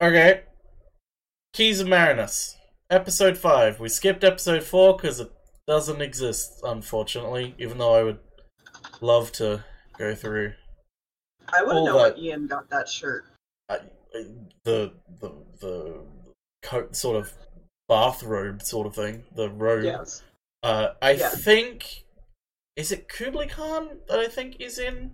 [0.00, 0.42] Okay.
[1.52, 2.56] Keys of Marinus.
[2.88, 3.80] Episode 5.
[3.80, 5.30] We skipped episode 4 because it
[5.66, 8.18] doesn't exist, unfortunately, even though I would
[9.00, 9.64] love to
[9.98, 10.54] go through
[11.52, 13.24] I want to know what Ian got that shirt.
[14.64, 16.00] The the the
[16.62, 17.32] coat sort of
[17.88, 19.24] bathrobe sort of thing.
[19.34, 19.84] The robe.
[19.84, 20.22] Yes.
[20.62, 22.04] Uh, I think
[22.76, 25.12] is it Kublai Khan that I think is in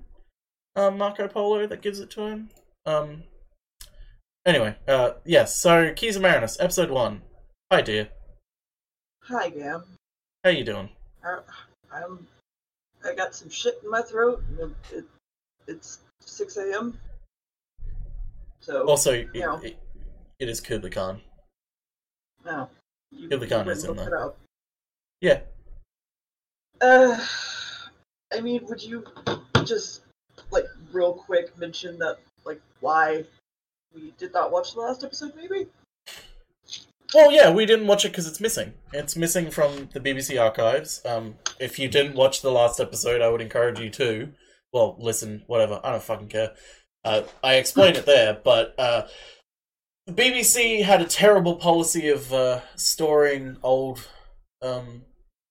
[0.74, 2.50] um, Marco Polo that gives it to him.
[2.84, 3.24] Um.
[4.46, 5.56] Anyway, uh, yes.
[5.56, 7.22] So Keys of Marinus, episode one.
[7.72, 8.08] Hi, Deer.
[9.24, 9.82] Hi, Gam.
[10.44, 10.88] How you doing?
[11.26, 11.40] Uh,
[11.92, 12.26] I'm.
[13.04, 14.42] I got some shit in my throat.
[14.60, 15.04] and It,
[15.66, 16.96] it's 6 a.m.
[18.60, 18.86] So.
[18.86, 19.60] Also, it, Yeah.
[19.62, 19.76] it,
[20.38, 21.20] it is Kublai Khan.
[22.44, 22.68] no.
[23.10, 24.32] You, Kublai Khan is in there.
[25.20, 25.40] Yeah.
[26.80, 27.18] Uh,
[28.32, 29.04] I mean, would you
[29.64, 30.02] just
[30.50, 33.24] like real quick mention that like why
[33.94, 35.32] we did not watch the last episode?
[35.36, 35.66] Maybe.
[37.14, 38.74] Well, yeah, we didn't watch it because it's missing.
[38.92, 41.00] It's missing from the BBC archives.
[41.04, 44.32] Um, if you didn't watch the last episode, I would encourage you to.
[44.72, 45.80] Well, listen, whatever.
[45.84, 46.52] I don't fucking care.
[47.04, 49.06] Uh, I explained it there, but uh,
[50.06, 54.06] the BBC had a terrible policy of uh, storing old
[54.60, 55.02] um,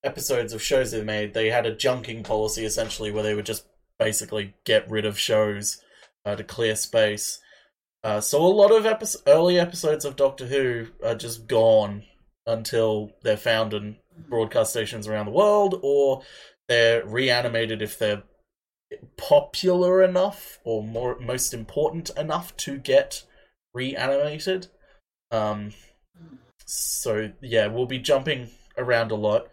[0.03, 1.33] episodes of shows they made.
[1.33, 3.65] They had a junking policy essentially, where they would just
[3.97, 5.81] basically get rid of shows
[6.25, 7.39] uh, to clear space.
[8.05, 12.03] Uh, so a lot of epi- early episodes of Doctor Who are just gone
[12.45, 13.95] until they're found in
[14.29, 16.21] broadcast stations around the world, or
[16.69, 18.21] they're reanimated if they're
[19.17, 23.23] popular enough or more most important enough to get
[23.73, 24.67] reanimated.
[25.31, 25.73] Um,
[26.63, 29.49] so yeah, we'll be jumping around a lot.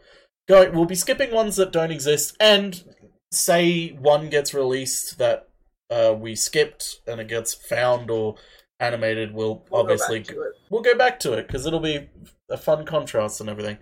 [0.47, 2.85] Go, we'll be skipping ones that don't exist, and
[3.31, 5.49] say one gets released that
[5.93, 8.37] uh, we skipped and it gets found or
[8.81, 12.09] animated, we'll, We'll obviously to we'll go back to it because it'll be
[12.51, 13.79] a fun contrast and everything.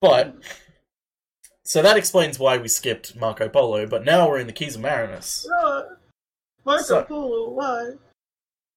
[0.00, 0.36] But
[1.64, 3.86] so that explains why we skipped Marco Polo.
[3.86, 5.46] But now we're in the Keys of Marinus.
[6.64, 7.92] Marco So- Polo, why?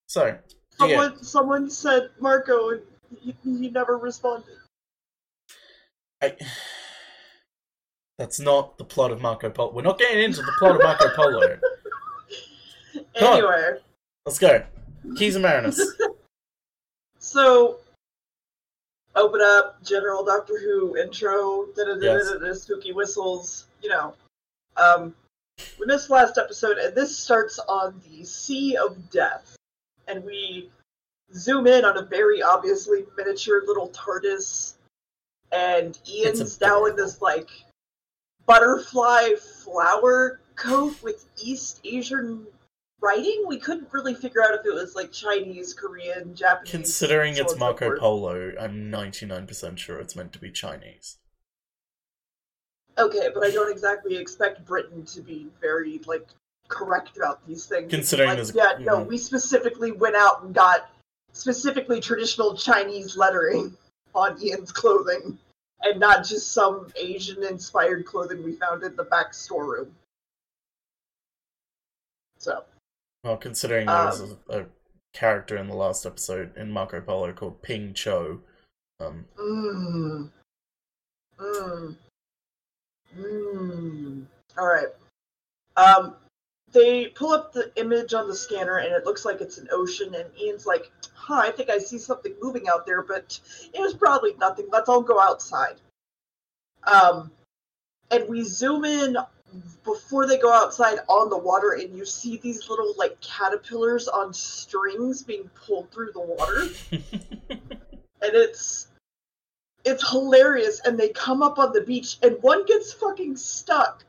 [0.06, 0.38] So yeah,
[0.78, 2.82] Someone, someone said Marco, and
[3.20, 4.56] he, he never responded.
[6.22, 6.34] I,
[8.18, 9.72] that's not the plot of Marco Polo.
[9.72, 11.58] We're not getting into the plot of Marco Polo.
[13.16, 13.38] Come on.
[13.38, 13.78] Anyway,
[14.28, 14.62] Let's go.
[15.16, 15.80] Keys of Marinus.
[17.18, 17.78] so
[19.14, 23.66] open up, general Doctor Who intro, da da da da spooky whistles.
[23.82, 24.14] You know,
[24.76, 25.14] um,
[25.80, 29.56] we missed last episode, and this starts on the Sea of Death,
[30.06, 30.70] and we
[31.34, 34.74] zoom in on a very obviously miniature little TARDIS,
[35.52, 37.48] and Ian's now in this like
[38.46, 39.30] butterfly
[39.64, 42.46] flower coat with East Asian
[43.00, 43.44] writing.
[43.46, 46.70] We couldn't really figure out if it was like Chinese, Korean, Japanese.
[46.70, 48.00] Considering so it's Marco forth.
[48.00, 51.18] Polo, I'm 99% sure it's meant to be Chinese.
[52.98, 56.28] Okay, but I don't exactly expect Britain to be very like
[56.66, 57.90] correct about these things.
[57.90, 59.06] Considering like, yeah, no, mhm.
[59.06, 60.90] we specifically went out and got
[61.32, 63.76] specifically traditional Chinese lettering
[64.14, 65.38] on Ian's clothing,
[65.82, 69.94] and not just some Asian-inspired clothing we found in the back storeroom.
[72.38, 72.64] So,
[73.24, 74.66] Well, considering there was a, a
[75.12, 78.40] character in the last episode in Marco Polo called Ping Cho.
[79.00, 80.30] Um, mmm,
[81.38, 81.96] mmm,
[83.16, 84.26] mmm.
[84.56, 84.88] All right.
[85.76, 86.16] Um,
[86.72, 90.14] they pull up the image on the scanner, and it looks like it's an ocean.
[90.14, 93.38] And Ian's like, "Huh, I think I see something moving out there, but
[93.72, 94.66] it was probably nothing.
[94.70, 95.80] Let's all go outside."
[96.84, 97.30] Um,
[98.10, 99.16] and we zoom in
[99.84, 104.32] before they go outside on the water, and you see these little like caterpillars on
[104.32, 106.66] strings being pulled through the water.
[108.20, 108.88] And it's
[109.84, 110.80] it's hilarious.
[110.84, 114.04] And they come up on the beach and one gets fucking stuck.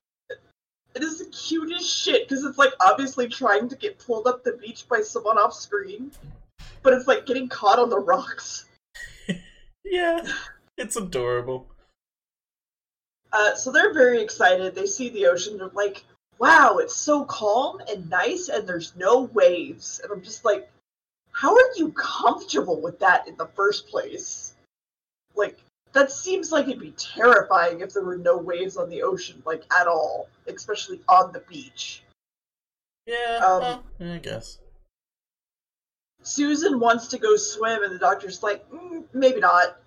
[0.96, 4.54] It is the cutest shit because it's like obviously trying to get pulled up the
[4.54, 6.12] beach by someone off screen
[6.84, 8.66] but it's like getting caught on the rocks.
[9.86, 10.24] Yeah,
[10.78, 11.66] it's adorable.
[13.32, 14.74] Uh, so they're very excited.
[14.76, 15.58] They see the ocean.
[15.58, 16.04] They're like
[16.40, 20.00] wow it's so calm and nice and there's no waves.
[20.02, 20.70] And i'm just like
[21.32, 24.56] how are you comfortable with that in the first place?
[25.36, 25.58] Like
[25.94, 29.64] that seems like it'd be terrifying if there were no waves on the ocean like
[29.74, 32.04] at all especially on the beach.
[33.06, 33.84] Yeah, Um, well,
[34.14, 34.60] I guess.
[36.22, 39.78] susan wants to go swim and the doctor's like mm, maybe not.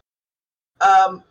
[0.81, 1.23] Um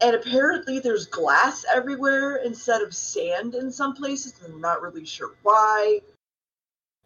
[0.00, 5.04] and apparently there's glass everywhere instead of sand in some places and i'm not really
[5.04, 6.00] sure why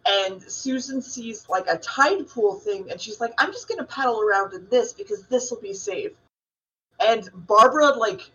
[0.06, 4.20] and Susan sees like a tide pool thing, and she's like, "I'm just gonna paddle
[4.20, 6.12] around in this because this will be safe."
[7.00, 8.31] And Barbara like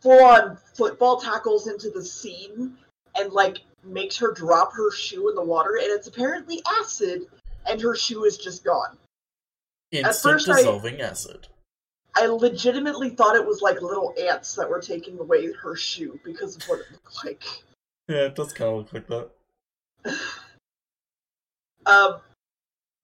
[0.00, 2.78] full on football tackles into the scene
[3.16, 7.26] and like makes her drop her shoe in the water, and it's apparently acid,
[7.66, 8.98] and her shoe is just gone.
[9.92, 11.48] Instant first I- dissolving acid.
[12.16, 16.56] I legitimately thought it was like little ants that were taking away her shoe because
[16.56, 17.44] of what it looked like.
[18.08, 19.30] Yeah, it does kind of look like that.
[21.86, 22.16] Um,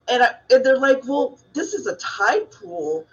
[0.09, 3.07] and, I, and they're like, well, this is a tide pool,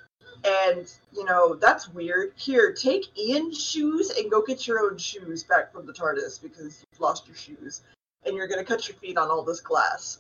[0.44, 2.34] and you know that's weird.
[2.36, 6.84] Here, take Ian's shoes and go get your own shoes back from the TARDIS because
[6.92, 7.82] you've lost your shoes,
[8.26, 10.20] and you're gonna cut your feet on all this glass.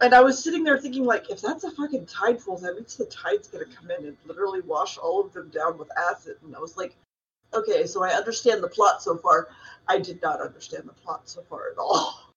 [0.00, 2.96] And I was sitting there thinking, like, if that's a fucking tide pool, that means
[2.96, 6.36] the tide's gonna come in and literally wash all of them down with acid.
[6.44, 6.94] And I was like,
[7.54, 9.48] okay, so I understand the plot so far.
[9.88, 12.32] I did not understand the plot so far at all.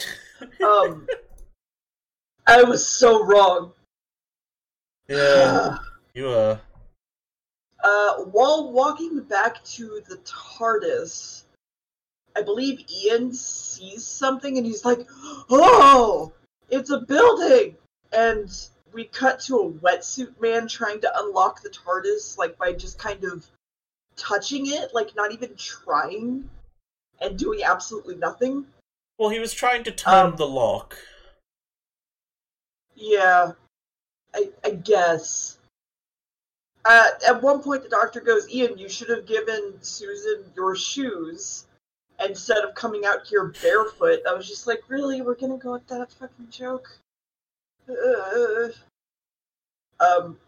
[0.64, 1.06] um,
[2.46, 3.72] I was so wrong.
[5.08, 5.78] Yeah,
[6.14, 6.58] you uh
[7.84, 11.44] Uh, while walking back to the TARDIS,
[12.36, 15.06] I believe Ian sees something and he's like,
[15.48, 16.32] "Oh,
[16.70, 17.76] it's a building!"
[18.12, 18.50] And
[18.92, 23.24] we cut to a wetsuit man trying to unlock the TARDIS, like by just kind
[23.24, 23.46] of
[24.16, 26.48] touching it, like not even trying,
[27.20, 28.66] and doing absolutely nothing.
[29.18, 30.96] Well, he was trying to turn Um, the lock.
[32.94, 33.52] Yeah,
[34.34, 35.58] I, I guess.
[36.84, 41.66] Uh, at one point, the doctor goes, Ian, you should have given Susan your shoes
[42.24, 44.20] instead of coming out here barefoot.
[44.28, 45.22] I was just like, really?
[45.22, 46.88] We're gonna go with that fucking joke?
[47.88, 48.68] Uh,
[50.00, 50.38] um,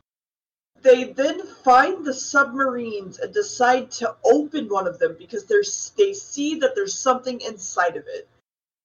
[0.82, 6.12] they then find the submarines and decide to open one of them because there's they
[6.12, 8.28] see that there's something inside of it,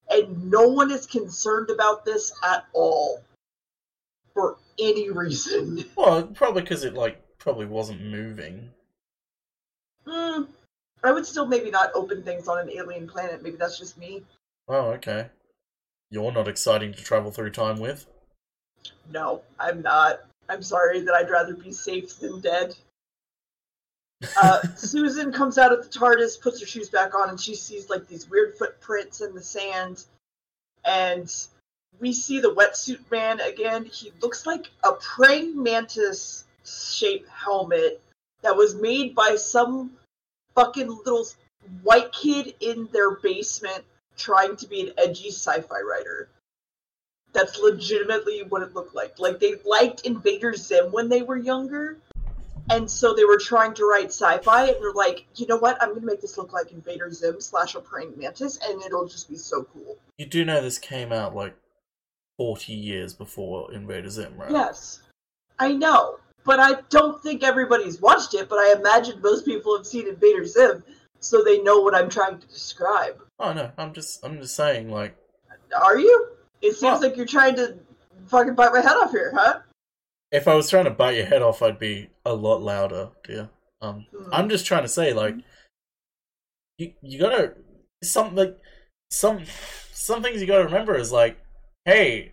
[0.10, 3.24] and no one is concerned about this at all
[4.34, 5.84] for any reason.
[5.96, 8.70] Well, probably because it like probably wasn't moving.
[10.06, 10.44] Hmm.
[11.04, 13.44] I would still maybe not open things on an alien planet.
[13.44, 14.24] Maybe that's just me.
[14.68, 15.30] Oh, okay.
[16.10, 18.06] You're not exciting to travel through time with.
[19.12, 20.22] No, I'm not.
[20.50, 22.76] I'm sorry that I'd rather be safe than dead.
[24.42, 27.90] Uh, Susan comes out of the TARDIS, puts her shoes back on, and she sees
[27.90, 30.06] like these weird footprints in the sand.
[30.86, 31.32] And
[32.00, 33.86] we see the wetsuit man again.
[33.86, 38.02] He looks like a praying mantis shaped helmet
[38.42, 39.92] that was made by some
[40.58, 41.24] fucking little
[41.84, 43.84] white kid in their basement
[44.18, 46.30] trying to be an edgy sci-fi writer.
[47.34, 49.20] That's legitimately what it looked like.
[49.20, 51.98] Like they liked Invader Zim when they were younger,
[52.72, 55.82] and so they were trying to write sci-fi, and they're like, you know what?
[55.82, 59.30] I'm gonna make this look like Invader Zim slash a praying mantis, and it'll just
[59.30, 59.98] be so cool.
[60.18, 61.56] You do know this came out like
[62.38, 64.50] 40 years before Invader Zim, right?
[64.50, 65.02] Yes,
[65.60, 68.50] I know, but I don't think everybody's watched it.
[68.50, 70.84] But I imagine most people have seen Invader Zim,
[71.20, 73.18] so they know what I'm trying to describe.
[73.38, 75.16] Oh no, I'm just I'm just saying like
[75.80, 76.30] Are you?
[76.64, 77.78] It seems like you're trying to
[78.28, 79.60] fucking bite my head off here, huh?
[80.32, 83.50] if I was trying to bite your head off, I'd be a lot louder, Deer.
[83.82, 84.34] Um, Hmm.
[84.34, 85.36] I'm just trying to say like
[86.78, 87.54] you you gotta
[88.04, 88.58] some like
[89.12, 89.44] some
[89.94, 91.38] some things you gotta remember is like
[91.86, 92.32] hey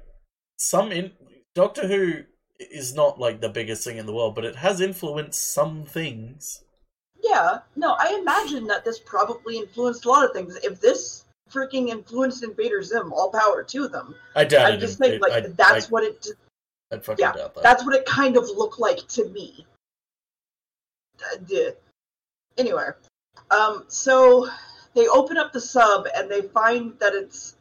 [0.59, 1.13] some in
[1.55, 2.25] Doctor Who
[2.59, 6.63] is not like the biggest thing in the world, but it has influenced some things.
[7.23, 10.57] Yeah, no, I imagine that this probably influenced a lot of things.
[10.63, 14.15] If this freaking influenced Invader Zim, all power to them.
[14.35, 16.27] I doubt I just it- think like I, that's I, what it.
[16.93, 17.63] I'd fucking yeah, doubt that.
[17.63, 19.67] That's what it kind of looked like to me.
[21.21, 21.71] Uh.
[22.57, 22.89] Anyway,
[23.51, 24.49] um, so
[24.95, 27.54] they open up the sub and they find that it's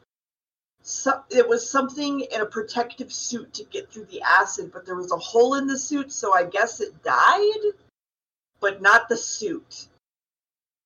[0.84, 4.96] so, it was something in a protective suit to get through the acid, but there
[4.96, 7.74] was a hole in the suit, so I guess it died,
[8.60, 9.88] but not the suit.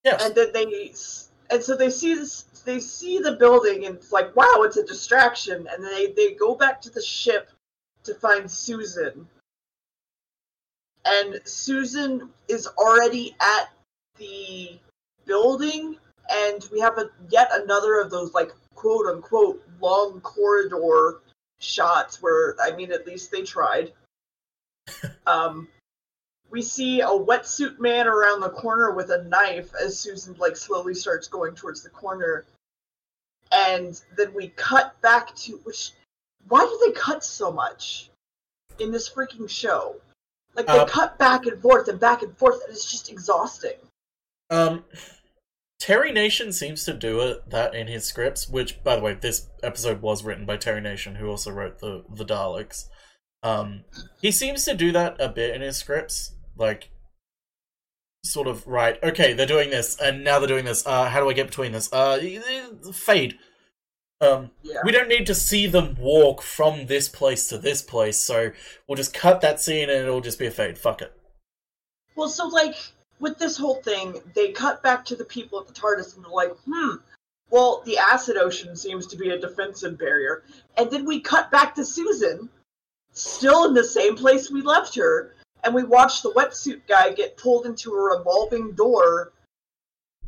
[0.03, 0.23] yes.
[0.23, 0.93] and then they
[1.49, 4.85] and so they see this they see the building and it's like wow it's a
[4.85, 7.49] distraction and they they go back to the ship
[8.03, 9.27] to find susan
[11.05, 13.69] and susan is already at
[14.17, 14.77] the
[15.25, 15.95] building
[16.29, 21.21] and we have a yet another of those like quote unquote long corridor
[21.59, 23.91] shots where i mean at least they tried
[25.27, 25.67] um
[26.49, 30.93] we see a wetsuit man around the corner with a knife as Susan like slowly
[30.93, 32.45] starts going towards the corner.
[33.51, 35.91] And then we cut back to which
[36.47, 38.09] why do they cut so much
[38.79, 39.97] in this freaking show?
[40.55, 43.77] Like they Uh, cut back and forth and back and forth and it's just exhausting.
[44.49, 44.85] Um,
[45.79, 49.47] Terry Nation seems to do it that in his scripts, which, by the way, this
[49.61, 52.85] episode was written by Terry Nation, who also wrote the the Daleks.
[53.43, 53.83] Um,
[54.21, 56.89] he seems to do that a bit in his scripts, like
[58.25, 59.01] sort of right.
[59.03, 60.85] Okay, they're doing this, and now they're doing this.
[60.85, 61.91] Uh, how do I get between this?
[61.93, 62.19] Uh,
[62.93, 63.37] fade.
[64.19, 64.79] Um, Yeah.
[64.83, 68.49] we don't need to see them walk from this place to this place, so
[68.87, 70.79] we'll just cut that scene and it'll just be a fade.
[70.79, 71.13] Fuck it.
[72.15, 72.73] Well, so like
[73.19, 76.31] with this whole thing, they cut back to the people at the TARDIS and they're
[76.31, 76.95] like, hmm,
[77.49, 80.43] well, the acid ocean seems to be a defensive barrier.
[80.77, 82.49] And then we cut back to Susan,
[83.11, 85.33] still in the same place we left her,
[85.63, 89.31] and we watch the wetsuit guy get pulled into a revolving door.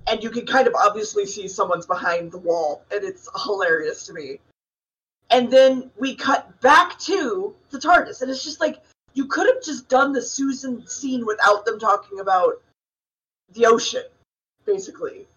[0.08, 4.14] And you can kind of obviously see someone's behind the wall, and it's hilarious to
[4.14, 4.40] me.
[5.30, 8.82] And then we cut back to the TARDIS, and it's just like,
[9.14, 12.62] you could have just done the Susan scene without them talking about
[13.54, 14.04] the ocean,
[14.66, 15.28] basically.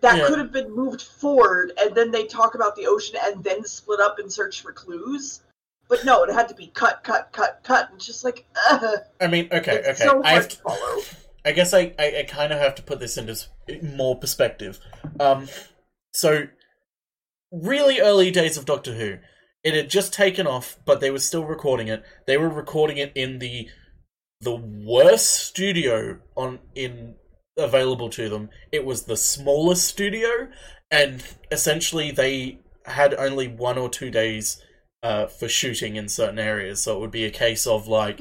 [0.00, 0.26] That Yeah.
[0.26, 4.00] could have been moved forward, and then they talk about the ocean and then split
[4.00, 5.40] up and search for clues.
[5.88, 9.26] But no, it had to be cut, cut, cut, cut, and just like, ugh, I
[9.26, 9.94] mean, okay, okay.
[9.94, 11.02] so I have to.
[11.44, 13.36] I guess I, I, I kind of have to put this into
[13.82, 14.78] more perspective.
[15.18, 15.48] Um,
[16.12, 16.46] so,
[17.50, 19.18] really early days of Doctor Who,
[19.64, 22.04] it had just taken off, but they were still recording it.
[22.26, 23.68] They were recording it in the
[24.40, 27.14] the worst studio on in
[27.56, 28.50] available to them.
[28.70, 30.48] It was the smallest studio,
[30.90, 34.62] and essentially they had only one or two days
[35.02, 36.82] uh, for shooting in certain areas.
[36.82, 38.20] So it would be a case of like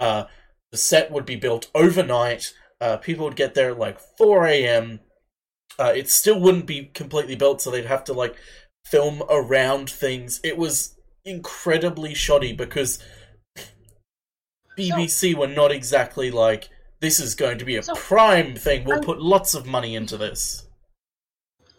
[0.00, 0.24] uh,
[0.72, 2.52] the set would be built overnight.
[2.80, 5.00] Uh, people would get there at like 4 a.m.
[5.78, 8.36] Uh, it still wouldn't be completely built, so they'd have to like
[8.84, 10.40] film around things.
[10.44, 12.98] It was incredibly shoddy because
[14.78, 16.68] BBC were not exactly like
[17.00, 18.84] this is going to be a So- prime thing.
[18.84, 20.64] We'll I- put lots of money into this.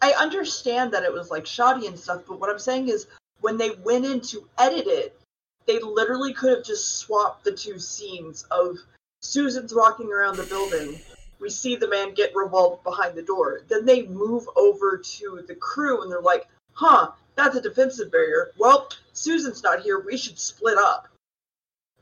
[0.01, 3.07] I understand that it was like shoddy and stuff, but what I'm saying is
[3.41, 5.19] when they went in to edit it,
[5.65, 8.77] they literally could have just swapped the two scenes of
[9.21, 11.01] Susan's walking around the building.
[11.39, 13.61] We see the man get revolved behind the door.
[13.67, 18.51] Then they move over to the crew and they're like, huh, that's a defensive barrier.
[18.57, 19.99] Well, Susan's not here.
[19.99, 21.07] We should split up.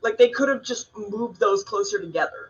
[0.02, 2.45] Like they could have just moved those closer together.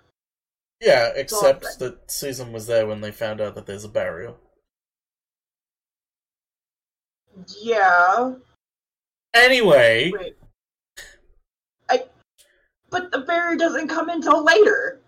[0.80, 4.34] Yeah, except that Susan was there when they found out that there's a barrier.
[7.60, 8.34] Yeah.
[9.34, 10.36] Anyway, Wait.
[11.88, 12.04] I.
[12.90, 15.00] But the barrier doesn't come until later.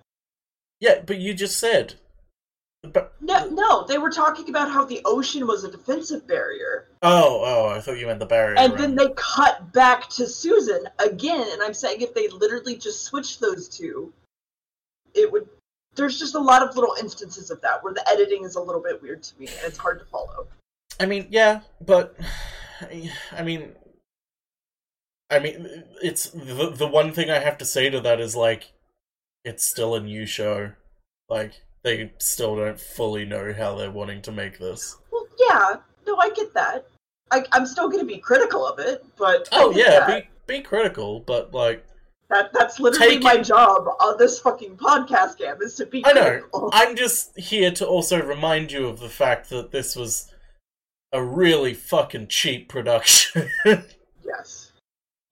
[0.81, 1.95] yeah, but you just said.
[2.83, 7.43] But, No, no, they were talking about how the ocean was a defensive barrier, oh,
[7.45, 8.59] oh, I thought you meant the barrier.
[8.59, 11.47] and then they cut back to Susan again.
[11.53, 14.13] And I'm saying if they literally just switched those two,
[15.15, 15.49] it would.
[15.99, 18.81] There's just a lot of little instances of that where the editing is a little
[18.81, 20.47] bit weird to me, and it's hard to follow.
[21.01, 22.17] I mean, yeah, but
[23.33, 23.73] I mean,
[25.29, 28.73] I mean, it's the the one thing I have to say to that is like,
[29.45, 30.73] it's still a new show.
[31.29, 31.53] Like
[31.83, 34.97] they still don't fully know how they're wanting to make this.
[35.11, 35.77] Well, yeah,
[36.07, 36.87] no, I get that.
[37.33, 41.21] I, I'm still going to be critical of it, but Oh yeah, be be critical,
[41.21, 41.85] but like
[42.31, 46.13] That that's literally Take my job on this fucking podcast Gam is to be I
[46.13, 46.43] know.
[46.73, 50.31] I'm just here to also remind you of the fact that this was
[51.13, 53.49] a really fucking cheap production.
[53.65, 54.73] yes.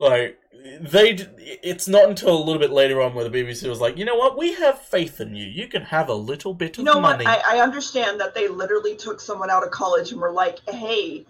[0.01, 0.39] like
[0.81, 1.27] they d-
[1.63, 4.17] it's not until a little bit later on where the BBC was like, "You know
[4.17, 4.39] what?
[4.39, 5.47] We have faith in you.
[5.47, 7.45] You can have a little bit of You know money." what?
[7.47, 11.27] I, I understand that they literally took someone out of college and were like, "Hey,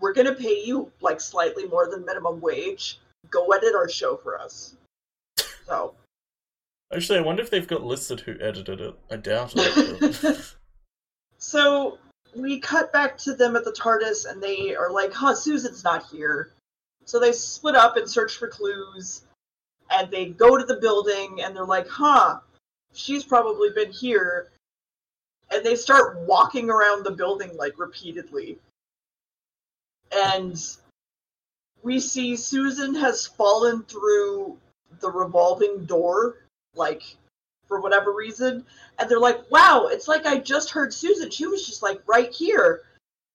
[0.00, 3.00] we're gonna pay you like slightly more than minimum wage.
[3.30, 4.76] Go edit our show for us."
[5.66, 5.94] So
[6.94, 8.94] Actually, I wonder if they've got listed who edited it.
[9.10, 10.54] I doubt it.
[11.36, 11.98] So
[12.34, 16.06] we cut back to them at the TARDIS, and they are like, "Huh, Susan's not
[16.06, 16.54] here."
[17.04, 19.26] So they split up and search for clues,
[19.90, 22.40] and they go to the building, and they're like, "Huh,
[22.94, 24.52] she's probably been here."
[25.50, 28.58] And they start walking around the building like repeatedly,
[30.10, 30.58] and
[31.82, 34.58] we see Susan has fallen through
[35.00, 36.36] the revolving door,
[36.74, 37.02] like
[37.66, 38.64] for whatever reason,
[38.98, 41.30] and they're like, wow, it's like I just heard Susan.
[41.30, 42.82] She was just like right here.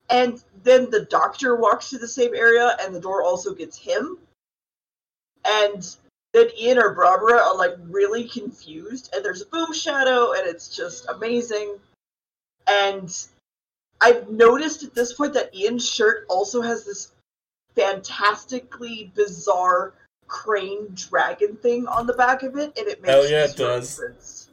[0.10, 4.18] And then the doctor walks to the same area and the door also gets him.
[5.46, 5.96] And
[6.34, 10.75] then Ian or Barbara are like really confused and there's a boom shadow and it's
[10.75, 11.78] just amazing.
[12.68, 13.16] And
[14.01, 17.12] I've noticed at this point that Ian's shirt also has this
[17.75, 19.94] fantastically bizarre
[20.29, 23.89] crane dragon thing on the back of it and it makes Hell yeah, it does.
[23.89, 24.50] sense.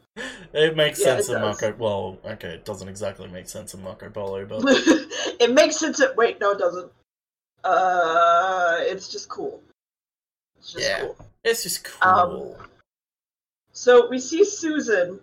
[0.54, 1.60] It makes Yeah, sense it in does.
[1.62, 1.76] Marco.
[1.78, 6.00] Well, okay, it doesn't exactly make sense in Marco Polo, but it makes sense.
[6.00, 6.90] At, wait, no, it doesn't.
[7.62, 9.62] Uh, it's just cool.
[10.58, 11.00] It's just Yeah.
[11.02, 11.16] cool.
[11.44, 12.56] it's just cool.
[12.58, 12.68] Um,
[13.72, 15.20] So we see Susan,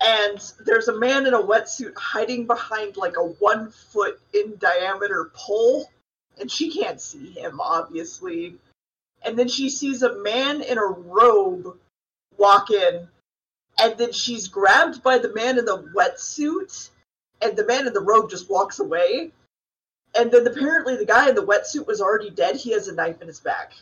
[0.00, 5.30] and there's a man in a wetsuit hiding behind like a one foot in diameter
[5.34, 5.90] pole,
[6.40, 8.56] and she can't see him, obviously.
[9.24, 11.76] And then she sees a man in a robe
[12.36, 13.08] walk in,
[13.82, 16.90] and then she's grabbed by the man in the wetsuit,
[17.42, 19.32] and the man in the robe just walks away.
[20.14, 22.56] And then apparently the guy in the wetsuit was already dead.
[22.56, 23.72] He has a knife in his back.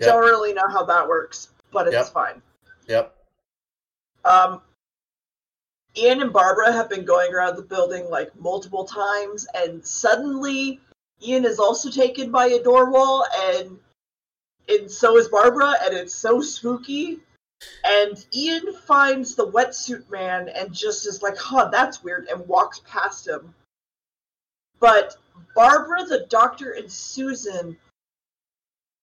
[0.00, 0.08] Yep.
[0.08, 2.06] Don't really know how that works, but it's Yep.
[2.08, 2.42] fine.
[2.86, 3.14] yep.
[4.24, 4.62] Um,
[5.96, 10.80] Ian and Barbara have been going around the building like multiple times, and suddenly
[11.22, 13.78] Ian is also taken by a door wall, and
[14.68, 17.20] and so is Barbara, and it's so spooky.
[17.84, 22.80] And Ian finds the wetsuit man and just is like, "Huh, that's weird," and walks
[22.84, 23.54] past him.
[24.80, 25.16] But
[25.54, 27.78] Barbara, the doctor, and Susan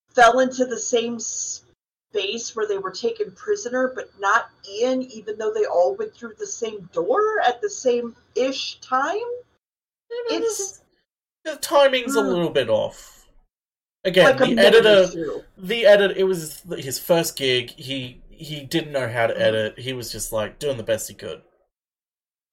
[0.09, 5.53] fell into the same space where they were taken prisoner, but not Ian, even though
[5.53, 9.17] they all went through the same door at the same ish time.
[10.09, 10.81] It's
[11.43, 12.27] The timing's a Hmm.
[12.27, 13.20] little bit off.
[14.03, 16.17] Again, like the editor, the edit.
[16.17, 17.69] It was his first gig.
[17.71, 19.39] He he didn't know how to Mhm.
[19.39, 19.79] edit.
[19.79, 21.43] He was just like doing the best he could.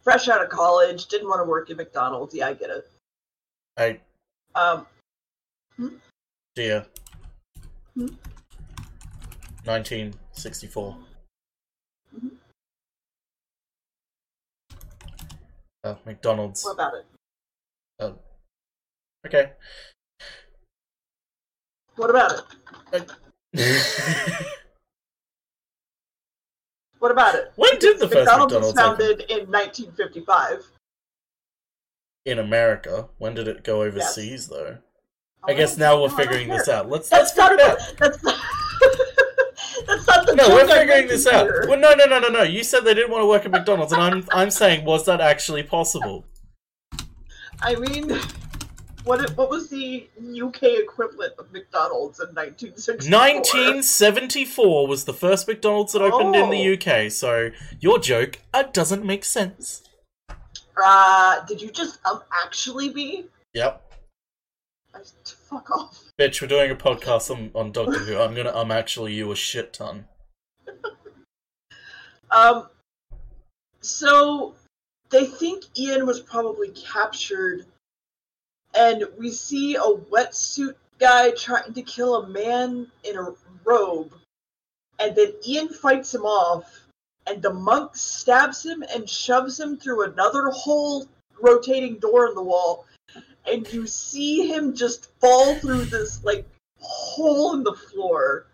[0.02, 2.34] Fresh out of college, didn't want to work at McDonald's.
[2.34, 2.90] Yeah, I get it.
[3.78, 4.00] I
[4.54, 4.86] Um,
[6.54, 6.86] Deer.
[7.94, 8.08] Hmm?
[9.64, 10.96] 1964.
[12.14, 12.36] Mhm.
[15.84, 16.64] Uh, McDonald's.
[16.64, 17.06] what about it?
[19.26, 19.52] Okay.
[21.98, 22.44] What about
[22.92, 23.10] it?
[27.00, 27.52] What about it?
[27.56, 30.66] when did the first McDonald's, McDonald's, was founded in 1955.
[32.24, 33.08] in America?
[33.18, 34.78] When did it go overseas, though?
[35.46, 36.88] I Oh, guess now we're I figuring this out.
[36.90, 37.78] Let's That's let's not out.
[37.78, 38.34] the, that's not,
[39.86, 41.44] that's not the No, we're figuring this out.
[41.46, 41.64] here.
[41.68, 42.42] Well, no, no, no, no, no.
[42.42, 45.20] You said they didn't want to work at McDonald's, and I'm I'm saying, was that
[45.20, 46.24] actually possible?
[47.62, 48.18] I mean,
[49.08, 53.10] what it- what was the UK equivalent of McDonald's in 1964?
[53.10, 56.50] 1974 was the first McDonald's that opened in Oh.
[56.50, 57.10] the UK.
[57.10, 59.82] So your joke uh, doesn't make sense.
[60.82, 63.26] Uh, did you just um actually be?
[63.54, 63.82] Yep,
[64.94, 66.04] I, fuck off.
[66.20, 68.18] Bitch, we're doing a podcast on, on Doctor Who.
[68.18, 70.06] I'm gonna um actually you a shit ton.
[72.30, 72.68] Um,
[73.80, 74.54] so
[75.08, 77.64] they think Ian was probably captured,
[78.74, 83.32] and we see a wetsuit guy trying to kill a man in a
[83.64, 84.12] robe,
[84.98, 86.86] and then Ian fights him off,
[87.26, 91.06] and the monk stabs him and shoves him through another hole
[91.40, 92.86] rotating door in the wall,
[93.50, 96.46] and you see him just fall through this like
[96.80, 98.46] hole in the floor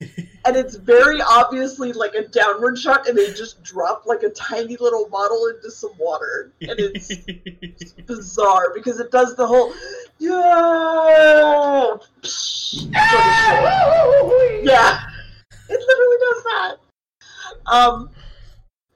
[0.44, 4.76] and it's very obviously like a downward shot and they just drop like a tiny
[4.76, 6.52] little bottle into some water.
[6.60, 9.72] And it's bizarre because it does the whole
[10.18, 11.96] yeah.
[12.22, 12.92] Sort of
[14.64, 15.00] yeah.
[15.68, 16.76] It literally does that.
[17.66, 18.10] Um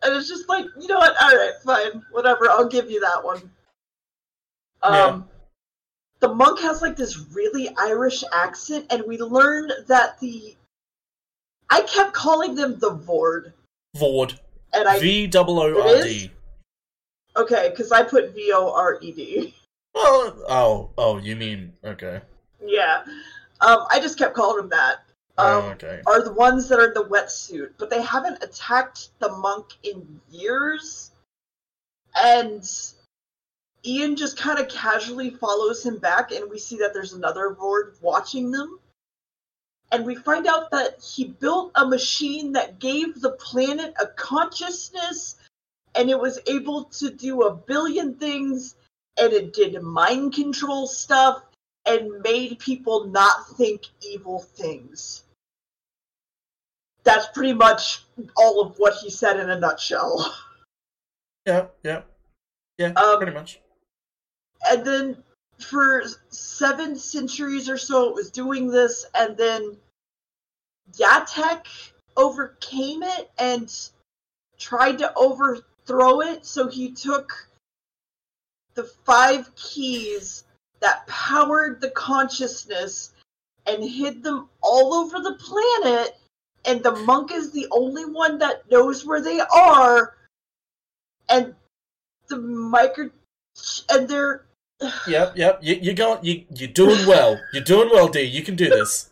[0.03, 1.15] and it's just like you know what?
[1.23, 2.03] All right fine.
[2.11, 2.51] Whatever.
[2.51, 3.51] I'll give you that one.
[4.83, 5.21] Um Yeah.
[6.21, 10.57] the monk has like this really irish accent and we learn that the
[11.71, 13.53] i kept calling them the vord
[13.97, 14.39] Voord.
[14.73, 16.31] and i V double O R D.
[17.37, 19.55] okay because i put v-o-r-e-d
[19.99, 22.21] Oh, oh, oh, you mean okay?
[22.65, 23.03] yeah
[23.63, 24.97] um i just kept calling them that
[25.39, 26.01] Oh, um okay.
[26.07, 30.19] are the ones that are in the wetsuit, but they haven't attacked the monk in
[30.31, 31.11] years.
[32.15, 32.65] And
[33.85, 38.01] Ian just kind of casually follows him back, and we see that there's another Voord
[38.01, 38.79] watching them.
[39.93, 45.37] And we find out that he built a machine that gave the planet a consciousness,
[45.95, 48.77] and it was able to do a billion things,
[49.21, 51.43] and it did mind control stuff,
[51.87, 55.23] and made people not think evil things
[57.07, 58.03] that's pretty much
[58.37, 60.35] all of what he said in a nutshell.
[61.47, 62.03] Yeah, yeah,
[62.77, 62.89] yeah.
[62.89, 63.61] Um, pretty much.
[64.69, 65.23] And then
[65.59, 69.77] for seven centuries or so, it was doing this, and then
[70.93, 71.67] Yartek
[72.17, 73.73] overcame it and
[74.59, 76.47] tried to overthrow it.
[76.47, 77.49] So he took
[78.75, 80.45] the five keys
[80.81, 83.13] that powered the consciousness
[83.67, 86.17] and hid them all over the planet
[86.67, 90.17] and the monk is the only one that knows where they are,
[91.29, 91.55] and
[92.29, 93.09] the micro,
[93.89, 94.45] and they're
[95.09, 95.59] Yep, yep.
[95.63, 96.19] You, you're going.
[96.25, 97.41] You, you're doing well.
[97.53, 98.23] You're doing well, D.
[98.23, 99.11] You can do this.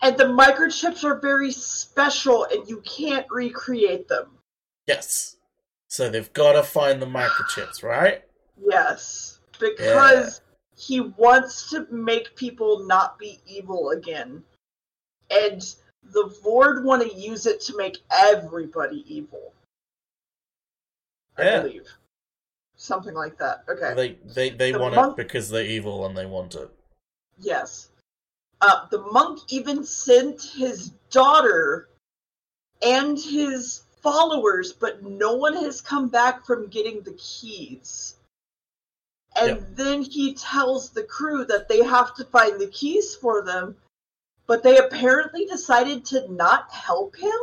[0.00, 4.38] and the microchips are very special, and you can't recreate them.
[4.86, 5.36] Yes.
[5.88, 8.22] So they've got to find the microchips, right?
[8.64, 10.40] Yes, because
[10.76, 14.42] he wants to make people not be evil again,
[15.30, 15.60] and
[16.02, 19.52] the Voord want to use it to make everybody evil.
[21.36, 21.60] I Yeah.
[21.60, 21.88] believe
[22.82, 23.64] something like that.
[23.68, 23.94] Okay.
[23.94, 26.70] They they they The want monk- it because they're evil and they want it.
[27.38, 27.88] Yes.
[28.60, 31.88] Uh, the monk even sent his daughter
[32.82, 38.16] and his followers, but no one has come back from getting the keys.
[39.36, 39.68] And Yep.
[39.76, 43.76] then he tells the crew that they have to find the keys for them,
[44.46, 47.38] but they apparently decided to not help him,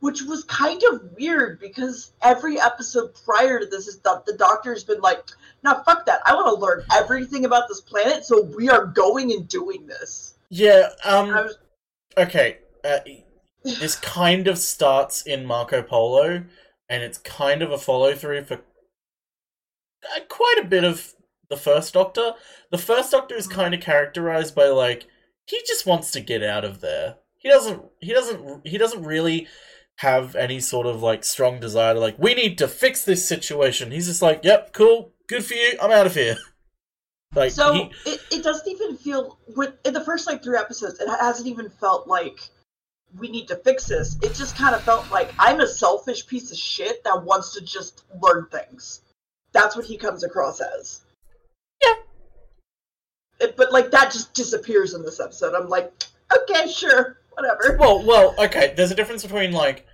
[0.00, 4.84] which was kind of weird because every episode prior to this is that the doctor's
[4.84, 5.22] been like,
[5.62, 6.20] now fuck that.
[6.26, 10.34] I want to learn everything about this planet, so we are going and doing this.
[10.48, 10.88] Yeah.
[11.04, 11.28] Um.
[11.28, 11.58] was,
[12.16, 12.58] Okay.
[12.84, 12.98] Uh,
[13.62, 16.44] this kind of starts in Marco Polo,
[16.88, 21.14] and it's kind of a follow through for uh, quite a bit of
[21.48, 22.32] the first Doctor.
[22.70, 25.06] The first Doctor is kind of characterized by like
[25.46, 27.16] he just wants to get out of there.
[27.36, 27.82] He doesn't.
[28.00, 28.66] He doesn't.
[28.66, 29.46] He doesn't really
[30.00, 33.90] have any sort of like strong desire to like we need to fix this situation.
[33.90, 35.76] He's just like, yep, cool, good for you.
[35.80, 36.36] I'm out of here.
[37.32, 40.98] Like so he, it, it doesn't even feel with in the first like three episodes,
[40.98, 42.40] it hasn't even felt like
[43.20, 44.16] we need to fix this.
[44.20, 47.60] It just kind of felt like I'm a selfish piece of shit that wants to
[47.60, 49.02] just learn things.
[49.52, 51.02] That's what he comes across as.
[51.80, 51.94] Yeah.
[53.42, 55.54] It, but like that just disappears in this episode.
[55.54, 55.92] I'm like,
[56.36, 57.76] okay, sure, whatever.
[57.78, 58.74] Well, well, okay.
[58.76, 59.86] There's a difference between like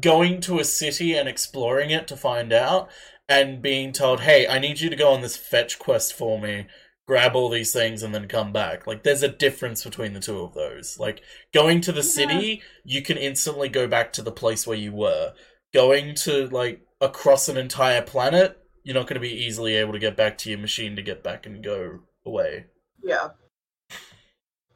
[0.00, 2.90] going to a city and exploring it to find out,
[3.28, 6.66] and being told, "Hey, I need you to go on this fetch quest for me,
[7.06, 10.40] grab all these things, and then come back." Like, there's a difference between the two
[10.40, 10.98] of those.
[10.98, 14.92] Like, going to the city, you can instantly go back to the place where you
[14.92, 15.32] were.
[15.74, 19.98] Going to like across an entire planet, you're not going to be easily able to
[19.98, 22.66] get back to your machine to get back and go away.
[23.02, 23.30] Yeah.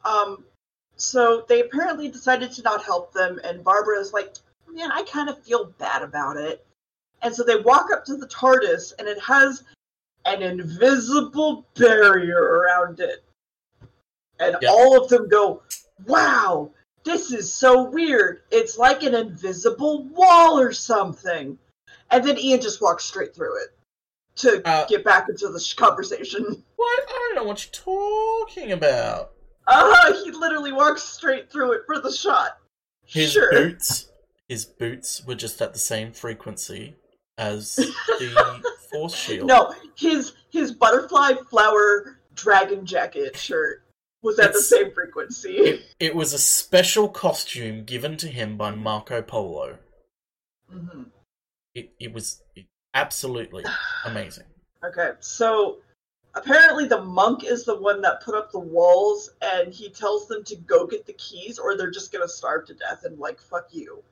[0.03, 0.45] Um,
[0.95, 4.35] so they apparently decided to not help them, and Barbara is like,
[4.73, 6.65] man, I kind of feel bad about it.
[7.21, 9.63] And so they walk up to the TARDIS, and it has
[10.25, 13.23] an invisible barrier around it.
[14.39, 14.71] And Yep.
[14.71, 15.61] all of them go,
[16.05, 16.71] wow,
[17.03, 18.41] this is so weird.
[18.51, 21.57] It's like an invisible wall or something.
[22.09, 23.69] And then Ian just walks straight through it
[24.37, 26.63] to Uh, get back into the sh- conversation.
[26.81, 27.03] What?
[27.07, 29.33] I don't know what you're talking about.
[29.67, 32.57] Uh, he literally walks straight through it for the shot.
[33.05, 33.51] His sure.
[33.51, 34.10] boots,
[34.51, 36.93] his boots were just at the same frequency
[37.37, 37.75] as
[38.07, 38.61] the
[38.91, 39.47] force shield.
[39.47, 43.83] No, his his butterfly flower dragon jacket shirt
[44.21, 45.55] was at the same frequency.
[45.55, 49.77] It, it was a special costume given to him by Marco Polo.
[50.69, 51.03] hmm
[51.73, 52.43] It it was
[52.93, 53.63] absolutely
[54.05, 54.47] amazing.
[54.83, 55.77] Okay, so
[56.35, 60.43] apparently the monk is the one that put up the walls, and he tells them
[60.43, 63.67] to go get the keys, or they're just gonna starve to death and like fuck
[63.71, 64.03] you.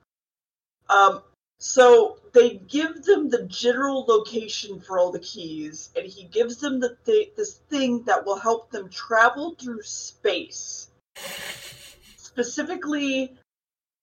[0.90, 1.22] Um,
[1.60, 6.80] so they give them the general location for all the keys, and he gives them
[6.80, 10.90] the th- this thing that will help them travel through space,
[12.16, 13.38] specifically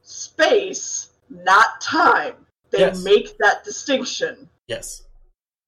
[0.03, 2.47] space, not time.
[2.71, 3.03] They Yes.
[3.03, 4.49] make that distinction.
[4.69, 5.03] Yes.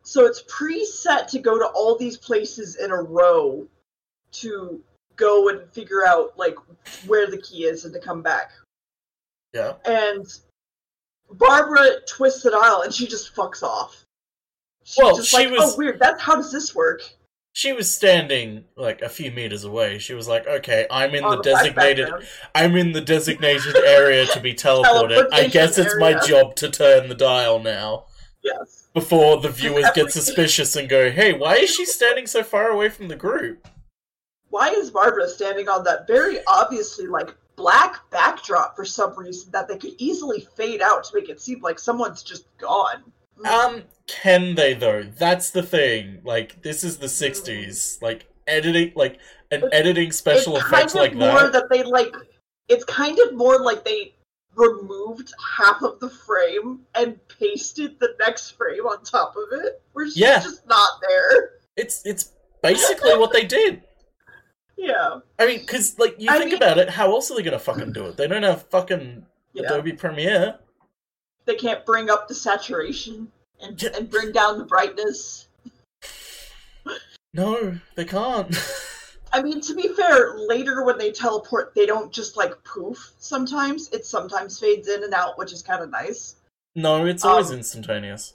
[0.03, 3.67] So it's preset to go to all these places in a row
[4.33, 4.83] to
[5.17, 6.57] go and figure out like
[7.07, 8.53] where the key is and to come back.
[9.53, 9.75] Yeah.
[9.85, 10.27] And
[11.33, 14.05] Barbara twists the dial and she just fucks off.
[14.85, 17.03] She's Well, just she like, oh, was- oh weird, that's how does this work?
[17.55, 19.99] She was standing like a few meters away.
[19.99, 22.09] She was like, "Okay, I'm in On the designated.
[22.55, 25.27] I'm in the designated area to be teleported.
[25.33, 28.05] I guess it's my job to turn the dial now."
[28.45, 28.87] Yes.
[28.95, 32.91] Before the viewers get suspicious and go, "Hey, why is she standing so far away
[32.91, 33.67] from the group?"
[34.51, 39.69] Why is Barbara standing on that very obviously like black backdrop for some reason that
[39.69, 43.03] they could easily fade out to make it seem like someone's just gone?
[43.45, 45.03] Um, can they though?
[45.03, 46.21] That's the thing.
[46.25, 48.01] Like, this is the '60s.
[48.01, 49.19] Like editing, like
[49.51, 51.53] an It's- editing special effects like more that.
[51.53, 52.15] that they like
[52.69, 54.15] it's kind of more like they
[54.55, 60.07] removed half of the frame and pasted the next frame on top of it where
[60.07, 60.41] she's Yeah.
[60.41, 63.83] just not there It's it's basically what they did.
[64.79, 65.19] Yeah.
[65.39, 67.59] I mean, because like you I think mean- about it, how else are they gonna
[67.59, 68.17] fucking do it?
[68.17, 69.65] They don't have fucking Yeah.
[69.65, 70.59] Adobe Premiere.
[71.45, 73.91] They can't bring up the saturation and, Yeah.
[73.97, 75.49] and bring down the brightness.
[77.35, 78.57] No, they can't.
[79.33, 83.89] I mean, to be fair, later when they teleport, they don't just like poof sometimes.
[83.93, 86.37] It sometimes fades in and out, which is kind of nice.
[86.75, 88.35] no, it's always Um, instantaneous.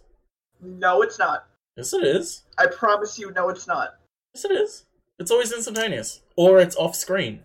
[0.62, 1.48] No, it's not.
[1.78, 2.44] Yes, it is.
[2.58, 3.96] I promise you, no, it's not.
[4.36, 4.86] Yes, it is.
[5.20, 7.44] It's always instantaneous, or it's off screen,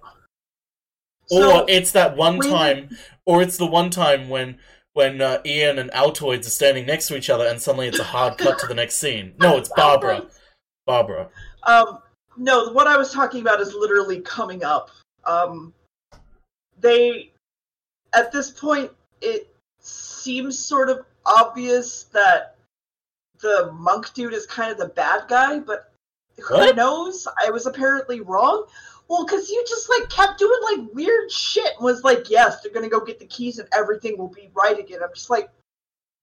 [1.26, 4.58] So, or it's that one when- time, or it's the one time when
[4.94, 8.04] when uh, Ian and Altos are standing next to each other, and suddenly it's a
[8.04, 9.32] hard cut to the next scene.
[9.38, 10.26] No, it's Barbara.
[10.86, 11.28] Barbara.
[11.62, 12.00] Um,
[12.36, 14.90] no, what I was talking about is literally coming up.
[15.24, 15.72] Um,
[16.80, 17.30] they,
[18.12, 22.56] at this point, it seems sort of obvious that
[23.40, 25.92] the monk dude is kind of the bad guy, but
[26.42, 27.26] who knows?
[27.44, 28.66] I was apparently wrong.
[29.08, 32.72] Well, because you just like kept doing like weird shit and was like, yes, they're
[32.72, 35.00] gonna go get the keys and everything will be right again.
[35.02, 35.48] I'm just like,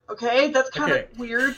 [0.09, 1.07] okay, that's kind of Okay.
[1.17, 1.55] weird.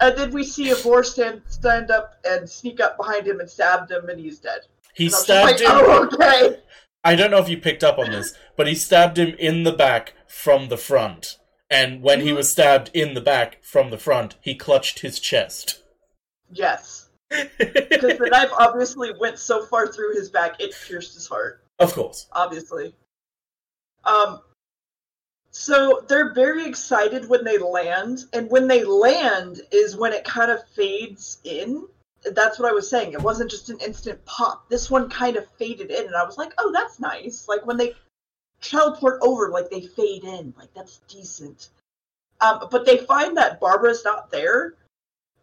[0.00, 3.50] And then we see a Voord stand stand up and sneak up behind him and
[3.50, 4.60] stabbed him, and he's dead.
[4.94, 5.66] He And stabbed like, him.
[5.70, 6.56] Oh, okay.
[7.04, 9.72] I don't know if you picked up on this, but he stabbed him in the
[9.72, 11.36] back from the front.
[11.70, 12.36] And when he Mhm.
[12.36, 15.82] was stabbed in the back from the front, he clutched his chest.
[16.50, 16.99] Yes,
[17.30, 21.62] because the knife obviously went so far through his back it pierced his heart.
[21.78, 22.26] of course.
[22.32, 22.94] Obviously.
[24.04, 24.40] Um.
[25.52, 30.50] So they're very excited when they land, and when they land is when it kind
[30.50, 31.86] of fades in.
[32.34, 33.14] That's what I was saying.
[33.14, 34.68] It wasn't just an instant pop.
[34.68, 37.76] This one kind of faded in, and I was like, "Oh, that's nice." Like when
[37.76, 37.94] they
[38.60, 40.54] teleport over, like they fade in.
[40.56, 41.68] Like that's decent.
[42.40, 44.74] Um, but they find that Barbara's not there,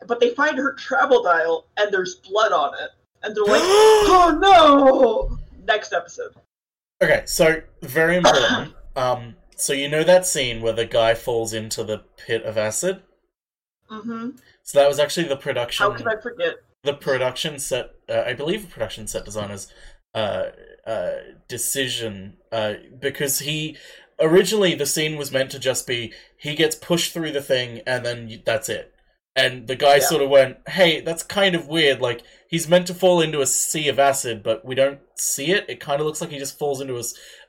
[0.05, 2.91] but they find her travel dial, and there's blood on it,
[3.23, 6.33] and they're like, "Oh no!" Next episode.
[7.01, 8.73] okay, so very important.
[8.95, 13.01] Um, so you know that scene where the guy falls into the pit of acid?
[13.89, 14.31] hmm
[14.63, 15.85] So that was actually the production.
[15.85, 16.55] How can I forget?
[16.83, 19.67] the production set, uh, I believe, the production set designers'
[20.13, 20.45] uh,
[20.85, 21.11] uh,
[21.47, 23.75] decision uh, because he
[24.19, 28.05] originally the scene was meant to just be he gets pushed through the thing and
[28.05, 28.93] then you, that's it.
[29.37, 30.07] And the guy Yeah.
[30.07, 32.01] sort of went, "Hey, that's kind of weird.
[32.01, 35.65] Like he's meant to fall into a sea of acid, but we don't see it.
[35.69, 37.01] It kind of looks like he just falls into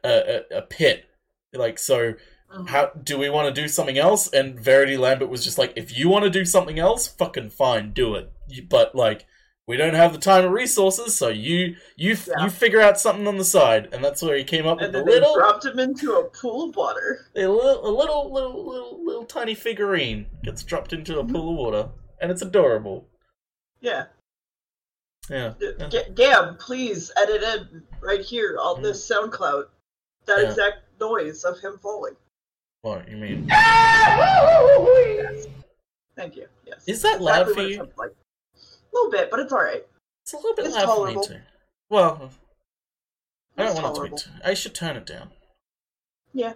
[0.05, 1.07] a pit.
[1.53, 2.15] Like so."
[2.51, 2.69] Mhm.
[2.71, 4.27] how do we want to do something else?
[4.33, 7.93] And Verity Lambert was just like, if you want to do something else, fucking fine,
[7.93, 8.31] do it.
[8.71, 9.27] But like,
[9.69, 12.45] we don't have the time or resources, so you you Yeah.
[12.45, 14.93] you figure out something on the side, and that's where he came up And with
[14.95, 17.27] then a they little, dropped him into a pool of water.
[17.37, 21.33] a little, a little, little, little, little tiny figurine gets dropped into a Mhm.
[21.33, 21.89] pool of water,
[22.21, 23.07] and it's adorable.
[23.81, 24.07] Yeah.
[25.31, 25.53] Yeah.
[25.61, 25.89] yeah.
[25.89, 29.69] G- Gam, please edit in right here on this SoundCloud
[30.25, 30.49] that Yeah.
[30.49, 32.17] exact noise of him falling.
[32.81, 33.47] What you mean?
[33.49, 35.47] Yes.
[36.17, 36.49] Thank you.
[36.65, 36.83] Yes.
[36.87, 37.93] Is that loud Exactly for you?
[37.97, 38.15] Like.
[38.93, 39.85] A little bit, but it's all right.
[40.23, 41.23] It's a little bit It's loud tolerable.
[41.23, 41.43] for me too.
[41.91, 42.31] Well,
[43.57, 44.17] I don't It's want it to be.
[44.17, 45.31] Too, I should turn it down.
[46.33, 46.53] Yeah.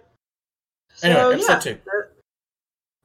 [1.01, 1.79] Anyway, so, episode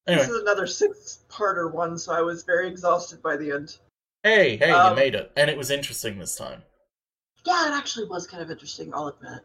[0.08, 3.78] Anyway, This is another six-parter one, so I was very exhausted by the end.
[4.24, 5.32] hey, hey, um, you made it.
[5.38, 6.64] And it was interesting this time.
[7.46, 8.92] Yeah, it actually was kind of interesting.
[8.96, 9.42] I'll admit.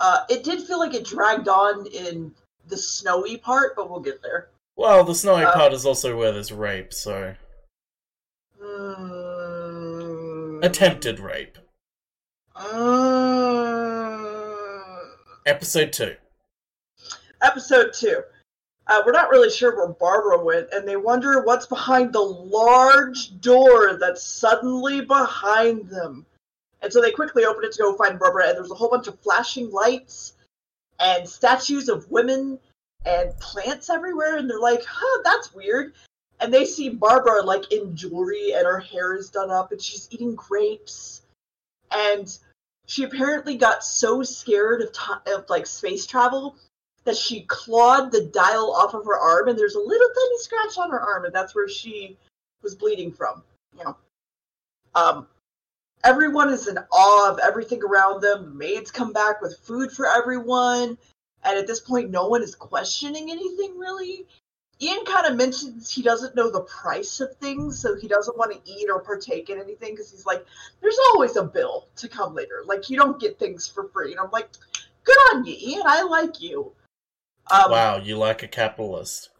[0.00, 2.32] Uh, it did feel like it dragged on in
[2.68, 4.48] the snowy part, but we'll get there.
[4.76, 7.34] Well, the snowy uh, part is also where there's rape, so.
[8.62, 11.58] Mm, Attempted rape.
[14.06, 15.10] Mm,
[15.46, 16.16] Episode 2.
[17.42, 18.22] episode two.
[18.88, 23.40] Uh, we're not really sure where Barbara went, and they wonder what's behind the large
[23.40, 26.24] door that's suddenly behind them.
[26.82, 29.06] And so they quickly open it to go find Barbara, and there's a whole bunch
[29.06, 30.34] of flashing lights
[31.00, 32.58] and statues of women
[33.04, 35.94] and plants everywhere, and they're like, huh, that's weird.
[36.40, 40.08] And they see Barbara like in jewelry, and her hair is done up, and she's
[40.10, 41.22] eating grapes.
[41.90, 42.36] And
[42.86, 44.90] she apparently got so scared of,
[45.26, 46.56] of like space travel
[47.04, 50.76] that she clawed the dial off of her arm, and there's a little tiny scratch
[50.78, 52.16] on her arm, and that's where she
[52.62, 53.42] was bleeding from.
[53.78, 53.96] You know,
[54.94, 55.28] um,
[56.04, 58.56] everyone is in awe of everything around them.
[58.56, 60.98] Maids come back with food for everyone,
[61.44, 64.26] and at this point, no one is questioning anything really.
[64.80, 68.52] Ian kind of mentions he doesn't know the price of things, so he doesn't want
[68.52, 70.44] to eat or partake in anything because he's like,
[70.82, 72.62] there's always a bill to come later.
[72.66, 74.10] Like, you don't get things for free.
[74.10, 74.50] And I'm like,
[75.04, 75.82] good on you, Ian.
[75.86, 76.72] I like you.
[77.50, 79.30] Um, wow, you like a capitalist.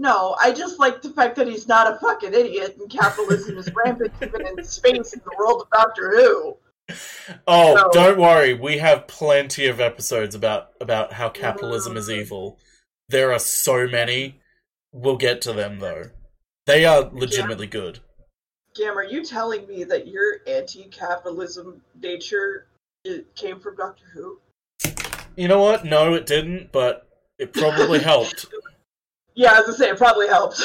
[0.00, 3.68] No, I just like the fact that he's not a fucking idiot and capitalism is
[3.74, 6.56] rampant even in space in the world of Doctor Who.
[7.46, 8.54] Oh, So- don't worry.
[8.54, 12.58] We have plenty of episodes about about how capitalism is evil.
[13.10, 14.40] There are so many.
[14.90, 16.04] We'll get to them though.
[16.64, 17.98] They are legitimately good.
[18.74, 22.68] Gam, are you telling me that your anti-capitalism nature
[23.34, 24.40] came from Doctor Who?
[25.36, 25.84] You know what?
[25.84, 27.06] No, it didn't, but
[27.38, 28.46] it probably helped.
[29.34, 30.62] Yeah, as I say, it probably helped.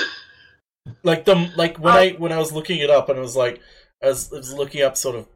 [1.03, 3.35] Like the like when Um, I when I was looking it up and I was
[3.35, 3.61] like
[4.03, 5.27] I was, I was looking up sort of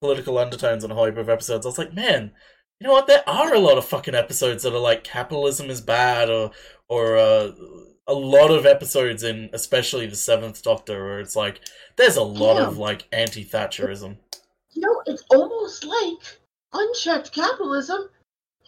[0.00, 1.66] political undertones on Hollywood episodes.
[1.66, 2.32] I was like, man,
[2.80, 3.06] you know what?
[3.06, 6.52] There are a lot of fucking episodes that are like capitalism is bad, or
[6.88, 7.52] or uh,
[8.06, 11.60] a lot of episodes in especially the Seventh Doctor where it's like
[11.96, 14.18] there's a lot of like anti-Thatcherism.
[14.70, 16.38] You know, it's almost like
[16.72, 18.08] unchecked capitalism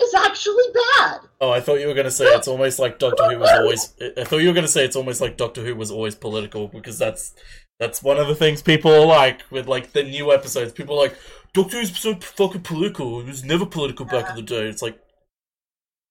[0.00, 1.20] is actually bad.
[1.40, 3.94] Oh, I thought you were going to say it's almost like Doctor Who was always.
[4.16, 6.68] I thought you were going to say it's almost like Doctor Who was always political
[6.68, 7.34] because that's
[7.80, 10.72] that's one of the things people like with like the new episodes.
[10.72, 11.16] People are like
[11.52, 13.20] Doctor Who's so fucking political.
[13.20, 14.66] It was never political back in the day.
[14.68, 14.98] It's like,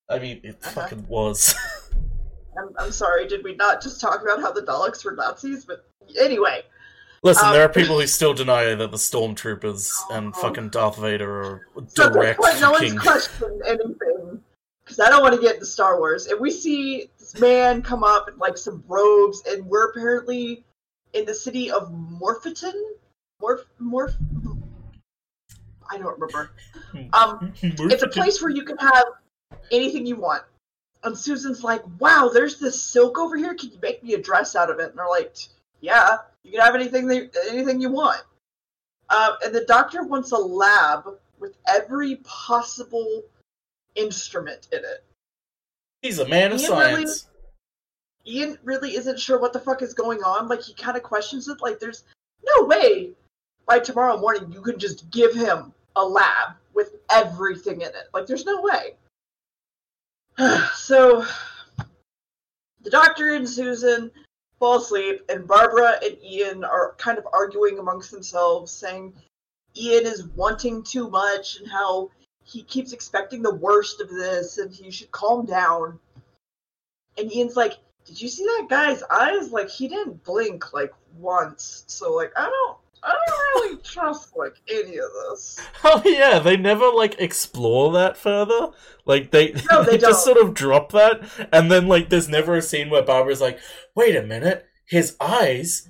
[0.09, 0.81] I mean, it Uh-huh.
[0.81, 1.55] fucking was.
[2.57, 5.65] I'm, I'm sorry, did we not just talk about how the Daleks were Nazis?
[5.65, 5.85] But
[6.21, 6.61] anyway,
[7.23, 10.41] Listen, Um, there are people who still deny that the stormtroopers and Oh.
[10.41, 14.43] fucking Darth Vader are so direct point, no one's questioned anything
[14.83, 16.27] because I don't want to get into Star Wars.
[16.27, 20.65] And we see this man come up in like some robes, and we're apparently
[21.13, 22.73] in the city of Morphoton.
[23.41, 24.15] Morph, Morph.
[25.89, 26.51] I don't remember.
[27.13, 29.05] Um, it's a place where you can have
[29.71, 30.43] anything you want.
[31.03, 33.53] And Susan's like, "Wow, there's this silk over here.
[33.53, 35.35] Can you make me a dress out of it?" And they're like,
[35.81, 38.21] "Yeah, you can have anything that, anything you want."
[39.09, 41.05] Um, and the doctor wants a lab
[41.39, 43.23] with every possible
[43.95, 45.03] instrument in it.
[46.01, 47.27] He's a man of Ian really- science.
[48.25, 50.47] Ian really isn't sure what the fuck is going on.
[50.47, 51.61] Like he kind of questions it.
[51.61, 52.03] Like there's
[52.43, 53.11] no way
[53.65, 58.09] by tomorrow morning you can just give him a lab with everything in it.
[58.13, 58.95] Like there's no way.
[60.75, 61.25] so
[62.81, 64.11] the doctor and Susan
[64.63, 69.13] fall asleep, and Barbara and Ian are kind of arguing amongst themselves, saying
[69.75, 72.09] Ian is wanting too much and how
[72.45, 75.99] he keeps expecting the worst of this and he should calm down.
[77.17, 79.51] And Ian's like, Did you see that guy's eyes?
[79.51, 81.83] Like he didn't blink like once.
[81.87, 85.59] So like I don't I don't really trust like any of this.
[85.83, 88.69] Oh yeah, they never like explore that further.
[89.05, 92.61] Like they, No, they just sort of drop that, and then like there's never a
[92.61, 93.59] scene where Barbara's like,
[93.93, 95.89] "Wait a minute, his eyes!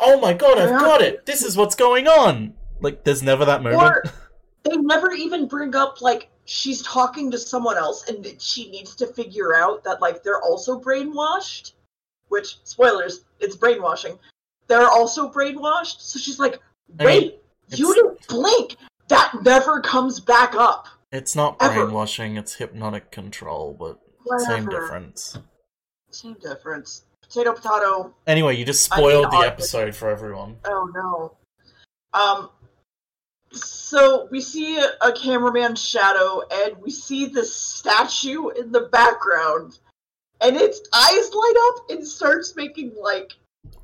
[0.00, 0.78] Oh my god, I've Yeah.
[0.80, 1.26] got it!
[1.26, 3.82] This is what's going on!" Like there's never that moment.
[3.82, 4.04] Or
[4.62, 9.06] they never even bring up like she's talking to someone else and she needs to
[9.08, 11.72] figure out that like they're also brainwashed.
[12.28, 14.18] Which spoilers, it's brainwashing.
[14.72, 16.00] They're also brainwashed.
[16.00, 16.58] So she's like,
[16.98, 18.76] I wait, mean, you didn't blink.
[19.08, 20.86] That never comes back up.
[21.12, 21.84] It's not Ever.
[21.84, 23.98] brainwashing; it's hypnotic control, but
[24.46, 25.36] same difference.
[26.10, 27.04] Same difference.
[27.20, 28.14] Potato, potato.
[28.26, 30.56] Anyway, you just I mean, spoiled the episode for everyone.
[30.64, 31.36] Oh no.
[32.18, 32.48] Um.
[33.52, 39.78] So we see a, a cameraman's shadow, and we see the statue in the background,
[40.40, 43.32] and its eyes light up and starts making like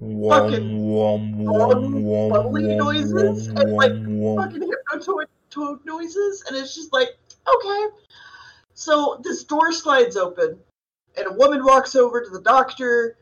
[0.01, 4.37] Fucking Wom, wom, bubbly noises and, like, wom.
[4.39, 7.17] fucking hypnotoad noises, and it's just like
[7.53, 7.87] okay.
[8.75, 10.59] So this door slides open,
[11.17, 13.17] and a woman walks over to the doctor,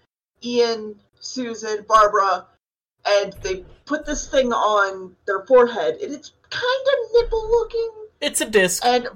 [0.45, 2.47] Ian, Susan, Barbara,
[3.07, 8.43] and they put this thing on their forehead, and it's kind of nipple looking, It's
[8.43, 8.85] a disc.
[8.85, 9.09] and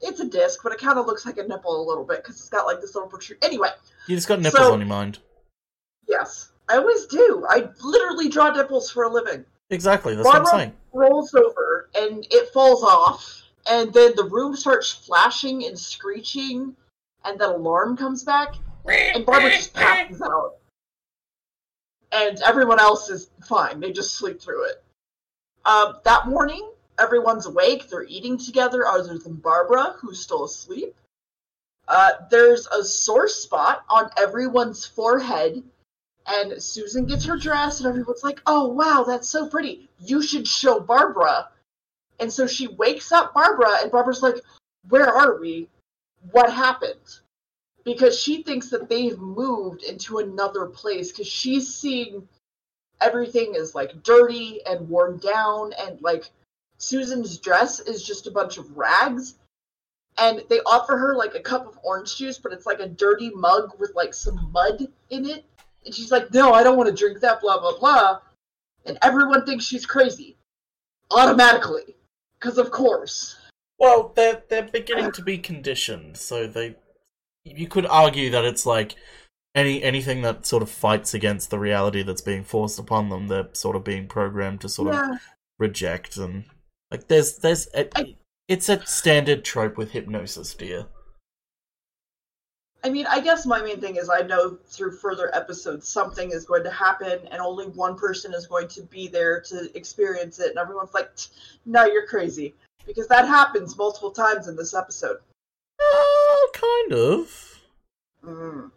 [0.00, 2.36] it's a disc, but it kind of looks like a nipple a little bit because
[2.40, 3.36] it's got like this little protrusion.
[3.42, 3.68] Anyway,
[4.06, 5.18] You just got nipples so- on your mind.
[6.08, 7.44] yes, I always do.
[7.48, 9.44] I literally draw nipples for a living.
[9.70, 10.14] Exactly.
[10.14, 10.72] That's what I'm Barbara saying.
[10.92, 16.76] rolls over and it falls off, and then the room starts flashing and screeching,
[17.24, 18.54] and that alarm comes back,
[18.86, 20.56] and Barbara just passes out.
[22.12, 24.82] And everyone else is fine, they just sleep through it.
[25.64, 30.94] Um, that morning, everyone's awake, they're eating together, other than Barbara, who's still asleep.
[31.86, 35.62] Uh, there's a sore spot on everyone's forehead,
[36.26, 39.88] and Susan gets her dress, and everyone's like, "Oh wow, that's so pretty.
[39.98, 41.50] You should show Barbara."
[42.18, 44.36] And so she wakes up Barbara, and Barbara's like,
[44.88, 45.68] "Where are we?
[46.32, 47.20] What happened?"
[47.84, 52.28] Because she thinks that they've moved into another place because she's seeing
[53.00, 56.30] everything is like dirty and worn down, and like
[56.78, 59.34] Susan's dress is just a bunch of rags.
[60.18, 63.30] and they offer her like a cup of orange juice, but it's like a dirty
[63.30, 65.44] mug with like some mud in it.
[65.84, 68.20] And she's like, No, I don't want to drink that, blah, blah, blah.
[68.86, 70.36] And everyone thinks she's crazy.
[71.10, 71.96] Automatically.
[72.38, 73.36] Because of course.
[73.78, 76.76] Well, they're they're beginning to be conditioned, so they
[77.44, 78.94] you could argue that it's like
[79.54, 83.48] any anything that sort of fights against the reality that's being forced upon them, they're
[83.52, 85.12] sort of being programmed to sort Yeah.
[85.14, 85.18] of
[85.58, 86.44] reject and
[86.90, 88.16] like there's there's a, I-
[88.48, 90.86] it's a standard trope with hypnosis, Deer.
[92.82, 96.46] I mean, I guess my main thing is I know through further episodes something is
[96.46, 100.50] going to happen and only one person is going to be there to experience it,
[100.50, 101.10] and everyone's like,
[101.66, 102.54] no, you're crazy.
[102.86, 105.18] Because that happens multiple times in this episode.
[105.78, 107.60] Uh, kind of.
[108.24, 108.70] Mm.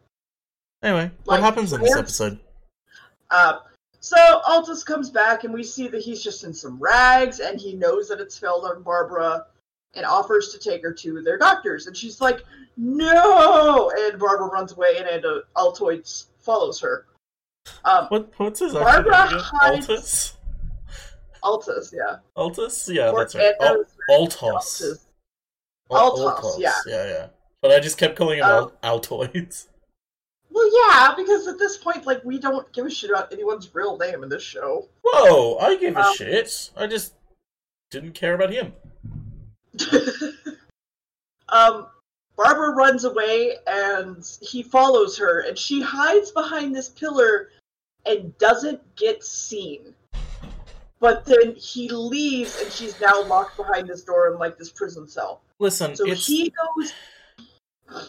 [0.82, 2.40] Anyway, what happens in this episode?
[3.32, 3.60] Uh,
[4.02, 7.74] so Altus comes back, and we see that he's just in some rags, and he
[7.74, 9.46] knows that it's failed on Barbara,
[9.96, 11.88] and offers to take her to their doctors.
[11.88, 12.44] And she's like,
[12.78, 17.06] "No!" And Barbara runs away, and, and uh, Altoids follows her.
[17.86, 20.34] Um, What what's his Barbara hides- Altus?
[21.44, 22.18] Altus, yeah.
[22.38, 22.94] Altus?
[22.94, 23.54] Yeah, Or- that's right.
[23.62, 24.82] Al- Altos.
[24.82, 25.00] Altus.
[25.92, 26.74] Al- Altos, yeah.
[26.88, 27.28] Yeah, yeah.
[27.62, 29.68] But I just kept calling him Um, Al- Altoids.
[30.50, 33.98] Well, yeah, because at this point, like, we don't give a shit about anyone's real
[33.98, 34.88] name in this show.
[35.04, 36.72] Whoa, I give a um, shit.
[36.78, 37.14] I just
[37.90, 38.74] didn't care about him.
[41.50, 41.88] um,
[42.36, 47.50] Barbara runs away and he follows her, and she hides behind this pillar
[48.06, 49.94] and doesn't get seen.
[51.00, 55.08] But then he leaves, and she's now locked behind this door in like this prison
[55.08, 55.42] cell.
[55.60, 56.94] Listen, So it's he goes.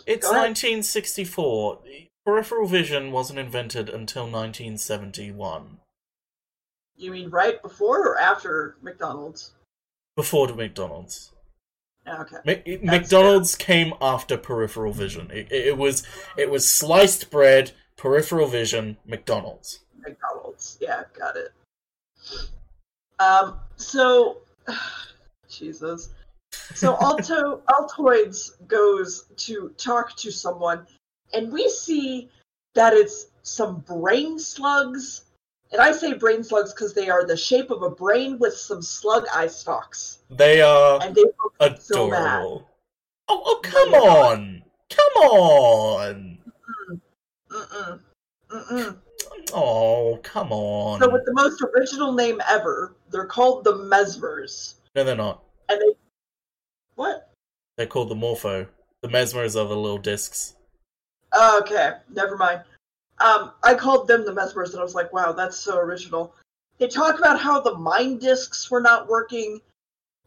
[0.06, 1.80] it's Go 1964.
[2.24, 5.78] Peripheral vision wasn't invented until 1971.
[6.96, 9.52] You mean right before or after McDonald's?
[10.16, 11.32] Before the McDonald's.
[12.06, 12.36] Okay.
[12.44, 15.30] Mc- McDonald's came after peripheral vision.
[15.30, 19.80] It, it, it was it was sliced bread, peripheral vision, McDonald's.
[19.98, 20.78] McDonald's.
[20.80, 21.52] Yeah, got it.
[23.18, 24.38] Um, so
[25.48, 26.10] Jesus.
[26.74, 30.86] So Alto Altoids goes to talk to someone,
[31.32, 32.28] and we see
[32.74, 35.22] that it's some brain slugs.
[35.72, 38.80] And I say brain slugs because they are the shape of a brain with some
[38.82, 40.18] slug eye stalks.
[40.30, 42.20] They are And they look so bad.
[42.20, 42.68] adorable.
[43.28, 46.38] Oh, oh, come on, come on.
[47.50, 48.00] Mm-mm.
[48.50, 48.96] Mm-mm.
[49.52, 51.00] Oh, come on.
[51.00, 54.74] So with the most original name ever, they're called the Mesmers.
[54.94, 55.42] no, they're not.
[55.68, 55.94] And they
[56.96, 57.30] what?
[57.76, 58.66] They're called the Morpho.
[59.02, 60.54] The Mesmers are the little discs.
[61.32, 62.62] Oh, okay, never mind.
[63.18, 66.34] Um, I called them the Mesmers, and I was like, wow, that's so original.
[66.78, 69.60] They talk about how the mind discs were not working,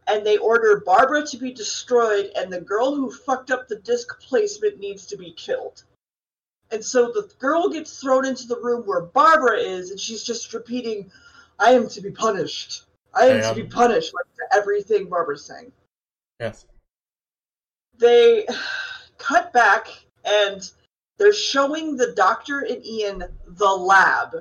[0.07, 4.19] and they order Barbara to be destroyed, and the girl who fucked up the disc
[4.21, 5.83] placement needs to be killed.
[6.71, 10.53] And so the girl gets thrown into the room where Barbara is, and she's just
[10.53, 11.11] repeating,
[11.59, 12.83] I am to be punished.
[13.13, 15.71] I am I to be punished, like to everything Barbara's saying
[16.39, 16.65] Yes.
[17.97, 18.45] they
[19.17, 19.87] cut back
[20.23, 20.69] and
[21.17, 24.35] they're showing the doctor and Ian the lab.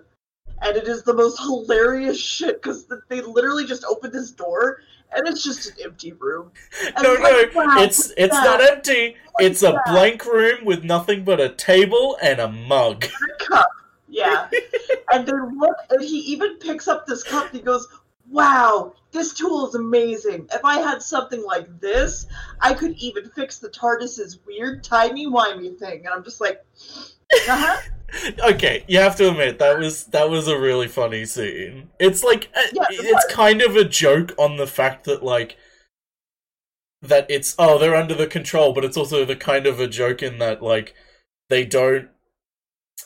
[0.62, 4.78] And it is the most hilarious shit because they literally just open this door
[5.14, 6.50] and it's just an empty room.
[6.84, 8.44] And No, like, no, wow, it's it's that?
[8.44, 9.16] not empty.
[9.38, 13.04] It's a blank room with nothing but a table and a mug.
[13.04, 13.68] a cup.
[14.08, 14.48] Yeah.
[15.12, 17.86] and they look, and he even picks up this cup and he goes,
[18.28, 20.48] Wow, this tool is amazing.
[20.52, 22.26] If I had something like this,
[22.60, 26.00] I could even fix the TARDIS's weird, timey-wimey thing.
[26.04, 26.64] And I'm just like,
[27.32, 27.80] uh huh.
[28.50, 31.90] Okay, you have to admit that was that was a really funny scene.
[31.98, 33.24] It's like uh, Yeah, it's was.
[33.34, 35.56] kind of a joke on the fact that like
[37.02, 40.22] that it's oh they're under the control, but it's also the kind of a joke
[40.22, 40.94] in that like
[41.48, 42.08] they don't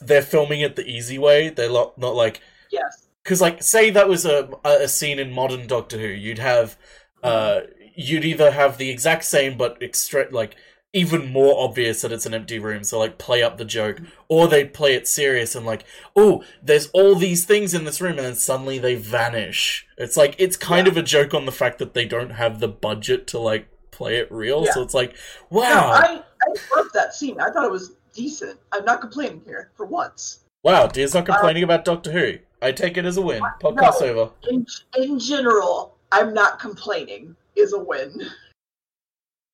[0.00, 1.48] they're filming it the easy way.
[1.48, 2.40] They're not not like
[2.70, 3.08] Yes.
[3.30, 6.76] Because like say that was a a scene in modern Doctor Who, you'd have
[7.22, 7.60] uh
[7.94, 10.56] you'd either have the exact same but extra like
[10.92, 14.48] even more obvious that it's an empty room, so like play up the joke, or
[14.48, 15.84] they'd play it serious and like,
[16.16, 19.86] oh, there's all these things in this room, and then suddenly they vanish.
[19.96, 20.90] It's like it's kind Yeah.
[20.90, 24.16] of a joke on the fact that they don't have the budget to like play
[24.16, 24.64] it real.
[24.64, 24.72] Yeah.
[24.72, 25.12] So it's like,
[25.52, 27.40] No, wow, I, I loved that scene.
[27.40, 28.58] I thought it was decent.
[28.72, 30.40] I'm not complaining here for once.
[30.64, 32.38] wow, Deer's not complaining about Doctor Who.
[32.62, 33.42] I take it as a win.
[33.60, 34.06] Podcast No.
[34.06, 34.32] over.
[34.50, 38.22] In in general, I'm not complaining is a win.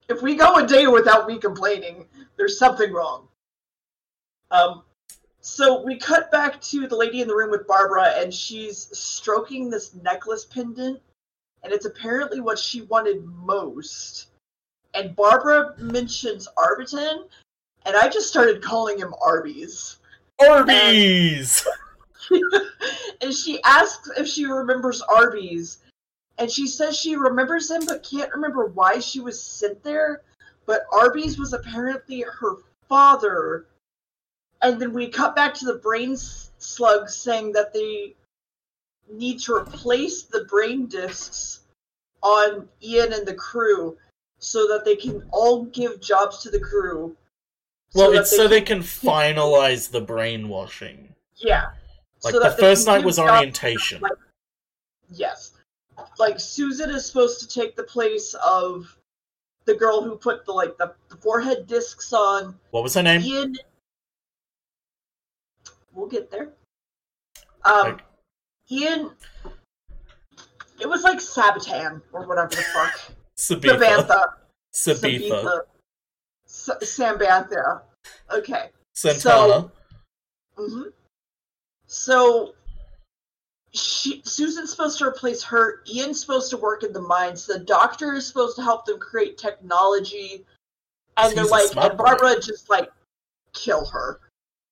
[0.09, 3.29] If we go a day without me complaining, there's something wrong.
[4.51, 4.83] Um,
[5.41, 9.69] so we cut back to the lady in the room with Barbara, and she's stroking
[9.71, 11.01] this necklace pendant,
[11.63, 14.27] and it's apparently what she wanted most.
[14.95, 17.29] and Barbara mentions Arbitan,
[17.85, 19.99] and I just started calling him Arby's.
[20.41, 21.67] Arby's.
[21.67, 21.75] and
[23.31, 25.79] she asks if she remembers Arby's,
[26.39, 30.23] and she says she remembers him but can't remember why she was sent there.
[30.67, 32.57] But Arby's was apparently her
[32.89, 33.67] father.
[34.63, 38.15] And then we cut back to the brain slugs saying that they
[39.11, 41.61] need to replace the brain discs
[42.23, 43.97] on Ian and the crew
[44.39, 47.17] so that they can all give jobs to the crew.
[47.95, 51.15] Well, so it's they so can, they can finalize the brainwashing.
[51.37, 51.67] Yeah.
[52.25, 54.01] Like so the first night was orientation.
[54.01, 54.13] Like,
[55.11, 55.53] yes.
[56.19, 58.97] Like Susan is supposed to take the place of
[59.65, 62.59] the girl who put the like the, the forehead discs on.
[62.71, 63.23] What was her name?
[63.23, 63.57] Ian.
[65.93, 66.51] We'll get there.
[67.65, 68.05] Um, like...
[68.71, 69.11] Ian.
[70.81, 73.13] It was like Sabatan or whatever the fuck.
[73.39, 74.25] Sabetha.
[74.73, 75.63] Sabetha.
[76.47, 76.83] Sabetha.
[76.83, 77.81] Sambantha.
[78.33, 78.71] Okay.
[78.95, 79.21] Santana.
[79.21, 79.71] So,
[80.59, 80.83] mm-hmm.
[81.97, 82.55] So
[83.73, 85.83] she, Susan's supposed to replace her.
[85.91, 87.47] Ian's supposed to work in the mines.
[87.47, 90.45] The doctor is supposed to help them create technology.
[91.17, 92.41] And they're like, and Barbara boy.
[92.41, 92.91] just like
[93.55, 94.21] kill her.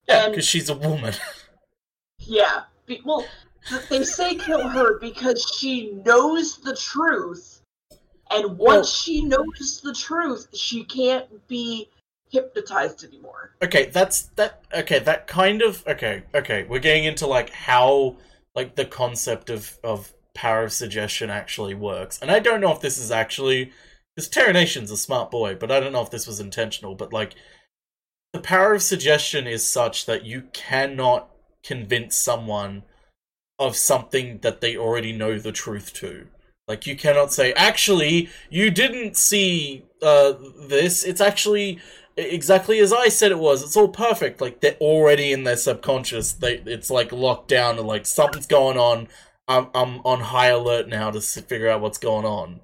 [0.07, 1.14] Yeah, because she's a woman.
[2.18, 2.64] yeah.
[2.85, 3.27] Be, well,
[3.89, 7.62] they say kill her because she knows the truth.
[8.31, 11.89] And once well, she knows the truth, she can't be
[12.35, 13.55] hypnotized anymore.
[13.62, 16.66] Okay, that's that okay, that kind of okay, okay.
[16.68, 18.16] We're getting into like how
[18.55, 22.18] like the concept of of power of suggestion actually works.
[22.20, 23.72] And I don't know if this is actually
[24.14, 26.95] because Terry Nation's a smart boy, but I don't know if this was intentional.
[26.95, 27.35] But like,
[28.32, 31.30] the power of suggestion is such that you cannot
[31.64, 32.82] convince someone
[33.59, 36.26] of something that they already know the truth to.
[36.66, 40.35] Like, you cannot say, actually, you didn't see uh,
[40.68, 41.05] this.
[41.05, 41.78] It's actually
[42.17, 43.62] exactly as I said it was.
[43.62, 44.41] It's all perfect.
[44.41, 46.33] Like they're already in their subconscious.
[46.33, 49.09] They it's like locked down and like something's going on.
[49.49, 52.61] I'm I'm on high alert now to figure out what's going on.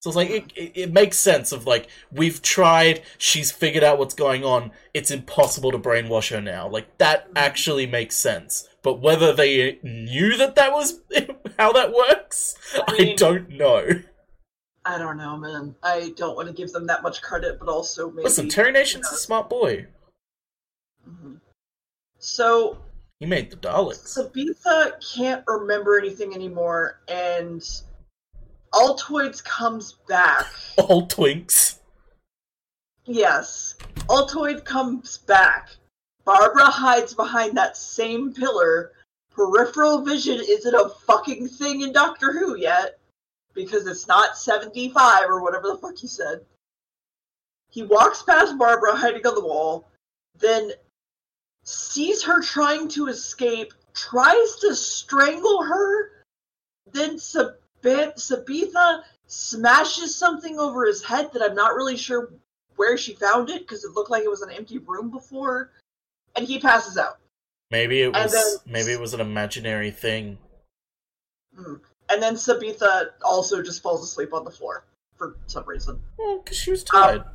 [0.00, 3.02] So it's like it, it, it makes sense of like we've tried.
[3.18, 4.70] She's figured out what's going on.
[4.94, 6.68] It's impossible to brainwash her now.
[6.68, 7.38] Like that mm-hmm.
[7.38, 8.68] actually makes sense.
[8.82, 11.00] But whether they knew that that was
[11.58, 12.54] how that works,
[12.86, 14.02] I, mean, I don't know.
[14.88, 15.74] I don't know, man.
[15.82, 18.22] I don't want to give them that much credit, but also maybe.
[18.22, 19.16] Listen, Terry Nation's you know.
[19.16, 19.86] a smart boy.
[21.06, 21.34] Mm-hmm.
[22.18, 22.78] So.
[23.20, 24.16] He made the Daleks.
[24.16, 27.60] Sabetha can't remember anything anymore, and
[28.72, 30.46] Altoids comes back.
[30.78, 31.80] Altoids.
[33.04, 33.74] Yes.
[34.08, 35.68] Altoid comes back.
[36.24, 38.92] Barbara hides behind that same pillar.
[39.30, 42.97] Peripheral vision isn't a fucking thing in Doctor Who yet
[43.58, 46.40] because it's not 75 or whatever the fuck he said.
[47.68, 49.88] He walks past Barbara hiding on the wall,
[50.38, 50.70] then
[51.64, 56.12] sees her trying to escape, tries to strangle her,
[56.92, 62.32] then Sab- Sabetha smashes something over his head that I'm not really sure
[62.76, 65.72] where she found it because it looked like it was an empty room before,
[66.36, 67.18] and he passes out.
[67.72, 70.38] Maybe it was then, maybe it was an imaginary thing.
[71.54, 71.74] Hmm.
[72.10, 74.84] And then Sabetha also just falls asleep on the floor
[75.16, 76.00] for some reason.
[76.42, 77.20] Because she was tired.
[77.20, 77.26] Um,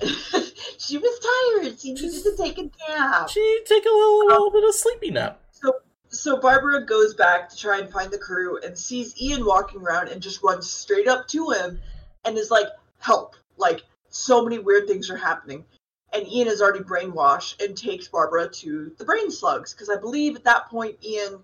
[0.78, 1.78] she was tired.
[1.80, 3.30] She needed to take a nap.
[3.30, 5.40] She take a little, um, little bit of sleepy nap.
[5.52, 5.74] So,
[6.08, 10.08] so Barbara goes back to try and find the crew and sees Ian walking around
[10.08, 11.80] and just runs straight up to him
[12.24, 12.66] and is like,
[12.98, 15.64] "Help!" Like so many weird things are happening.
[16.12, 20.36] And Ian is already brainwashed and takes Barbara to the brain slugs because I believe
[20.36, 21.40] at that point Ian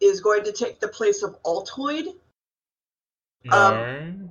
[0.00, 2.14] is going to take the place of Altoid.
[3.50, 4.30] Um,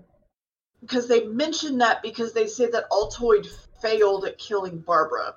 [0.81, 3.47] because they mention that because they say that Altoid
[3.81, 5.35] failed at killing Barbara.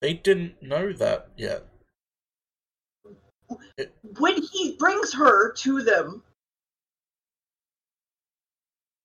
[0.00, 1.64] They didn't know that yet.
[3.78, 3.94] It...
[4.18, 6.22] When he brings her to them,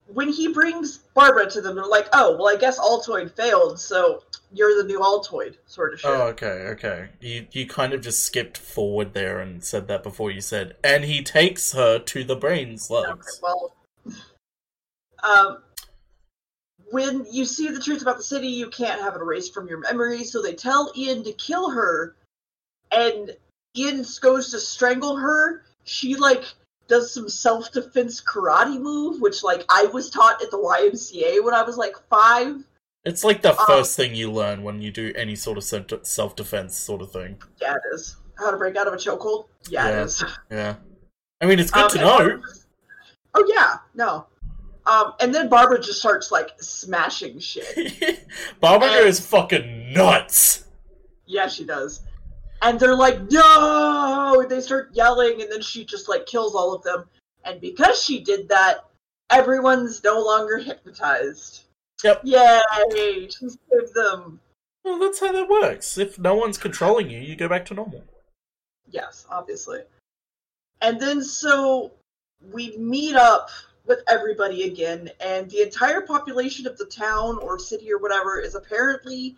[0.08, 4.24] when he brings Barbara to them, they're like, "Oh, well, I guess Altoid failed, so
[4.52, 6.10] you're the new Altoid," sort of shit.
[6.10, 7.10] Oh, okay, okay.
[7.20, 11.06] You you kind of just skipped forward there and said that before you said, and
[11.06, 13.10] he takes her to the brain slugs.
[13.10, 13.76] Okay, well,
[15.24, 15.58] um,
[16.92, 19.80] when you see the truth about the city, you can't have it erased from your
[19.80, 20.24] memory.
[20.24, 22.16] So they tell Ian to kill her,
[22.92, 23.36] and
[23.76, 25.64] Ian goes to strangle her.
[25.84, 26.46] She like
[26.88, 31.54] does some self defense karate move, which like I was taught at the YMCA when
[31.54, 32.64] I was like five.
[33.06, 35.64] It's like the um, first thing you learn when you do any sort of
[36.06, 37.38] self defense sort of thing.
[37.62, 38.18] Yeah, it is.
[38.38, 39.46] How to break out of a chokehold.
[39.70, 40.24] Yeah, yeah, it is.
[40.52, 40.76] Yeah.
[41.42, 42.42] I mean, it's good um, to know.
[43.36, 44.28] Oh yeah, no.
[44.86, 48.28] Um, and then Barbara just starts like smashing shit.
[48.60, 50.66] Barbara And- is fucking nuts.
[51.26, 52.02] Yeah, she does.
[52.62, 54.42] And they're like, no!
[54.42, 57.06] And they start yelling, and then she just like kills all of them.
[57.46, 58.84] And because she did that,
[59.30, 61.66] everyone's no longer hypnotized.
[62.04, 62.22] Yep.
[62.24, 63.28] Yay!
[63.30, 64.40] She saved them.
[64.84, 65.98] Well, that's how that works.
[65.98, 68.04] If no one's controlling you, you go back to normal.
[68.90, 69.82] Yes, obviously.
[70.82, 71.92] And then so
[72.54, 73.50] we meet up
[73.86, 78.56] with everybody again, and the entire population of the town or city or whatever is
[78.56, 79.36] apparently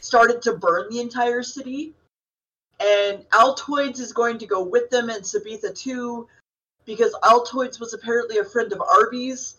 [0.00, 1.94] started to burn the entire city.
[2.80, 6.26] And Altoids is going to go with them and Sabetha too,
[6.86, 9.56] because Altoids was apparently a friend of Arby's,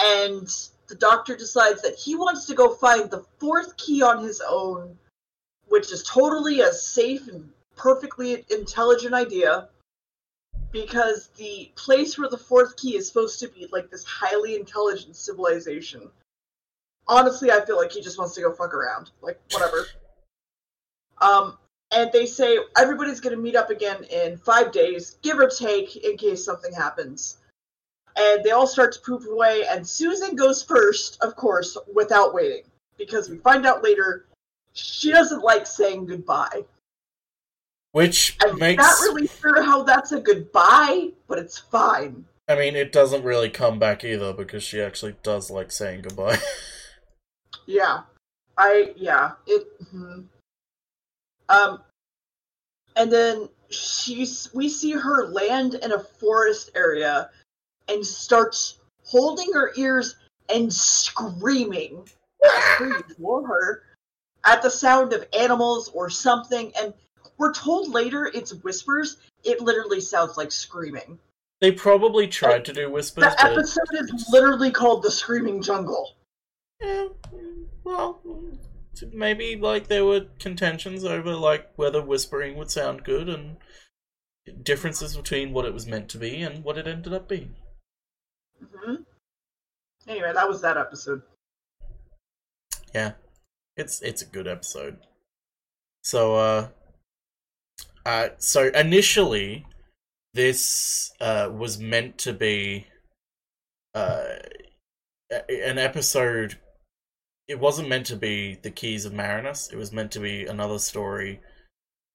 [0.00, 0.48] and
[0.88, 4.96] the doctor decides that he wants to go find the fourth key on his own,
[5.68, 9.68] which is totally a safe and perfectly intelligent idea
[10.70, 15.16] because the place where the fourth key is supposed to be like this highly intelligent
[15.16, 16.10] civilization.
[17.06, 19.10] Honestly, I feel like he just wants to go fuck around.
[19.20, 19.86] Like whatever.
[21.20, 21.58] um
[21.92, 25.94] and they say everybody's going to meet up again in 5 days, give or take
[25.96, 27.36] in case something happens.
[28.16, 32.62] And they all start to poop away and Susan goes first, of course, without waiting
[32.96, 34.26] because we find out later
[34.72, 36.64] she doesn't like saying goodbye.
[37.92, 38.82] Which I'm makes.
[38.82, 42.24] not really sure how that's a goodbye, but it's fine.
[42.48, 46.38] I mean, it doesn't really come back either because she actually does like saying goodbye.
[47.66, 48.02] Yeah,
[48.58, 49.66] I yeah it.
[49.90, 50.20] hmm
[51.48, 51.82] Um,
[52.96, 57.30] and then she's we see her land in a forest area,
[57.88, 60.16] and starts holding her ears
[60.48, 62.08] and screaming
[62.80, 63.82] usual, her
[64.44, 66.92] at the sound of animals or something, and
[67.38, 69.16] we're told later it's whispers.
[69.42, 71.18] It literally sounds like screaming.
[71.60, 76.16] they probably tried to do whispers, The but episode is literally called "The Screaming Jungle."
[76.80, 77.08] Yeah,
[77.84, 78.20] well,
[79.12, 83.56] maybe like there were contentions over like whether whispering would sound good and
[84.62, 87.56] differences between what it was meant to be and what it ended up being.
[88.72, 88.94] Hmm
[90.06, 91.22] Anyway, that was that episode.
[92.94, 93.12] Yeah,
[93.76, 94.98] it's it's a good episode.
[96.02, 96.68] So, uh,
[98.04, 99.66] uh, so initially,
[100.34, 102.86] this uh was meant to be
[103.94, 104.24] uh
[105.30, 106.58] an episode.
[107.48, 109.72] It wasn't meant to be the Keys of Marinus.
[109.72, 111.40] It was meant to be another story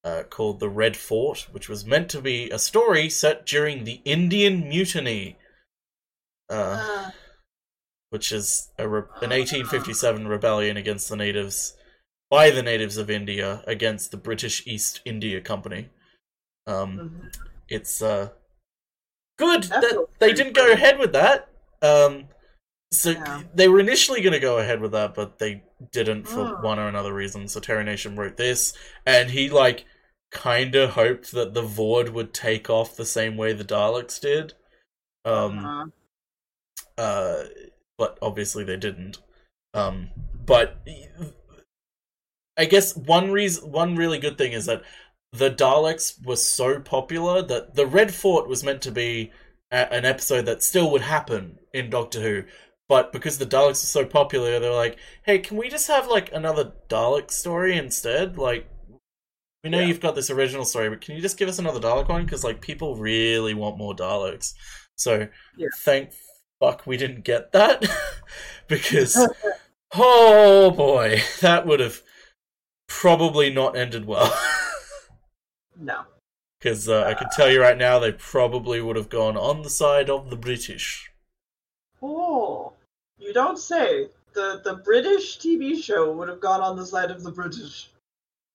[0.03, 4.01] uh, called the Red Fort, which was meant to be a story set during the
[4.05, 5.37] Indian Mutiny.
[6.49, 7.11] Uh,
[8.09, 11.75] which is a re- an 1857 rebellion against the natives
[12.29, 15.89] by the natives of India against the British East India Company.
[16.65, 17.35] Um, mhm.
[17.67, 18.29] it's uh,
[19.37, 21.49] good That that they didn't go ahead with that.
[21.81, 22.27] Um,
[22.91, 23.43] so Yeah.
[23.53, 26.63] they were initially going to go ahead with that, but they didn't for Mm.
[26.63, 27.47] one or another reason.
[27.47, 28.73] So Terry Nation wrote this,
[29.05, 29.85] and he like
[30.31, 34.53] kind of hoped that the Voord would take off the same way the Daleks did.
[35.25, 35.85] Um, Uh-huh.
[36.99, 37.43] Uh,
[37.97, 39.19] but obviously they didn't.
[39.73, 40.09] Um,
[40.45, 40.77] but
[42.57, 44.83] I guess one reason, one really good thing is that
[45.31, 49.31] the Daleks were so popular that the Red Fort was meant to be
[49.71, 52.43] a- an episode that still would happen in Doctor Who.
[52.89, 56.33] But because the Daleks are so popular, they're like, "Hey, can we just have like
[56.33, 58.37] another Dalek story instead?
[58.37, 58.67] Like,
[59.63, 59.85] we know Yeah.
[59.87, 62.25] you've got this original story, but can you just give us another Dalek one?
[62.25, 64.53] Because like people really want more Daleks.
[64.97, 65.27] So
[65.57, 65.67] Yeah.
[65.79, 66.11] thank
[66.59, 67.85] fuck we didn't get that
[68.67, 69.17] because
[69.95, 72.01] oh boy, that would have
[72.87, 74.37] probably not ended well.
[75.81, 76.01] No.
[76.59, 79.69] Because uh, I can tell you right now, they probably would have gone on the
[79.69, 81.09] side of the British.
[82.01, 82.73] Oh,
[83.17, 84.09] you don't say.
[84.33, 87.91] The the British TV show would have gone on the side of the British.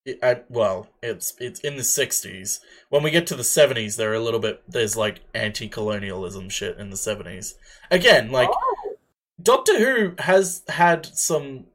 [0.07, 2.59] It, I, well, it's it's in the '60s.
[2.91, 4.63] When we get to the '70s, they're a little bit.
[4.69, 7.55] There's like anti-colonialism shit in the '70s.
[7.91, 8.97] Again, like oh,
[9.43, 11.67] Doctor Who has had some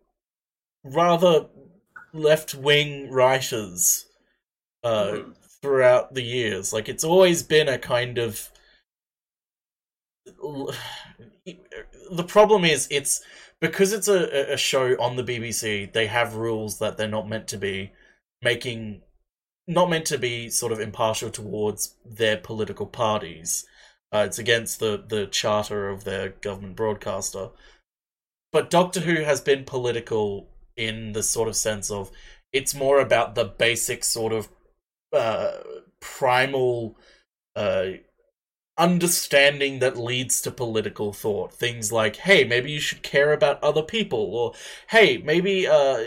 [0.84, 1.47] rather
[2.13, 4.05] left-wing writers
[4.84, 5.36] uh, Mhm.
[5.61, 6.71] throughout the years.
[6.71, 8.49] Like it's always been a kind of.
[12.11, 13.21] The problem is it's
[13.59, 15.91] because it's a, a show on the BBC.
[15.91, 17.91] They have rules that they're not meant to be
[18.41, 19.01] making,
[19.67, 23.65] not meant to be sort of impartial towards their political parties.
[24.11, 27.49] Uh, it's against the the charter of their government broadcaster.
[28.51, 32.09] But Doctor Who has been political in the sort of sense of
[32.51, 34.49] it's more about the basic sort of
[35.13, 35.57] uh,
[35.99, 36.97] primal
[37.55, 37.89] uh,
[38.77, 41.53] understanding that leads to political thought.
[41.53, 44.53] Things like, hey, maybe you should care about other people, or
[44.89, 45.99] hey, maybe uh,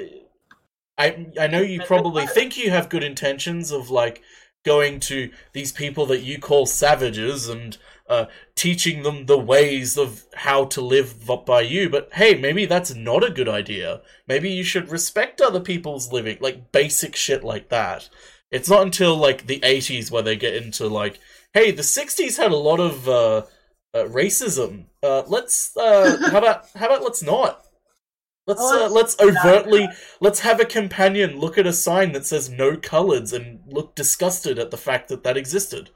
[0.98, 4.22] I I know you probably think you have good intentions of like
[4.64, 7.76] going to these people that you call savages and
[8.08, 11.88] uh, teaching them the ways of how to live by you.
[11.88, 14.02] But hey, maybe that's not a good idea.
[14.28, 18.08] Maybe you should respect other people's living, like basic shit like that.
[18.50, 21.18] It's not until like the 80s where they get into like,
[21.54, 23.42] hey, the 60s had a lot of uh,
[23.94, 24.84] uh, racism.
[25.02, 27.64] Uh, let's uh, how about how about let's not.
[28.46, 29.88] Let's uh, let's overtly
[30.20, 34.58] let's have a companion look at a sign that says no coloreds and look disgusted
[34.58, 35.90] at the fact that that existed.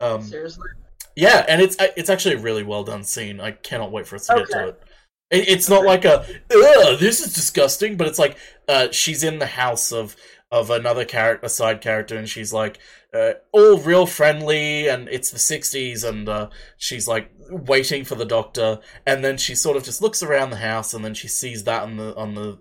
[0.00, 0.68] Um, Seriously.
[1.14, 3.38] Yeah, and it's uh, it's actually a really well done scene.
[3.38, 4.82] I cannot wait for us to get to it.
[5.30, 9.38] it it's not like a ugh, this is disgusting, but it's like uh, she's in
[9.38, 10.16] the house of
[10.50, 12.78] of another character, a side character, and she's like
[13.14, 18.24] uh, all real friendly, and it's the '60s, and uh, she's like waiting for the
[18.24, 21.64] doctor, and then she sort of just looks around the house, and then she sees
[21.64, 22.58] that on the on the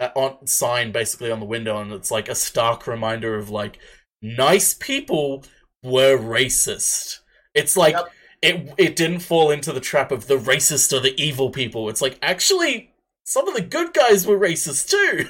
[0.00, 3.78] uh, on sign basically on the window, and it's like a stark reminder of like
[4.20, 5.44] nice people
[5.82, 7.18] were racist.
[7.54, 8.10] It's like Yep.
[8.42, 11.88] it it didn't fall into the trap of the racist or the evil people.
[11.88, 12.92] It's like actually
[13.24, 15.28] some of the good guys were racist too.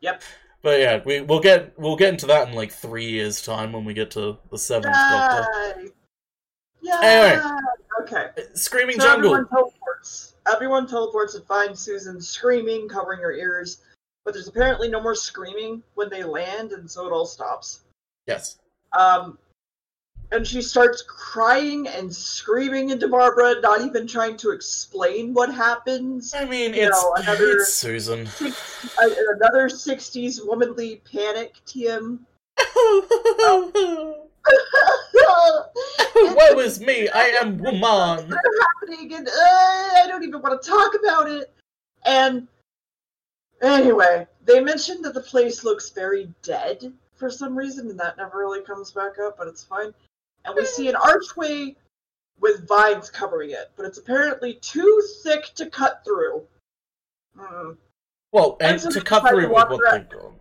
[0.00, 0.22] Yep.
[0.64, 3.84] But yeah, we we'll get we'll get into that in like three years' time when
[3.84, 5.90] we get to the seventh Doctor.
[6.80, 7.00] Yeah.
[7.02, 7.50] Anyway.
[8.00, 8.28] Okay.
[8.54, 9.34] Screaming So Jungle.
[9.34, 10.34] everyone teleports.
[10.50, 13.82] Everyone teleports and finds Susan screaming, covering her ears.
[14.24, 17.80] But there's apparently no more screaming when they land, and so it all stops.
[18.26, 18.56] Yes.
[18.98, 19.36] Um,
[20.34, 26.34] and she starts crying and screaming into Barbara, not even trying to explain what happens.
[26.34, 28.26] I mean, You it's, know, another- it's Susan.
[28.38, 32.18] Six, uh, another 60s womanly panic, TM.
[36.14, 38.30] Woe is me, I am woman.
[38.80, 41.52] happening and uh, I don't even want to talk about it.
[42.04, 42.46] And
[43.62, 48.38] anyway, they mentioned that the place looks very dead for some reason, and that never
[48.38, 49.94] really comes back up, but it's fine.
[50.44, 51.76] And we see an archway
[52.40, 56.42] with vines covering it, but it's apparently too thick to cut through.
[57.36, 57.72] Hmm.
[58.32, 60.10] Well, and And to cut through with what around.
[60.10, 60.32] got.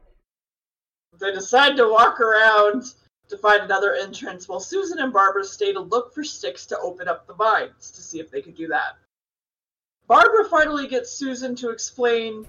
[1.19, 2.93] They decide to walk around
[3.29, 7.07] to find another entrance while Susan and Barbara stay to look for sticks to open
[7.07, 8.97] up the vines to see if they could do that.
[10.07, 12.45] Barbara finally gets Susan to explain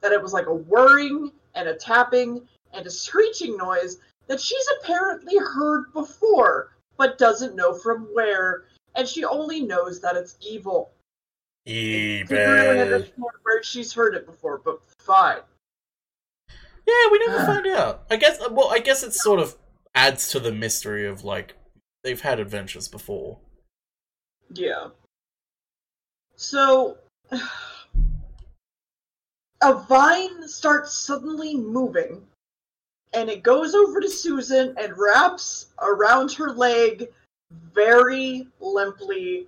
[0.00, 4.66] that it was like a whirring and a tapping and a screeching noise that she's
[4.80, 8.64] apparently heard before, but doesn't know from where,
[8.94, 10.92] and she only knows that it's evil.
[11.66, 15.38] Didn't really where she's heard it before, but fine.
[16.86, 18.04] Yeah, we never find out.
[18.10, 18.40] I guess.
[18.40, 19.56] Uh, well, I guess it sort of
[19.94, 21.54] adds to the mystery of like
[22.02, 23.38] they've had adventures before.
[24.52, 24.88] Yeah.
[26.36, 26.98] So,
[29.62, 32.22] a vine starts suddenly moving,
[33.14, 37.08] and it goes over to Susan and wraps around her leg
[37.72, 39.46] very limply,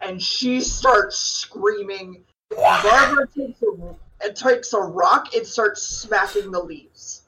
[0.00, 2.24] and she starts screaming.
[2.50, 3.94] Barbara takes a,
[4.24, 7.22] and takes a rock and starts smacking the leaves.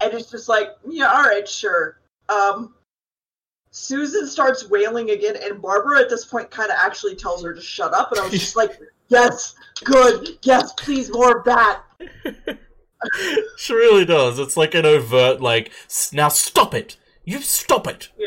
[0.00, 1.98] And it's just like, yeah, all right, sure.
[2.28, 2.74] Um,
[3.70, 7.60] Susan starts wailing again, and Barbara at this point kind of actually tells her to
[7.60, 8.10] shut up.
[8.12, 8.78] And I was just like,
[9.08, 11.82] yes, good, yes, please, more of that.
[13.56, 14.38] she really does.
[14.38, 15.72] It's like an overt like
[16.12, 16.96] now stop it.
[17.24, 18.10] You stop it.
[18.18, 18.26] Yeah.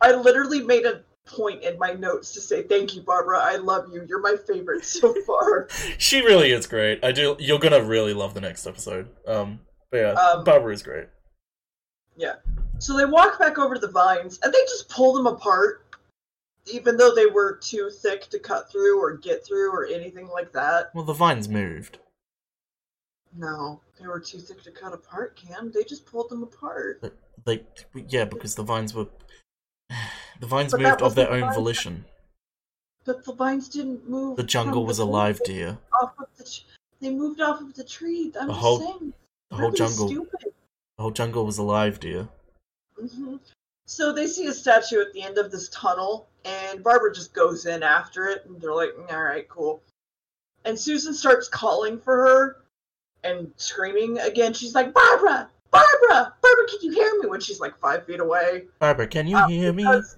[0.00, 3.38] I literally made a point in my notes to say, thank you, Barbara.
[3.38, 4.04] I love you.
[4.08, 5.68] You're my favorite so far.
[5.98, 7.04] She really is great.
[7.04, 7.36] I do.
[7.38, 9.08] You're gonna really love the next episode.
[9.26, 11.06] Um, but yeah, Um, Barbara is great.
[12.16, 12.34] Yeah.
[12.78, 15.86] So they walk back over to the vines, and they just pull them apart,
[16.66, 20.52] even though they were too thick to cut through or get through or anything like
[20.52, 20.90] that.
[20.94, 21.98] Well, the vines moved.
[23.36, 25.70] No, they were too thick to cut apart, Gam.
[25.72, 27.02] They just pulled them apart.
[27.44, 27.62] They,
[28.08, 29.06] yeah, because the vines were.
[30.40, 32.04] The vines But moved of their wasn't own vine- volition.
[33.04, 34.36] But the vines didn't move.
[34.36, 35.78] The jungle was the alive, Deer.
[36.02, 36.60] Off of the
[37.00, 38.32] they moved off of the tree.
[38.40, 39.12] I'm The just whole- saying.
[39.50, 40.08] The whole really jungle.
[40.08, 40.52] Stupid.
[40.96, 42.28] The whole jungle was alive, Deer.
[42.98, 43.36] hmm
[43.86, 47.66] So they see a statue at the end of this tunnel, and Barbara just goes
[47.66, 49.80] in after it, and they're like, "All right, cool."
[50.64, 52.61] And Susan starts calling for her
[53.24, 54.52] and screaming again.
[54.52, 58.64] She's like, "Barbara, Barbara, Barbara, can you hear me?" When she's like five feet away.
[58.78, 59.84] Barbara, can you Uh, hear me?
[59.84, 60.16] because,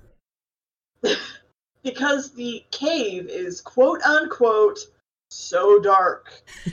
[1.82, 4.78] because the cave is quote unquote
[5.30, 6.42] so dark.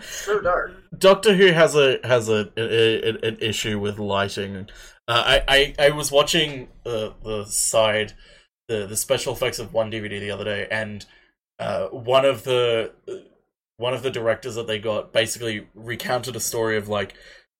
[0.00, 0.70] So dark.
[0.96, 4.68] Doctor Who has a has a, a, a- an issue with lighting.
[5.08, 8.12] Uh, I, I I was watching the the side
[8.68, 11.04] the the special effects of one DVD the other day, and
[11.58, 12.92] uh, one of the
[13.78, 17.14] one of the directors that they got basically recounted a story of like,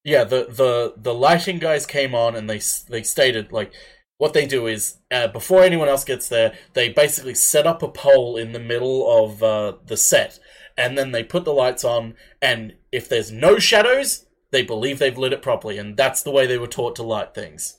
[0.05, 2.61] yeah, the the the lighting guys came on and they
[2.91, 3.73] they stated like
[4.19, 7.89] what they do is uh, before anyone else gets there, they basically set up a
[7.89, 10.41] pole in the middle of uh, the set,
[10.77, 12.14] and then they put the lights on.
[12.43, 16.47] And if there's no shadows, they believe they've lit it properly, and that's the way
[16.47, 17.79] they were taught to light things.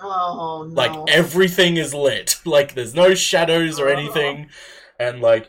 [0.00, 0.74] Oh no.
[0.74, 4.48] Like everything is lit, like there's no shadows or anything,
[4.98, 5.48] and like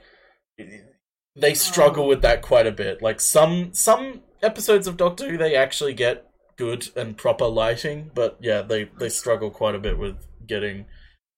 [1.35, 1.55] they oh.
[1.55, 3.01] struggle with that quite a bit.
[3.01, 8.37] Like some some episodes of Doctor Who, they actually get good and proper lighting, but
[8.39, 10.85] yeah, they they struggle quite a bit with getting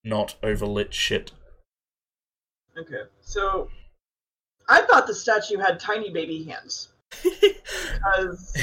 [0.03, 1.31] not overlit shit.
[2.77, 3.69] Okay, so
[4.67, 6.89] I thought the statue had tiny baby hands
[7.23, 8.53] because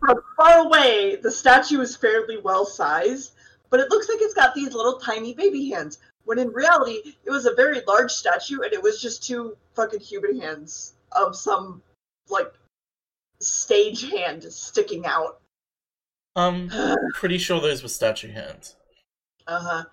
[0.00, 3.32] from far away the statue is fairly well sized,
[3.70, 5.98] but it looks like it's got these little tiny baby hands.
[6.26, 10.00] When in reality, it was a very large statue, and it was just two fucking
[10.00, 11.80] human hands of some
[12.28, 12.52] like
[13.38, 15.40] stage hand sticking out.
[16.34, 16.68] um,
[17.14, 18.74] pretty sure those were statue hands.
[19.46, 19.84] Uh huh.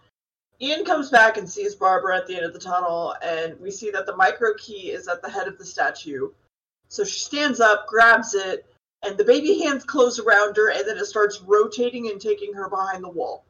[0.59, 3.91] Ian comes back and sees Barbara at the end of the tunnel, and we see
[3.91, 6.29] that the micro key is at the head of the statue.
[6.87, 8.65] So she stands up, grabs it,
[9.03, 12.69] and the baby hands close around her, and then it starts rotating and taking her
[12.69, 13.45] behind the wall.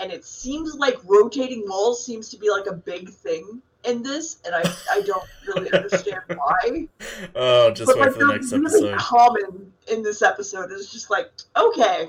[0.00, 4.38] And it seems like rotating walls seems to be like a big thing in this,
[4.44, 6.88] and I, I don't really understand why.
[7.34, 8.98] Oh, just but wait like for the next really episode.
[8.98, 10.70] common in this episode.
[10.70, 12.08] It's just like okay.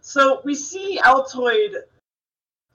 [0.00, 1.74] So we see Altoid,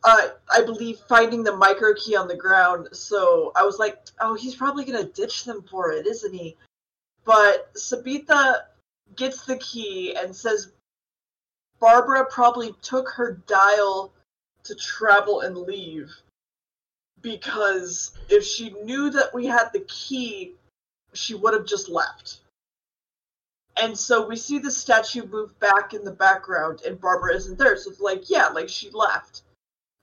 [0.03, 2.87] uh, I believe, finding the micro key on the ground.
[2.93, 6.55] So I was like, oh, he's probably gonna ditch them for it, isn't he?
[7.25, 8.61] But Sabetha
[9.15, 10.71] gets the key and says
[11.79, 14.11] Barbara probably took her dial
[14.63, 16.11] to travel and leave
[17.21, 20.53] because if she knew that we had the key,
[21.13, 22.39] she would have just left.
[23.79, 27.77] And so we see the statue move back in the background, and Barbara isn't there.
[27.77, 29.43] So it's like, yeah, like she left.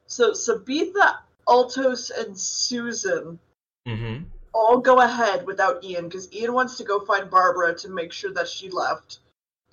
[0.06, 3.38] So Sabetha, Altos, and Susan
[3.86, 4.24] Mm-hmm.
[4.54, 8.32] all go ahead without Ian because Ian wants to go find Barbara to make sure
[8.32, 9.18] that she left.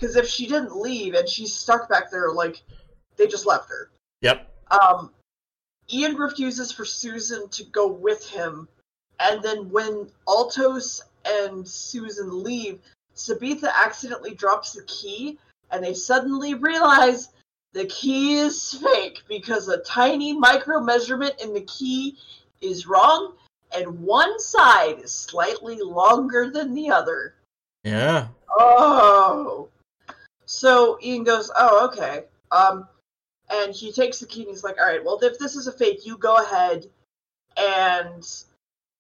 [0.02, 2.64] Because if she didn't leave and she's stuck back there, like
[3.18, 3.92] they just left her.
[4.22, 4.50] Yep.
[4.72, 5.12] Um,
[5.94, 8.68] Ian refuses for Susan to go with him,
[9.20, 12.80] and then when Altos and Susan leave,
[13.16, 15.38] Sabetha accidentally drops the key,
[15.70, 17.30] and they suddenly realize
[17.74, 22.18] the key is fake because a tiny micro measurement in the key
[22.62, 23.34] is wrong,
[23.76, 27.36] and one side is slightly longer than the other.
[27.84, 28.30] Yeah.
[28.50, 29.70] Oh.
[30.52, 32.26] So Ian goes, Oh, okay.
[32.52, 32.88] Um
[33.50, 36.06] and he takes the key and he's like, Alright, well if this is a fake,
[36.06, 36.86] you go ahead
[37.56, 38.30] and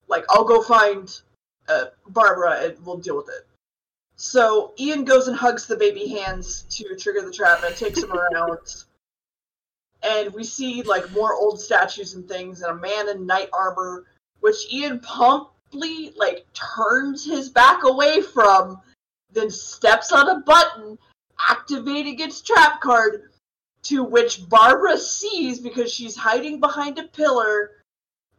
[0.07, 1.13] like I'll go find
[1.67, 3.45] uh, Barbara and we'll deal with it.
[4.15, 8.13] So Ian goes and hugs the baby hands to trigger the trap and takes him
[8.13, 8.57] around.
[10.03, 14.05] And we see like more old statues and things and a man in knight armor,
[14.39, 18.81] which Ian promptly like turns his back away from
[19.31, 20.97] then steps on a button,
[21.49, 23.29] activating its trap card,
[23.83, 27.71] to which Barbara sees because she's hiding behind a pillar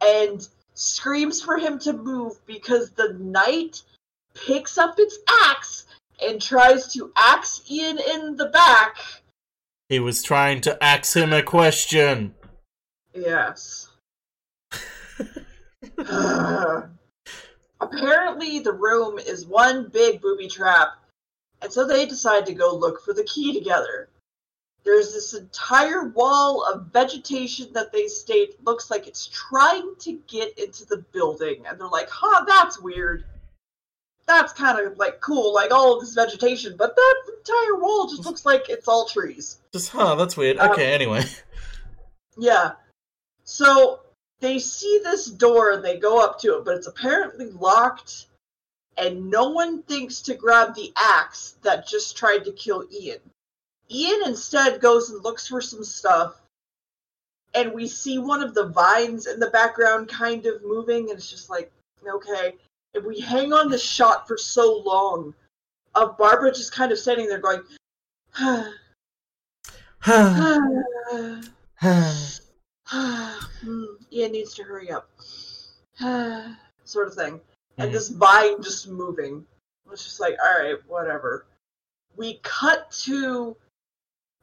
[0.01, 3.81] and screams for him to move because the knight
[4.33, 5.85] picks up its axe
[6.21, 8.97] and tries to axe Ian in the back.
[9.89, 12.35] He was trying to ask him a question.
[13.13, 13.89] Yes.
[17.81, 21.02] Apparently, the room is one big booby trap,
[21.63, 24.09] and so they decide to go look for the key together.
[24.83, 30.59] There's this entire wall of vegetation that they state looks like it's trying to get
[30.59, 33.23] into the building, and they're like, huh, that's weird.
[34.25, 38.25] That's kind of like cool, like all of this vegetation, but that entire wall just
[38.25, 39.59] looks like it's all trees.
[39.73, 40.57] Just, huh, that's weird.
[40.59, 41.23] Um, Okay, anyway.
[42.37, 42.71] Yeah.
[43.43, 44.01] So
[44.39, 48.27] they see this door and they go up to it, but it's apparently locked,
[48.97, 53.19] and no one thinks to grab the axe that just tried to kill Ian.
[53.89, 56.41] Ian instead goes and looks for some stuff,
[57.53, 61.29] and we see one of the vines in the background kind of moving, and it's
[61.29, 61.71] just like,
[62.07, 62.55] okay.
[62.95, 65.33] And we hang on this shot for so long
[65.95, 67.61] of Barbara just kind of standing there going,
[73.63, 75.09] Hmm, Ian needs to hurry up.
[76.83, 77.39] sort of thing.
[77.77, 79.45] And this vine just moving.
[79.91, 81.45] It's just like, all right, whatever.
[82.15, 83.55] We cut to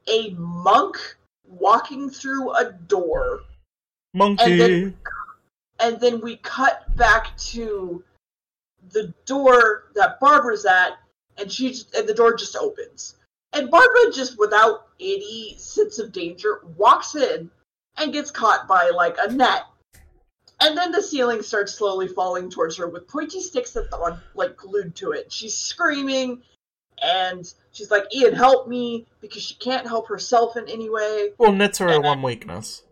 [0.09, 0.97] a monk
[1.47, 3.43] walking through a door,
[4.15, 4.45] Monkey.
[4.45, 4.99] And then-
[5.79, 8.05] and then we cut back to
[8.91, 10.99] the door that Barbara's at,
[11.39, 13.17] and she just, and the door just opens,
[13.53, 17.51] and Barbara just without any sense of danger walks in
[17.97, 19.65] and gets caught by like a net.
[20.61, 24.57] And then the ceiling starts slowly falling towards her with pointy sticks that are like
[24.57, 25.33] glued to it.
[25.33, 26.43] She's screaming,
[27.03, 31.33] and she's like, "Ian, help me!" because she can't help herself in any way.
[31.39, 32.83] well, nets are her one weakness.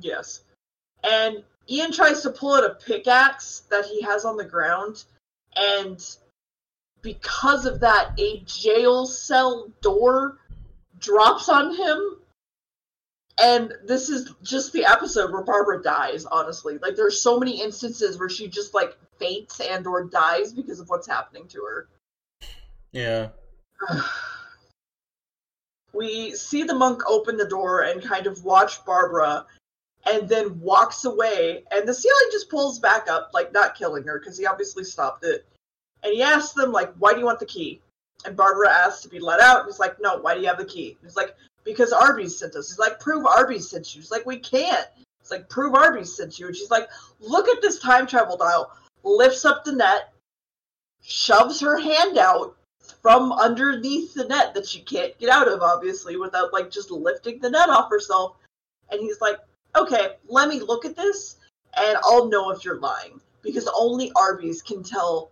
[0.00, 0.42] Yes.
[1.02, 5.04] And Ian tries to pull out a pickaxe that he has on the ground,
[5.56, 6.00] and
[7.02, 10.38] because of that, a jail cell door
[10.98, 12.17] drops on him.
[13.40, 16.78] And this is just the episode where Barbara dies, honestly.
[16.78, 20.88] Like there's so many instances where she just like faints and or dies because of
[20.88, 21.88] what's happening to her.
[22.92, 23.28] Yeah.
[25.92, 29.46] we see the monk open the door and kind of watch Barbara
[30.06, 34.18] and then walks away and the ceiling just pulls back up like not killing her
[34.18, 35.44] because he obviously stopped it
[36.02, 37.80] and he asks them like why do you want the key
[38.24, 40.58] and Barbara asks to be let out and he's like no why do you have
[40.58, 41.34] the key and he's like
[41.68, 44.86] because Arby's sent us he's like prove Arby's sent you She's like we can't
[45.20, 46.88] it's like prove Arby's sent you and she's like
[47.20, 48.72] look at this time travel dial
[49.04, 50.12] lifts up the net
[51.02, 52.56] shoves her hand out
[53.02, 57.38] from underneath the net that she can't get out of, obviously, without like just lifting
[57.40, 58.36] the net off herself.
[58.90, 59.36] And he's like,
[59.76, 61.36] okay, let me look at this
[61.76, 63.20] and I'll know if you're lying.
[63.42, 65.30] Because only Arby's can tell,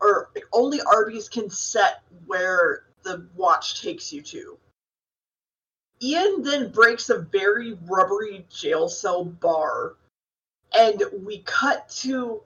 [0.00, 4.58] or only Arby's can set where the watch takes you to.
[6.02, 9.94] Ian then breaks a very rubbery jail cell bar,
[10.76, 12.42] and we cut to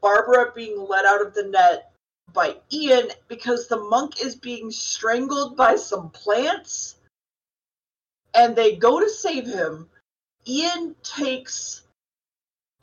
[0.00, 1.92] Barbara being let out of the net
[2.32, 6.96] by Ian because the monk is being strangled by some plants
[8.34, 9.88] and they go to save him.
[10.46, 11.82] Ian takes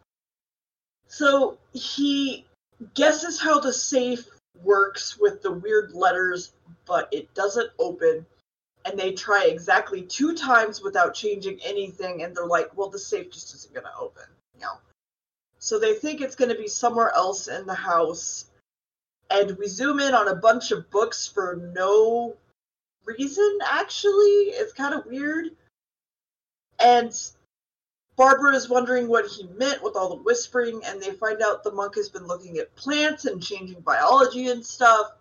[1.06, 2.44] So he
[2.94, 4.26] guesses how the safe
[4.62, 6.52] works with the weird letters,
[6.86, 8.26] but it doesn't open.
[8.84, 13.30] And they try exactly two times without changing anything, and they're like, "Well, the safe
[13.30, 14.24] just isn't going to open."
[14.54, 14.78] You know.
[15.58, 18.50] So they think it's going to be somewhere else in the house,
[19.28, 22.36] and we zoom in on a bunch of books for no
[23.04, 23.58] reason.
[23.64, 25.56] Actually, it's kind of weird.
[26.78, 27.12] And
[28.16, 31.70] Barbara is wondering what he meant with all the whispering, and they find out the
[31.70, 35.12] monk has been looking at plants and changing biology and stuff.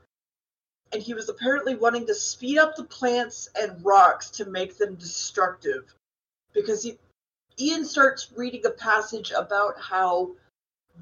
[0.93, 4.95] And he was apparently wanting to speed up the plants and rocks to make them
[4.95, 5.93] destructive.
[6.53, 6.97] Because he,
[7.59, 10.31] Ian starts reading a passage about how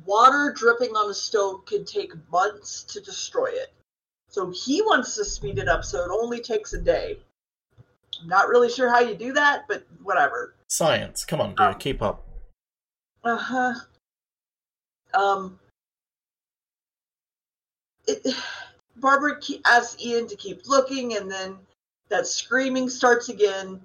[0.05, 3.71] water dripping on a stone can take months to destroy it.
[4.29, 7.19] So he wants to speed it up so it only takes a day.
[8.19, 10.55] I'm not really sure how you do that, but whatever.
[10.74, 11.24] Science.
[11.24, 11.59] Come on, dude.
[11.59, 12.28] Um, Keep up.
[13.24, 13.74] Uh huh.
[15.13, 15.59] Um.
[18.07, 18.26] It,
[18.95, 21.59] Barbara asks Ian to keep looking, and then
[22.09, 23.82] that screaming starts again.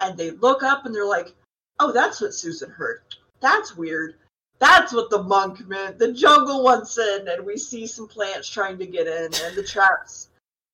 [0.00, 1.34] And they look up and they're like,
[1.80, 3.02] "Oh, that's what Susan heard.
[3.40, 4.14] That's weird.
[4.60, 5.98] That's what the monk meant.
[5.98, 9.64] The jungle wants in." And we see some plants trying to get in, and the
[9.64, 10.28] traps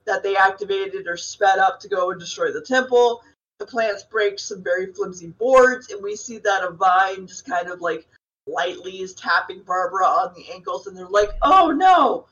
[0.05, 3.23] that they activated are sped up to go and destroy the temple
[3.59, 7.69] the plants break some very flimsy boards, and we see that a vine just kind
[7.69, 8.07] of like
[8.47, 12.27] lightly is tapping Barbara on the ankles, and they're like, oh no!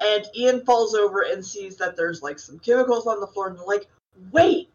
[0.00, 3.58] And Ian falls over and sees that there's like some chemicals on the floor, and
[3.58, 3.88] they're like,
[4.30, 4.70] wait,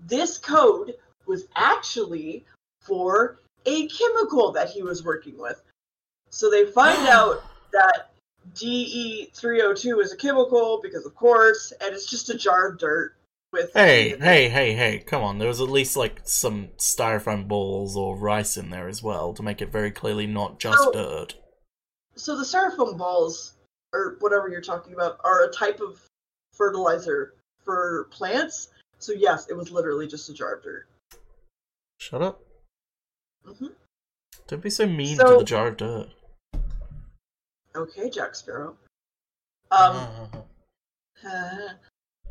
[0.00, 0.94] this code
[1.26, 2.44] was actually
[2.80, 5.62] for a chemical that he was working with.
[6.30, 8.10] So they find out that
[8.54, 13.14] DE302 is a chemical because, of course, and it's just a jar of dirt
[13.52, 13.72] with.
[13.74, 14.98] Hey, hey, hey, hey!
[14.98, 19.02] Come on, there was at least like some styrofoam balls or rice in there as
[19.02, 20.92] well to make it very clearly not just Oh.
[20.92, 21.34] dirt.
[22.16, 23.54] So the styrofoam balls,
[23.92, 26.00] or whatever you're talking about, are a type of
[26.52, 27.34] fertilizer
[27.64, 28.68] for plants.
[28.98, 30.86] So yes, it was literally just a jar of dirt.
[31.98, 32.40] Shut up!
[33.44, 33.66] hmm
[34.46, 36.08] Don't be so mean to the jar of dirt.
[37.74, 38.76] Okay, Jack Sparrow.
[39.70, 40.06] Um.
[41.22, 41.74] Uh,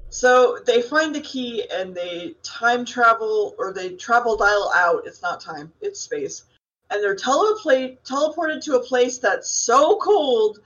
[0.10, 5.06] So they find the key and they time travel, or they travel dial out.
[5.06, 6.46] It's not time; it's space,
[6.90, 10.60] and they're telepla- teleported to a place that's so cold,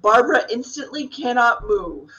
[0.00, 2.10] Barbara instantly cannot move.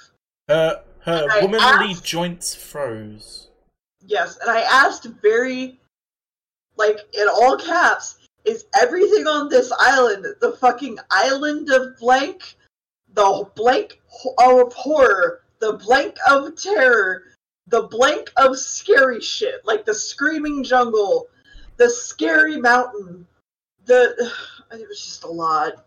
[0.47, 3.47] her her womanly asked- joints froze.
[4.05, 5.79] Yes, and I asked very,
[6.77, 12.55] like in all caps, is everything on this island the fucking island of blank,
[13.13, 14.01] the blank
[14.39, 17.23] of horror, the blank of terror,
[17.67, 21.27] the blank of scary shit, like the screaming jungle,
[21.77, 23.27] the scary mountain,
[23.85, 24.31] the.
[24.71, 25.83] It was just a lot.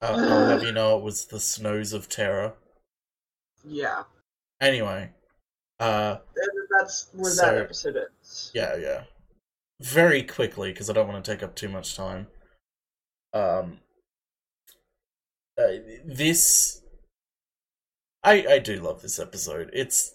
[0.00, 2.54] Uh, I'll have you know it was the snows of terror.
[3.64, 4.02] Yeah,
[4.60, 5.10] Anyway,
[5.78, 8.50] uh, and that's where So- that episode ends.
[8.52, 9.04] yeah, yeah.
[9.80, 12.26] Very quickly, because I don't want to take up too much time.
[13.32, 13.78] Um,
[15.56, 15.68] uh,
[16.04, 16.81] this,
[18.24, 19.70] I I do love this episode.
[19.72, 20.12] It's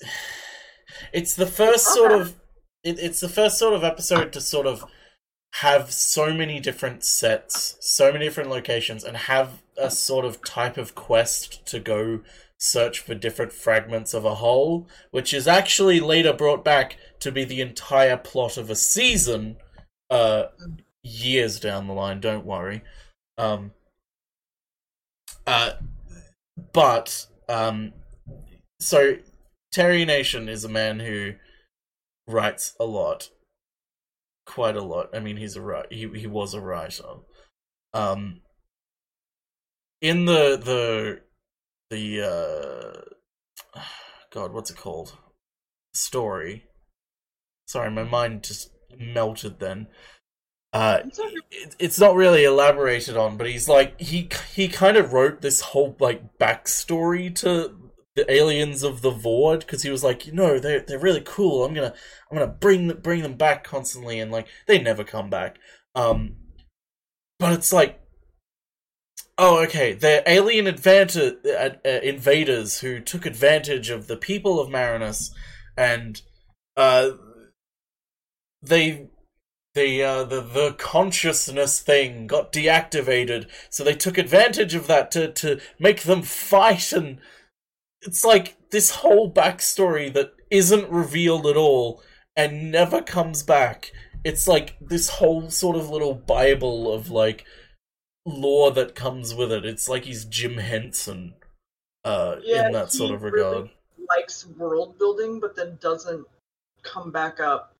[1.13, 2.35] it's the first sort of
[2.83, 4.85] it, it's the first sort of episode to sort of
[5.55, 10.77] have so many different sets, so many different locations, and have a sort of type
[10.77, 12.21] of quest to go
[12.59, 17.43] search for different fragments of a whole, which is actually later brought back to be
[17.43, 19.57] the entire plot of a season,
[20.09, 20.45] uh,
[21.03, 22.19] years down the line.
[22.19, 22.81] Don't worry.
[23.37, 23.71] Um,
[25.45, 25.73] uh,
[26.73, 27.93] but um,
[28.79, 29.17] so
[29.71, 31.33] Terry Nation is a man who
[32.27, 33.29] writes a lot,
[34.45, 35.09] quite a lot.
[35.13, 35.83] I mean, he's a.
[35.89, 37.03] He he was a writer.
[37.93, 38.41] Um,
[40.01, 41.21] in the the
[41.89, 42.21] the
[43.75, 43.79] uh,
[44.33, 45.17] God, what's it called?
[45.93, 46.65] Story.
[47.67, 49.87] Sorry, my mind just melted then.
[50.77, 51.19] Uh, It's
[51.49, 55.59] it, it's not really elaborated on, but he's like he he kind of wrote this
[55.61, 60.59] whole like backstory to the aliens of the Voord because he was like, you know,
[60.59, 61.65] they're they're really cool.
[61.65, 61.95] I'm gonna
[62.29, 65.57] I'm gonna bring them, bring them back constantly, and like they never come back.
[65.95, 66.35] Um,
[67.39, 67.99] but it's like,
[69.39, 74.69] oh, okay, they're alien advanta- uh, uh, invaders who took advantage of the people of
[74.69, 75.31] Marinus,
[75.75, 76.21] and
[76.75, 77.09] uh,
[78.61, 79.09] they
[79.77, 85.31] the uh, the the consciousness thing got deactivated, so they took advantage of that to
[85.33, 87.19] to make them fight, and
[88.01, 92.01] it's like this whole backstory that isn't revealed at all
[92.35, 93.91] and never comes back.
[94.23, 97.45] It's like this whole sort of little bible of like
[98.25, 99.65] lore that comes with it.
[99.65, 101.35] It's like he's Jim Henson,
[102.03, 103.69] uh, Yeah, in that sort of really- regard.
[104.17, 106.25] likes world building, but then doesn't
[106.83, 107.73] come back up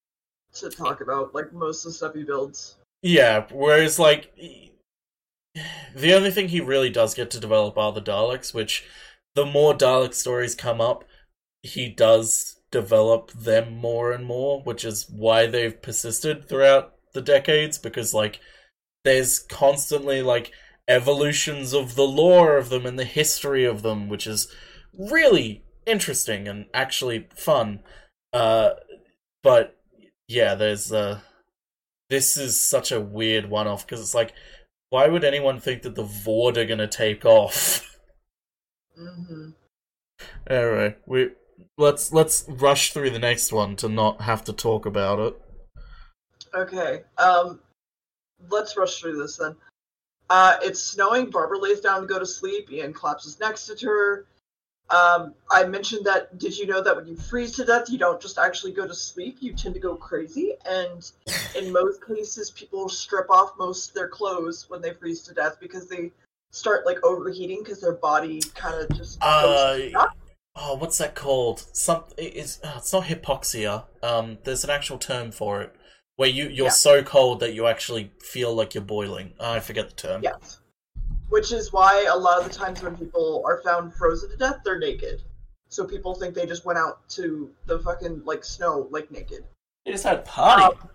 [0.61, 2.75] to talk about like most of the stuff he builds.
[3.01, 4.31] Yeah, whereas like
[5.95, 8.85] the only thing he really does get to develop are the Daleks, which
[9.35, 11.03] the more Dalek stories come up,
[11.61, 17.77] he does develop them more and more, which is why they've persisted throughout the decades
[17.77, 18.39] because like
[19.03, 20.51] there's constantly like
[20.87, 24.53] evolutions of the lore of them and the history of them, which is
[24.93, 27.79] really interesting and actually fun.
[28.33, 28.71] Uh
[29.43, 29.76] but
[30.27, 31.19] yeah, there's uh
[32.09, 34.33] this is such a weird one off because it's like,
[34.89, 37.97] why would anyone think that the Voord are gonna take off?
[38.97, 39.51] hmm
[40.49, 41.31] anyway, we
[41.77, 45.41] let's let's rush through the next one to not have to talk about it.
[46.53, 47.59] Okay, um,
[48.49, 49.55] let's rush through this then.
[50.29, 51.29] Uh, it's snowing.
[51.29, 52.71] Barbara lays down to go to sleep.
[52.71, 54.25] Ian collapses next to her.
[54.89, 56.37] Um, I mentioned that.
[56.37, 58.93] Did you know that when you freeze to death, you don't just actually go to
[58.95, 59.37] sleep?
[59.41, 61.09] You tend to go crazy, and
[61.55, 65.57] in most cases, people strip off most of their clothes when they freeze to death
[65.59, 66.11] because they
[66.51, 69.77] start like overheating because their body kind of just Uh,
[70.55, 71.65] oh, what's that called?
[71.73, 73.85] Some it is oh, it's not hypoxia.
[74.01, 75.75] Um, there's an actual term for it
[76.15, 76.71] where you you're Yeah.
[76.71, 79.33] so cold that you actually feel like you're boiling.
[79.39, 80.23] Oh, I forget the term.
[80.23, 80.59] Yes.
[81.29, 84.59] Which is why a lot of the times when people are found frozen to death,
[84.63, 85.21] they're naked.
[85.69, 89.43] So people think they just went out to the fucking like snow like naked.
[89.85, 90.63] They just had party.
[90.63, 90.89] Um,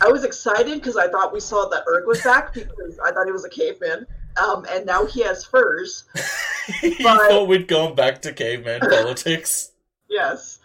[0.00, 3.26] I was excited because I thought we saw that Erg was back because I thought
[3.26, 4.06] he was a caveman.
[4.36, 6.04] Um, and now he has furs.
[6.82, 9.72] you But- thought we'd gone back to caveman politics.
[10.08, 10.58] Yes.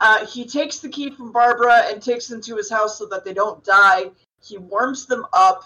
[0.00, 3.24] Uh, he takes the key from Barbara and takes them to his house so that
[3.24, 4.10] they don't die.
[4.42, 5.64] He warms them up.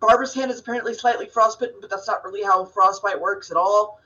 [0.00, 4.00] Barbara's hand is apparently slightly frostbitten, but that's not really how frostbite works at all.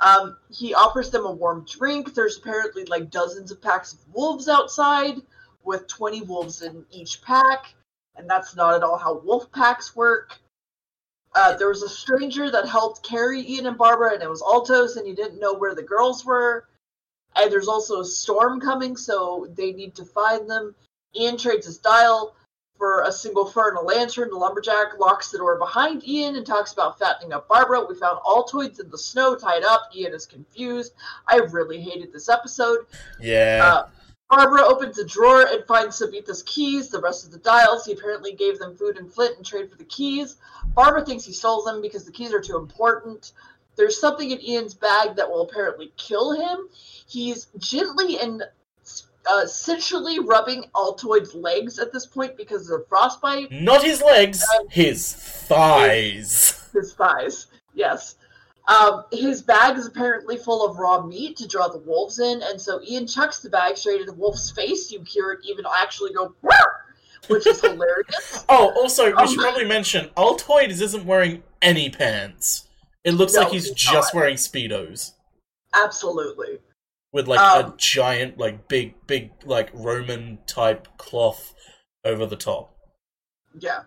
[0.00, 2.14] Um, he offers them a warm drink.
[2.14, 5.22] There's apparently like dozens of packs of wolves outside,
[5.64, 7.74] with 20 wolves in each pack,
[8.16, 10.38] and that's not at all how wolf packs work.
[11.34, 14.96] Uh, there was a stranger that helped carry Ian and Barbara, and it was Altos,
[14.96, 16.68] and he didn't know where the girls were.
[17.36, 20.74] And there's also a storm coming, so they need to find them.
[21.16, 22.34] Ian trades his dial
[22.82, 24.28] for a single fur and a lantern.
[24.28, 27.86] The lumberjack locks the door behind Ian and talks about fattening up Barbara.
[27.88, 29.82] We found Altoids in the snow tied up.
[29.94, 30.92] Ian is confused.
[31.28, 32.80] I really hated this episode.
[33.20, 33.60] Yeah.
[33.62, 33.88] Uh,
[34.28, 37.84] Barbara opens a drawer and finds Sabetha's keys, the rest of the dials.
[37.84, 40.38] He apparently gave them food and flint in trade for the keys.
[40.74, 43.30] Barbara thinks he stole them because the keys are too important.
[43.76, 46.68] There's something in Ian's bag that will apparently kill him.
[47.06, 48.42] He's gently and
[49.26, 53.50] uh, sensually rubbing Altoid's legs at this point because of the frostbite.
[53.52, 56.68] Not his legs, his thighs.
[56.72, 58.16] His thighs, yes.
[58.68, 62.60] Um, his bag is apparently full of raw meat to draw the wolves in, and
[62.60, 64.90] so Ian chucks the bag straight at the wolf's face.
[64.92, 66.34] You hear it even actually go,
[67.28, 68.44] which is hilarious.
[68.48, 72.68] Oh, also, we Um, should probably mention Altoid isn't wearing any pants.
[73.04, 74.20] It looks No, like he's he's just not.
[74.20, 75.12] wearing speedos
[75.74, 76.58] Absolutely.
[77.12, 81.54] With like a Um, giant, like big, big, like Roman type cloth
[82.04, 82.74] over the top.
[83.58, 83.82] Yeah.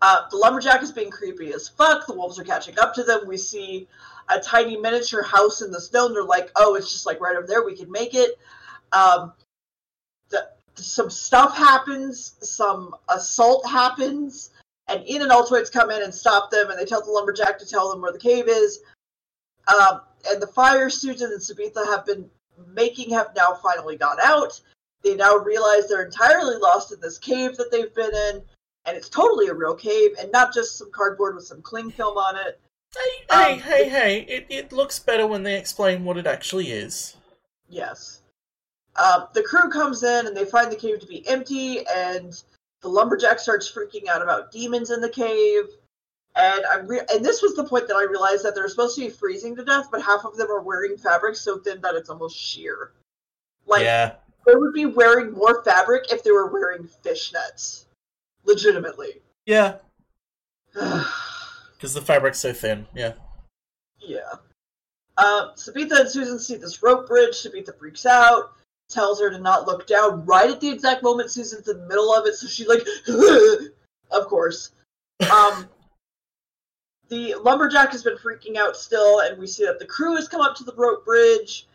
[0.00, 2.06] Uh, the lumberjack is being creepy as fuck.
[2.06, 3.26] The wolves are catching up to them.
[3.26, 3.88] We see
[4.28, 7.36] a tiny miniature house in the snow, and they're like, "Oh, it's just like right
[7.36, 7.64] over there.
[7.64, 8.38] We can make it."
[8.92, 9.32] Um,
[10.30, 12.36] the, some stuff happens.
[12.40, 14.50] Some assault happens,
[14.86, 17.66] and Ian and Altoids come in and stop them, and they tell the lumberjack to
[17.66, 18.80] tell them where the cave is.
[19.68, 22.30] Um, and the fire Susan and Sabetha have been
[22.68, 24.60] making have now finally gone out.
[25.02, 28.42] They now realize they're entirely lost in this cave that they've been in
[28.86, 32.16] and it's totally a real cave and not just some cardboard with some cling film
[32.16, 32.60] on it.
[32.94, 34.20] Hey, hey, Um, hey, hey!
[34.22, 37.16] It it looks better when they explain what it actually is.
[37.68, 38.22] Yes.
[38.96, 42.42] Um, the crew comes in and they find the cave to be empty, and
[42.82, 45.64] the lumberjack starts freaking out about demons in the cave.
[46.36, 49.02] And I'm re- and this was the point that I realized that they're supposed to
[49.02, 52.08] be freezing to death, but half of them are wearing fabric so thin that it's
[52.08, 52.92] almost sheer.
[53.66, 54.14] Like yeah,
[54.46, 57.86] they would be wearing more fabric if they were wearing fishnets.
[58.44, 59.20] Legitimately.
[59.44, 59.76] yeah,
[60.72, 62.86] because the fabric's so thin.
[62.94, 63.12] Yeah.
[64.00, 64.32] Yeah.
[65.16, 67.34] Uh, Sabetha and Susan see this rope bridge.
[67.34, 68.52] Sabetha freaks out,
[68.88, 72.12] tells her to not look down right at the exact moment Susan's in the middle
[72.14, 72.82] of it, so she's like,
[74.10, 74.72] of course.
[75.30, 75.68] Um,
[77.10, 80.40] the lumberjack has been freaking out still, and we see that the crew has come
[80.40, 81.66] up to the rope bridge,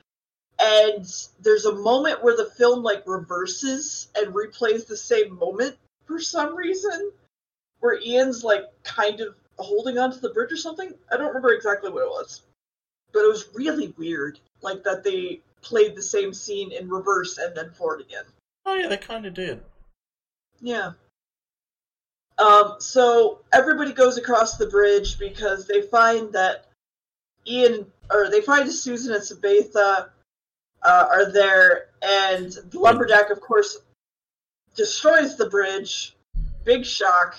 [0.60, 1.06] and
[1.42, 5.76] there's a moment where the film like reverses and replays the same moment
[6.06, 7.12] for some reason,
[7.82, 10.94] where Ian's like kind of holding onto the bridge or something.
[11.12, 12.44] I don't remember exactly what it was,
[13.12, 14.40] but it was really weird.
[14.62, 18.24] Like that they played the same scene in reverse and then forward again.
[18.66, 19.62] Oh yeah, they kind of did.
[20.62, 20.94] Yeah.
[22.38, 26.66] Um, so everybody goes across the bridge because they find that
[27.48, 30.10] Ian, or they find Susan and Sabetha
[30.82, 33.78] uh, are there, and the lumberjack, of course,
[34.76, 36.16] destroys the bridge.
[36.64, 37.38] Big shock.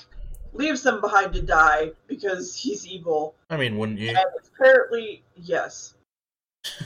[0.53, 3.35] Leaves them behind to die because he's evil.
[3.51, 4.09] I mean, wouldn't you?
[4.09, 5.95] And it's apparently yes.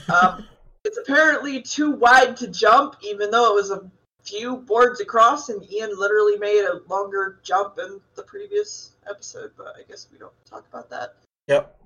[0.09, 0.45] Um,
[0.83, 3.89] it's apparently too wide to jump, even though it was a
[4.23, 9.51] few boards across, and Ian literally made a longer jump in the previous episode.
[9.57, 11.15] But I guess we don't talk about that.
[11.47, 11.77] Yep.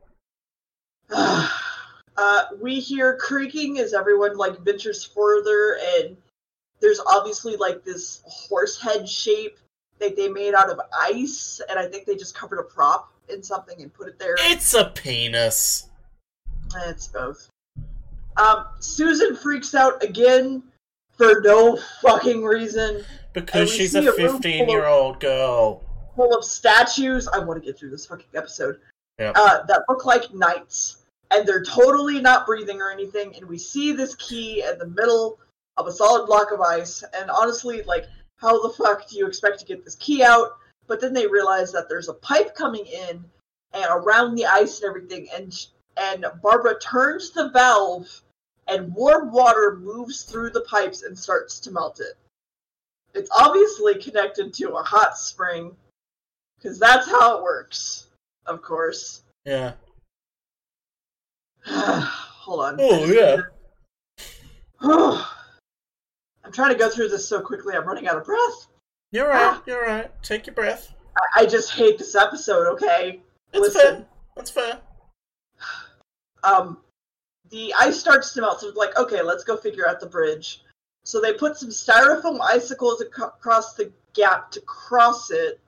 [1.10, 6.18] uh, we hear creaking as everyone like ventures further, and
[6.80, 9.58] there's obviously like this horse head shape
[10.00, 13.42] that they made out of ice, and I think they just covered a prop in
[13.42, 14.36] something and put it there.
[14.38, 15.90] It's a penis.
[16.88, 17.50] It's both.
[18.38, 20.64] Um, Susan freaks out again
[21.18, 23.04] for no fucking reason.
[23.34, 25.84] Because she's a a room full of- 15 year old girl.
[26.16, 27.28] Full of statues.
[27.28, 28.80] I want to get through this fucking episode.
[29.20, 29.34] Yep.
[29.36, 33.36] Uh, that look like knights, and they're totally not breathing or anything.
[33.36, 35.40] And we see this key in the middle
[35.78, 37.04] of a solid block of ice.
[37.14, 38.06] And honestly, like,
[38.38, 40.58] how the fuck do you expect to get this key out?
[40.88, 43.24] But then they realize that there's a pipe coming in
[43.74, 45.54] and around the ice and everything, and
[45.98, 48.22] and Barbara turns the valve,
[48.68, 52.18] and warm water moves through the pipes and starts to melt it.
[53.14, 55.76] it's obviously connected to a hot spring,
[56.58, 58.08] because that's how it works,
[58.46, 59.22] of course.
[59.46, 59.74] Yeah.
[61.66, 62.78] Hold on.
[62.80, 63.38] Oh yeah.
[66.44, 68.68] I'm trying to go through this so quickly, I'm running out of breath.
[69.12, 69.60] You're right.
[69.66, 70.12] You're right.
[70.24, 70.94] Take your breath.
[71.16, 73.22] I, I just hate this episode, okay?
[73.54, 73.82] It's Listen.
[73.82, 74.06] fair.
[74.36, 74.80] That's fair.
[76.44, 76.78] um,
[77.56, 78.60] the ice starts to melt.
[78.60, 80.62] So it's like, okay, let's go figure out the bridge.
[81.06, 85.62] So they put some styrofoam icicles across the gap to cross it,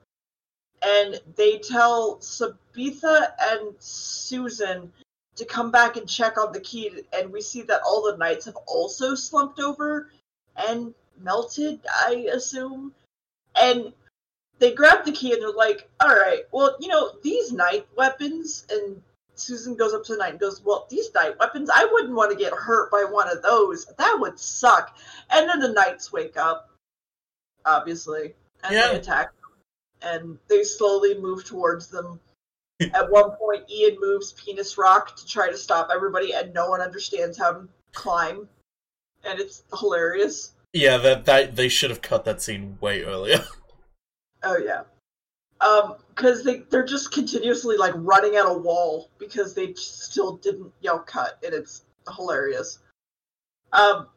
[0.82, 4.92] and they tell Sabetha and Susan
[5.36, 6.90] to come back and check on the key.
[7.14, 10.10] And we see that all the knights have also slumped over
[10.56, 12.92] and melted, I assume.
[13.58, 13.94] And
[14.58, 18.66] they grab the key and they're like, all right, well, you know, these knight weapons
[18.70, 19.00] and
[19.40, 22.30] Susan goes up to the knight and goes, Well, these night weapons, I wouldn't want
[22.30, 23.86] to get hurt by one of those.
[23.98, 24.96] That would suck.
[25.30, 26.70] And then the knights wake up,
[27.64, 28.34] obviously,
[28.64, 28.88] and Yeah.
[28.88, 29.50] they attack them.
[30.00, 32.20] And they slowly move towards them.
[32.94, 36.80] At one point, Ian moves Penis Rock to try to stop everybody, and no one
[36.80, 38.48] understands how to climb.
[39.24, 40.52] And it's hilarious.
[40.72, 43.44] Yeah, that that they should have cut that scene way earlier.
[44.44, 44.82] Oh yeah.
[45.60, 50.72] Um, because they they're just continuously like running at a wall because they still didn't
[50.80, 51.84] yell cut, and it's
[52.16, 52.78] hilarious.
[53.72, 54.08] Um,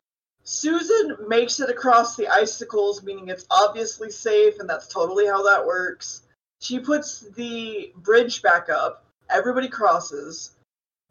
[0.43, 5.65] Susan makes it across the icicles, meaning it's obviously safe, and that's totally how that
[5.65, 6.23] works.
[6.59, 9.05] She puts the bridge back up.
[9.29, 10.51] Everybody crosses.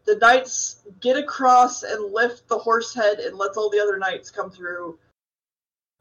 [0.05, 4.31] The knights get across and lift the horse head and lets all the other knights
[4.31, 4.99] come through.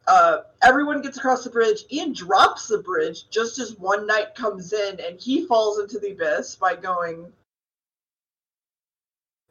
[0.07, 1.83] Uh, everyone gets across the bridge.
[1.91, 6.11] Ian drops the bridge just as one knight comes in, and he falls into the
[6.11, 7.31] abyss by going.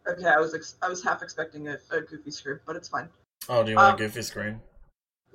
[0.08, 3.08] Okay, I was ex- I was half expecting a, a goofy script, but it's fine.
[3.48, 4.60] Oh, do you want Um, to goofy screen?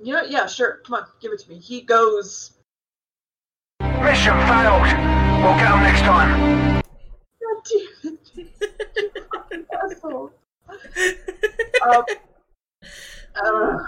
[0.02, 0.80] You know, yeah, sure.
[0.84, 1.58] Come on, give it to me.
[1.58, 2.52] He goes.
[3.80, 4.82] Mission failed.
[4.82, 6.82] We'll get 'em next time.
[7.40, 7.62] God
[8.02, 8.20] damn it!
[8.96, 10.30] You fucking asshole.
[11.84, 12.04] Um,
[13.44, 13.78] uh,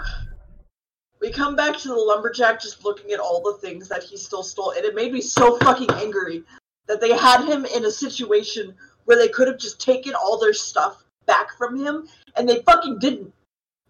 [1.21, 4.43] we come back to the lumberjack just looking at all the things that he still
[4.43, 6.43] stole, and it made me so fucking angry
[6.87, 8.73] that they had him in a situation
[9.05, 12.99] where they could have just taken all their stuff back from him, and they fucking
[12.99, 13.33] didn't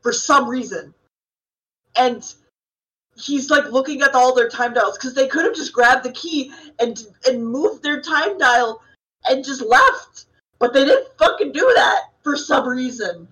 [0.02, 0.94] for some reason.
[1.96, 2.24] And
[3.16, 6.12] he's like looking at all their time dials because they could have just grabbed the
[6.12, 8.82] key and and moved their time dial
[9.30, 10.26] and just left,
[10.60, 13.28] but they didn't fucking do that for some reason.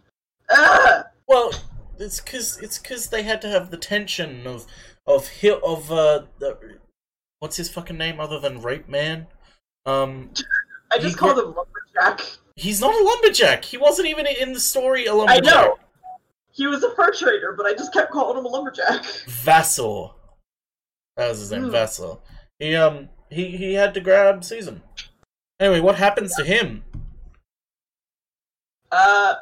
[0.50, 1.06] Ugh.
[1.28, 1.52] Well,
[2.00, 4.66] it's because it's because they had to have the tension of
[5.08, 6.78] of hi- of uh the,
[7.40, 9.28] what's his fucking name other than Rape Man?
[9.86, 10.32] Um,
[10.92, 12.26] I just called him lumberjack.
[12.56, 13.66] he's not a lumberjack.
[13.66, 15.44] He wasn't even in the story a I lumberjack.
[15.44, 15.78] know.
[16.52, 19.04] He was a fur trader, but I just kept calling him a lumberjack.
[19.28, 20.14] Vasor.
[21.18, 21.70] That was his name, Hmm.
[21.72, 22.20] Vasor.
[22.60, 24.82] He um he he had to grab Susan.
[25.60, 26.84] Anyway, what happens to him?
[28.92, 29.36] Uh,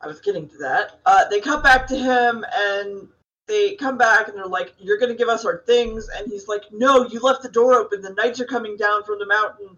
[0.00, 1.00] I was getting to that.
[1.04, 3.08] Uh, they come back to him and
[3.46, 6.70] they come back and they're like, "You're gonna give us our things," and he's like,
[6.70, 8.02] "No, you left the door open.
[8.02, 9.76] The knights are coming down from the mountain."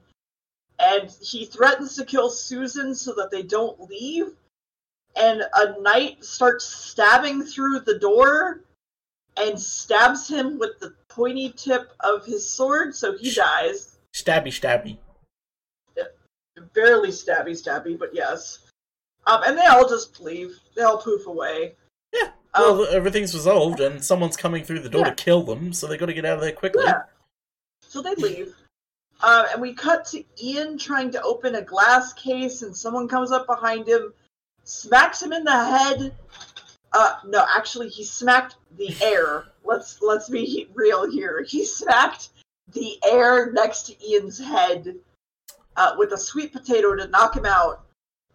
[0.79, 4.35] And he threatens to kill Susan so that they don't leave.
[5.15, 8.61] And a knight starts stabbing through the door
[9.37, 13.99] and stabs him with the pointy tip of his sword, so he dies.
[14.15, 14.99] Stabby, stabby.
[16.73, 18.70] barely stabby stabby, but yes.
[19.31, 20.59] Um, and they all just leave.
[20.75, 21.75] They all poof away.
[22.13, 22.31] Yeah.
[22.55, 25.11] Um, Well, everything's resolved, and someone's coming through the door Yeah.
[25.15, 26.83] to kill them, so they got to get out of there quickly.
[26.85, 27.03] yeah.
[27.83, 28.55] So they leave.
[29.23, 33.31] Um, and we cut to Ian trying to open a glass case, and someone comes
[33.31, 34.13] up behind him,
[34.65, 36.15] smacks him in the head.
[36.93, 39.45] Uh, no, actually, he smacked the air.
[39.65, 41.43] Let's let's be real here.
[41.43, 42.31] He smacked
[42.73, 44.97] the air next to Ian's head
[45.77, 47.85] uh, with a sweet potato to knock him out,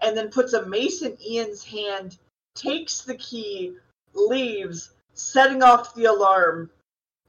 [0.01, 2.17] and then puts a mace in Ian's hand,
[2.55, 3.75] takes the key,
[4.13, 6.69] leaves, setting off the alarm.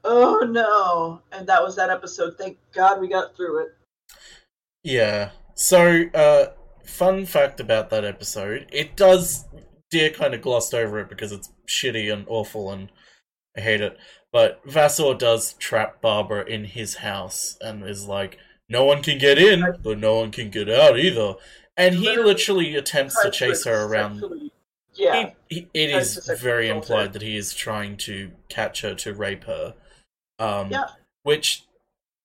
[0.03, 1.21] Oh no!
[1.31, 2.37] And that was that episode.
[2.37, 3.69] Thank God we got through it.
[4.83, 5.31] Yeah.
[5.55, 6.47] So, uh,
[6.85, 9.45] fun fact about that episode: it does.
[9.89, 12.89] Deer kind of glossed over it because it's shitty and awful, and
[13.57, 13.97] I hate it.
[14.31, 18.37] But Vasor does trap Barbara in his house and is like,
[18.69, 21.35] "No one can get in, but no one can get out either."
[21.77, 24.23] And he Literally literally attempts to chase her around.
[24.93, 25.31] Yeah.
[25.47, 29.43] He, he, it is very implied that he is trying to catch her to rape
[29.43, 29.75] her,
[30.39, 30.87] um, Yeah.
[31.21, 31.65] which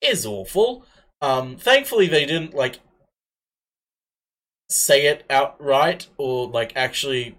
[0.01, 0.87] is awful.
[1.21, 2.81] Um, thankfully, they didn't like
[4.71, 7.37] say it outright or like actually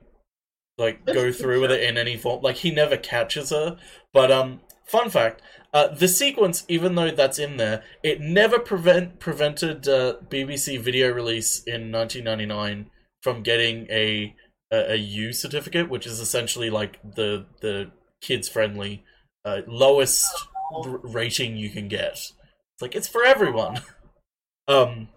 [0.78, 2.42] like go through with it in any form.
[2.42, 3.78] Like he never catches her.
[4.14, 5.42] But um, fun fact:
[5.74, 11.12] uh, the sequence, even though that's in there, it never prevent prevented uh, BBC video
[11.12, 12.90] release in 1999
[13.22, 14.36] from getting a
[14.72, 17.92] a, a U certificate, which is essentially like the the
[18.22, 19.04] kids friendly
[19.46, 20.30] uh, lowest
[20.74, 22.14] r- rating you can get.
[22.14, 23.82] It's like it's for everyone.
[24.68, 25.10] um.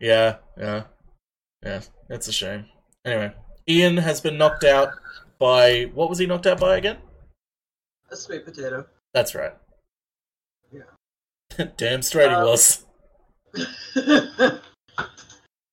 [0.00, 0.84] Yeah, yeah,
[1.64, 1.82] yeah.
[2.08, 2.66] That's a shame.
[3.04, 3.32] Anyway,
[3.68, 4.90] Ian has been knocked out
[5.38, 6.98] by what was he knocked out by again?
[8.12, 8.86] a sweet potato.
[9.14, 9.54] That's right.
[10.72, 11.64] Yeah.
[11.76, 12.84] Damn straight he Um, was.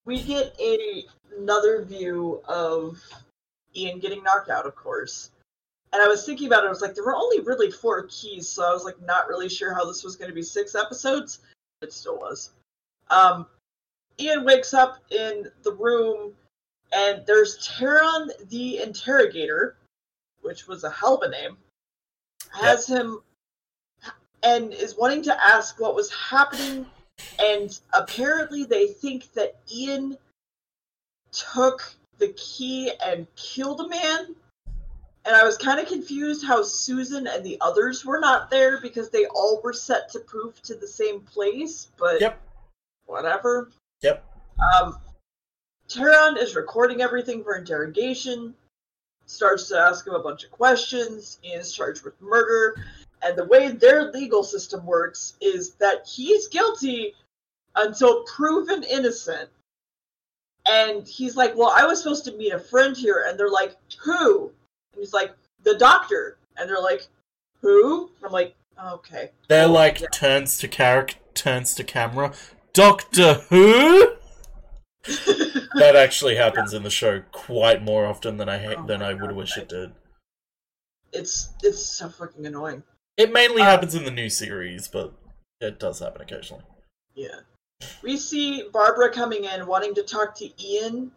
[0.04, 1.04] we get a,
[1.38, 3.00] another view of
[3.74, 5.30] Ian getting knocked out, of course.
[5.92, 6.66] And I was thinking about it.
[6.66, 9.48] I was like, there were only really four keys, so I was like, not really
[9.48, 11.40] sure how this was going to be six episodes.
[11.82, 12.50] It still was.
[13.10, 13.46] Um,
[14.20, 16.32] Ian wakes up in the room,
[16.92, 19.76] and there's Tarron the Interrogator,
[20.42, 21.56] which was a hell of a name,
[22.52, 23.20] has him
[24.42, 26.86] and is wanting to ask what was happening
[27.38, 30.16] and apparently they think that Ian
[31.32, 34.34] took the key and killed a man.
[35.26, 39.10] And I was kind of confused how Susan and the others were not there because
[39.10, 42.40] they all were set to prove to the same place, but Yep.
[43.06, 43.70] whatever.
[44.02, 44.24] Yep.
[44.74, 44.98] Um,
[45.88, 48.54] Tarron is recording everything for interrogation,
[49.26, 51.38] starts to ask him a bunch of questions.
[51.44, 52.76] Ian's charged with murder.
[53.22, 57.14] And the way their legal system works is that he's guilty
[57.76, 59.48] until proven innocent.
[60.68, 63.24] And he's like, Well, I was supposed to meet a friend here.
[63.28, 64.52] And they're like, Who?
[64.92, 65.32] And he's like,
[65.64, 66.38] The doctor.
[66.56, 67.06] And they're like,
[67.60, 68.10] Who?
[68.24, 69.30] I'm like, oh, Okay.
[69.48, 70.08] They're like Yeah.
[70.12, 72.32] turns to character, turns to camera.
[72.72, 74.12] Doctor Who?
[75.74, 79.14] That actually happens in the show quite more often than I ha- Oh than I
[79.14, 79.92] would God, wish it did.
[81.12, 82.82] it's it's so fucking annoying.
[83.16, 85.12] It mainly Uh, happens in the new series, but
[85.60, 86.64] it does happen occasionally.
[87.14, 87.40] Yeah.
[88.02, 91.12] We see Barbara coming in wanting to talk to Ian,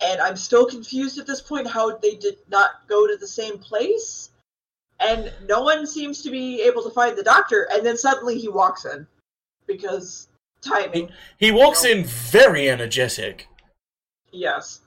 [0.00, 3.58] and I'm still confused at this point how they did not go to the same
[3.58, 4.30] place.
[5.00, 8.48] And no one seems to be able to find the doctor, and then suddenly he
[8.48, 9.06] walks in.
[9.66, 10.28] Because
[10.60, 13.48] timing, He walks in very energetic.
[14.32, 14.80] yes.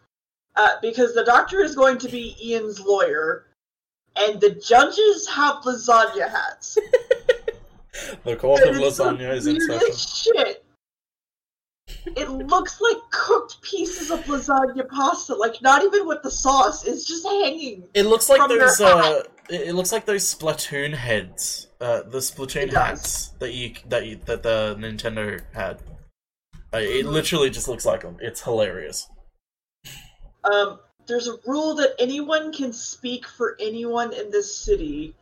[0.58, 3.45] Uh, because the doctor is going to be Ian's lawyer,
[4.18, 6.78] and the judges have lasagna hats.
[8.26, 10.36] The court of lasagna is in weirdest session.
[10.46, 10.66] Shit.
[12.18, 16.86] It looks like cooked pieces of lasagna pasta, like not even with the sauce.
[16.86, 17.88] It's just hanging.
[17.94, 18.82] It looks like those.
[18.82, 21.68] Uh, it looks like those Splatoon heads.
[21.80, 25.82] Uh, the Splatoon hats that you that you, that the Nintendo had.
[26.74, 27.12] Uh, it Mhm.
[27.14, 28.18] literally just looks like them.
[28.20, 29.08] It's hilarious.
[30.44, 35.14] Um, there's a rule that anyone can speak for anyone in this city,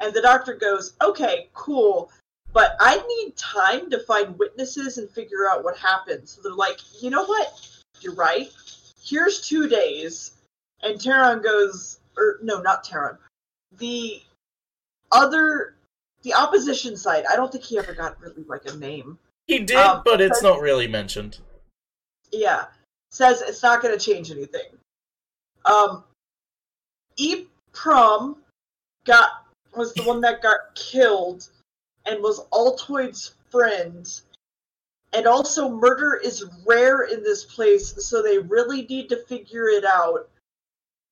[0.00, 2.10] and the doctor goes, "Okay, cool."
[2.52, 6.28] But I need time to find witnesses and figure out what happened.
[6.28, 7.60] So they're like, you know what?
[8.00, 8.50] You're right.
[9.02, 10.32] Here's two days.
[10.82, 13.16] And Tarron goes, or no, not Tarron.
[13.78, 14.20] The
[15.12, 15.76] other,
[16.22, 17.24] the opposition side.
[17.30, 19.18] I don't think he ever got really like a name.
[19.46, 21.38] He did, Um, but it's not really mentioned.
[22.30, 22.66] Yeah,
[23.10, 24.78] says it's not going to change anything.
[25.64, 26.04] Um,
[27.16, 28.36] E Prom
[29.04, 31.48] got was the one that got killed,
[32.06, 34.20] and was Altoid's friend.
[35.14, 39.84] And also, murder is rare in this place, so they really need to figure it
[39.84, 40.28] out.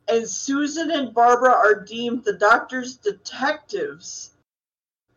[0.08, 4.30] And Susan and Barbara are deemed the doctor's detectives.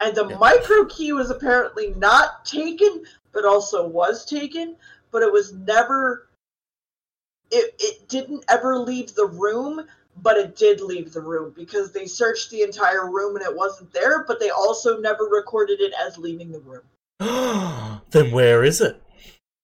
[0.02, 0.38] And the Yeah.
[0.38, 4.78] micro key was apparently not taken, but also was taken,
[5.12, 6.28] but it was never.
[7.54, 9.86] It, it didn't ever leave the room,
[10.22, 13.94] but it did leave the room because they searched the entire room and it wasn't
[13.94, 16.82] there, but they also never recorded it as leaving the room.
[18.12, 19.02] then where is it?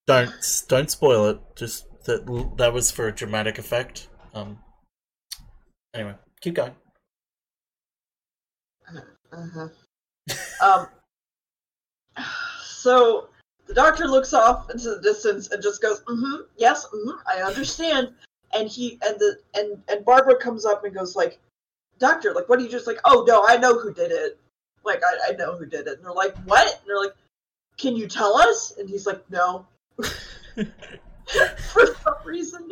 [0.05, 0.31] Don't
[0.67, 1.39] don't spoil it.
[1.55, 4.07] Just that that was for a dramatic effect.
[4.33, 4.59] Um.
[5.93, 6.75] Anyway, keep going.
[9.31, 9.67] Uh-huh.
[10.63, 10.87] um,
[12.63, 13.29] so
[13.69, 18.09] the doctor looks off into the distance and just goes, "Mm-hmm, yes, mm-hmm, I understand."
[18.51, 21.39] And he and the and and Barbara comes up and goes like,
[21.99, 22.97] "Doctor, like, what are you just like?
[23.05, 24.39] Oh no, I know who did it.
[24.83, 27.13] Like, I, I know who did it." And they're like, "What?" And they're like,
[27.77, 29.67] "Can you tell us?" And he's like, "No."
[31.71, 32.71] For some reason.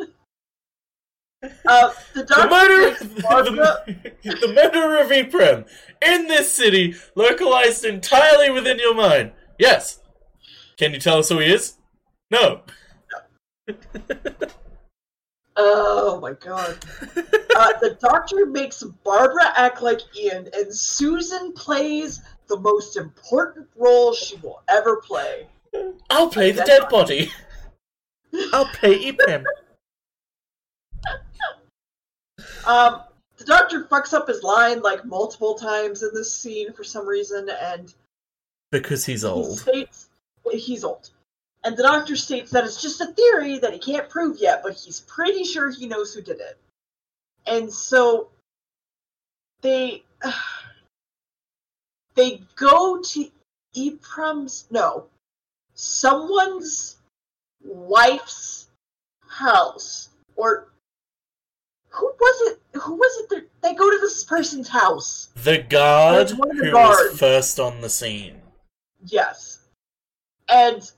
[1.64, 3.84] Uh, the The doctor murder, Barbara.
[3.86, 5.64] the, the murder of Eprin
[6.04, 9.30] in this city, localized entirely within your mind.
[9.60, 10.00] Yes.
[10.78, 11.74] Can you tell us who he is?
[12.30, 12.62] No.
[15.60, 16.78] Oh my god.
[17.56, 24.14] uh, the doctor makes Barbara act like Ian, and Susan plays the most important role
[24.14, 25.48] she will ever play.
[26.10, 27.32] I'll play the Dead dead body.
[28.52, 29.42] I'll play Eprin.
[32.64, 33.00] Um,
[33.36, 37.48] the doctor fucks up his line like multiple times in this scene for some reason,
[37.60, 37.92] and
[38.70, 39.58] Because he's he old.
[39.58, 40.07] states
[40.52, 41.10] he's old.
[41.64, 44.74] And the doctor states that it's just a theory that he can't prove yet, but
[44.74, 46.56] he's pretty sure he knows who did it.
[47.46, 48.28] And so
[49.62, 50.04] they
[52.14, 53.30] they go to
[53.76, 55.06] Eprin's no
[55.74, 56.96] someone's
[57.64, 58.68] wife's
[59.26, 60.68] house or
[61.90, 66.30] who was it who was it that they go to this person's house The guard
[66.32, 67.10] one of the who guards.
[67.10, 68.40] was first on the scene.
[69.04, 69.57] Yes.
[70.48, 70.90] And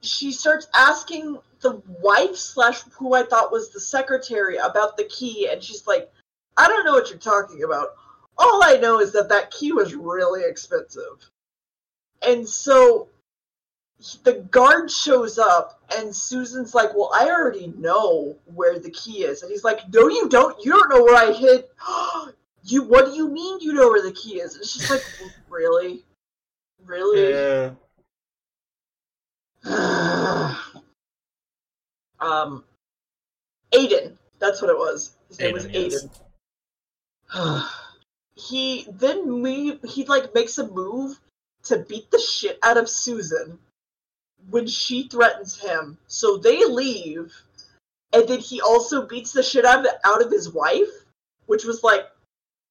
[0.00, 5.48] she starts asking the wife slash who I thought was the secretary about the key,
[5.50, 6.10] and she's like,
[6.56, 7.88] I don't know what you're talking about.
[8.36, 11.30] All I know is that that key was really expensive.
[12.26, 13.08] And so
[14.24, 19.42] the guard shows up, and Susan's like, Well, I already know where the key is.
[19.42, 20.62] And he's like, No, you don't.
[20.64, 21.64] You don't know where I hid.
[22.64, 22.84] you.
[22.84, 24.56] What do you mean you know where the key is?
[24.56, 25.04] And she's like,
[25.48, 26.04] Really?
[26.84, 27.30] Really?
[27.30, 27.70] Yeah.
[32.22, 32.64] Um,
[33.72, 34.16] Aydan.
[34.38, 35.16] That's what it was.
[35.28, 36.08] His name was Aydan,
[37.34, 37.74] yes.
[38.34, 39.78] He then move.
[39.86, 41.18] He like makes a move
[41.64, 43.58] to beat the shit out of Susan
[44.50, 45.98] when she threatens him.
[46.06, 47.32] So they leave,
[48.12, 50.88] and then he also beats the shit out of out of his wife,
[51.46, 52.06] which was like,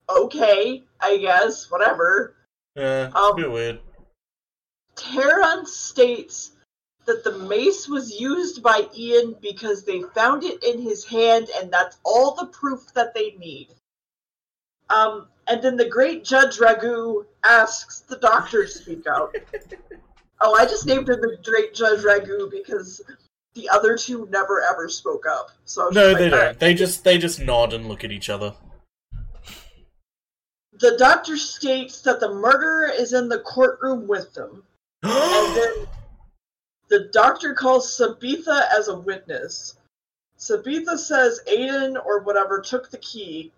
[0.10, 2.36] okay, I guess, whatever.
[2.76, 3.80] Yeah, Um, a bit weird.
[4.96, 6.52] Tarron states
[7.12, 11.72] that the mace was used by Ian because they found it in his hand, and
[11.72, 13.68] that's all the proof that they need.
[14.90, 19.36] Um, and then the great Judge Ragu asks the doctor to speak out.
[20.42, 23.02] oh, I just named him the great Judge Ragu because
[23.56, 25.52] the other two never ever spoke up.
[25.66, 26.40] So No, they like, don't.
[26.40, 28.54] "Alright." They just they just nod and look at each other.
[30.74, 34.64] The doctor states that the murderer is in the courtroom with them.
[35.04, 35.88] and then
[36.92, 39.78] the doctor calls Sabetha as a witness.
[40.38, 43.54] Sabetha says Aydan or whatever took the key,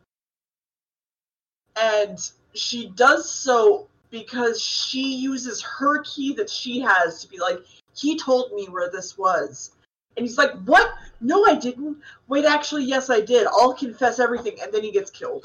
[1.76, 2.20] and
[2.54, 7.58] she does so because she uses her key that she has to be like,
[7.96, 9.72] he told me where this was.
[10.16, 10.94] And he's like, What?
[11.20, 11.98] No, I didn't.
[12.28, 13.48] Wait, actually, yes, I did.
[13.48, 14.58] I'll confess everything.
[14.62, 15.44] And then he gets killed.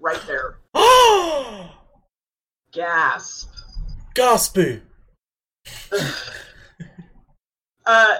[0.00, 0.56] Right there.
[2.72, 3.48] Gasp.
[4.16, 4.80] Gaspoo.
[7.86, 8.16] uh,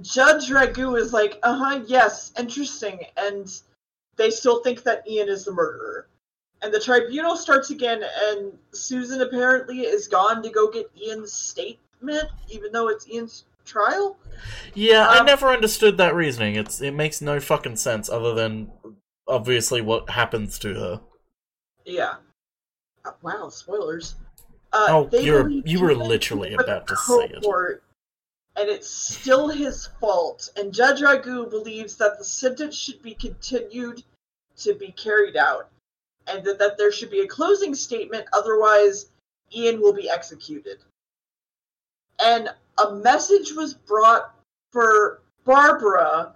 [0.00, 3.48] Judge Ragu is like, uh huh, yes, interesting, and
[4.16, 6.08] they still think that Ian is the murderer.
[6.62, 12.28] And the tribunal starts again, and Susan apparently is gone to go get Ian's statement,
[12.48, 14.16] even though it's Ian's trial.
[14.74, 16.56] Yeah, I Um, never understood that reasoning.
[16.56, 18.72] It's it makes no fucking sense other than
[19.28, 21.00] obviously what happens to her.
[21.84, 22.14] Yeah.
[23.04, 24.16] Uh, wow, spoilers.
[24.72, 27.44] Uh, Oh, you're you were literally about to say it.
[28.58, 30.48] And it's still his fault.
[30.56, 34.02] And Judge Ragu believes that the sentence should be continued
[34.58, 35.70] to be carried out.
[36.26, 39.06] And that, that there should be a closing statement, otherwise,
[39.54, 40.78] Ian will be executed.
[42.18, 42.48] And
[42.84, 44.34] a message was brought
[44.72, 46.34] for Barbara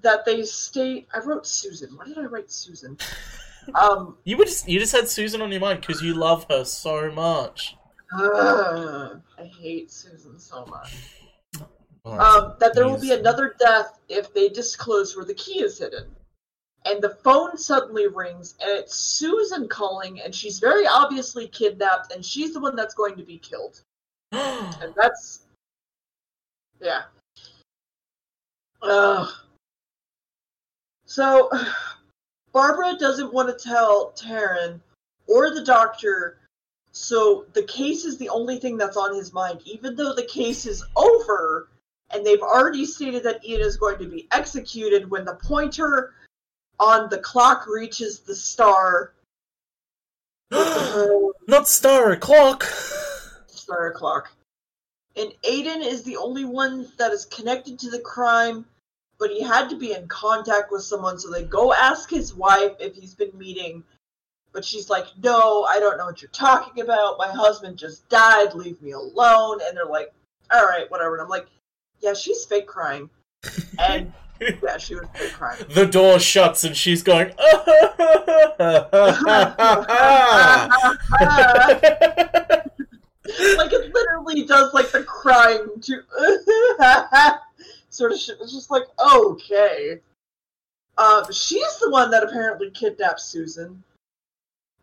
[0.00, 1.08] that they state.
[1.14, 1.90] I wrote Susan.
[1.96, 2.96] Why did I write Susan?
[3.74, 6.64] Um, You would just you just had Susan on your mind because you love her
[6.64, 7.76] so much.
[8.12, 10.94] Ugh, I hate Susan so much.
[12.04, 16.06] Um, that there will be another death if they disclose where the key is hidden.
[16.86, 22.24] And the phone suddenly rings, and it's Susan calling, and she's very obviously kidnapped, and
[22.24, 23.82] she's the one that's going to be killed.
[24.32, 25.42] And that's.
[26.80, 27.02] Yeah.
[28.82, 29.28] Ugh.
[31.04, 31.50] So,
[32.52, 34.80] Barbara doesn't want to tell Tarron
[35.26, 36.38] or the doctor,
[36.92, 40.66] so the case is the only thing that's on his mind, even though the case
[40.66, 41.68] is over
[42.10, 46.14] and they've already stated that Ian is going to be executed when the pointer
[46.80, 49.12] on the clock reaches the star.
[50.50, 52.64] Not star o'clock.
[53.46, 54.30] star clock.
[55.16, 58.64] And Aydan is the only one that is connected to the crime,
[59.18, 62.72] but he had to be in contact with someone, so they go ask his wife
[62.78, 63.82] if he's been meeting.
[64.52, 67.18] But she's like, No, I don't know what you're talking about.
[67.18, 68.54] My husband just died.
[68.54, 69.58] Leave me alone.
[69.66, 70.12] And they're like,
[70.52, 71.14] All right, whatever.
[71.14, 71.46] And I'm like,
[72.00, 73.08] Yeah, she's fake crying.
[73.78, 75.64] and Yeah, she was big crying.
[75.70, 77.32] the door shuts and she's going.
[83.56, 86.02] like it literally does like the crying to
[87.90, 88.38] sort of shit.
[88.40, 88.84] It's just like
[89.14, 90.00] okay.
[90.96, 93.82] Um, she's the one that apparently kidnapped Susan,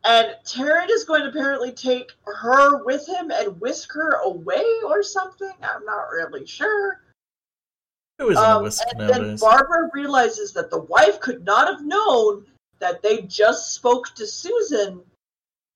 [0.06, 5.02] and Tarron is going to apparently take her with him and whisk her away or
[5.02, 5.52] something.
[5.64, 7.02] I'm not really sure.
[8.20, 9.36] Who isn't a Um, whisk and then?
[9.38, 12.46] Barbara realizes that the wife could not have known
[12.80, 15.04] that they just spoke to Susan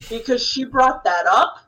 [0.10, 1.60] because she brought that up.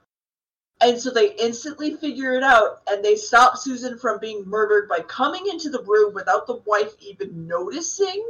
[0.81, 4.99] And so they instantly figure it out and they stop Susan from being murdered by
[5.01, 8.23] coming into the room without the wife even noticing.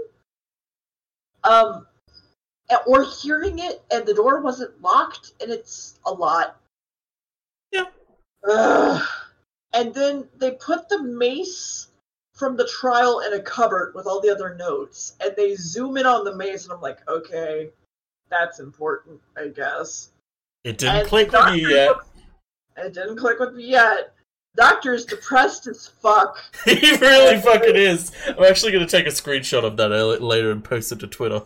[1.44, 1.88] Um
[2.88, 6.60] or hearing it and the door wasn't locked and it's a lot.
[7.72, 7.86] Yeah.
[8.50, 9.02] Ugh.
[9.74, 11.88] And then they put the mace
[12.34, 16.06] from the trial in a cupboard with all the other notes, and they zoom in
[16.08, 17.70] on the mace, and I'm like, okay,
[18.30, 20.10] that's important, I guess.
[20.64, 21.88] it didn't And click with you yet.
[21.90, 22.06] looks-
[22.78, 24.14] It didn't click with me yet.
[24.56, 26.38] Doctor is depressed as fuck.
[26.66, 28.12] he really fucking is.
[28.28, 31.08] I'm actually going to take a screenshot of that uh, later and post it to
[31.08, 31.44] Twitter.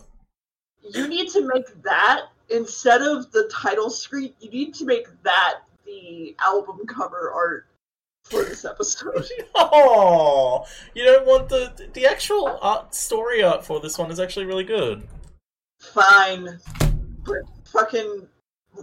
[0.92, 4.32] You need to make that instead of the title screen.
[4.40, 7.66] You need to make that the album cover art
[8.24, 9.28] for this episode.
[9.54, 14.46] Oh, you don't want the the actual art story art for this one is actually
[14.46, 15.06] really good.
[15.80, 16.58] Fine,
[17.24, 18.28] but fucking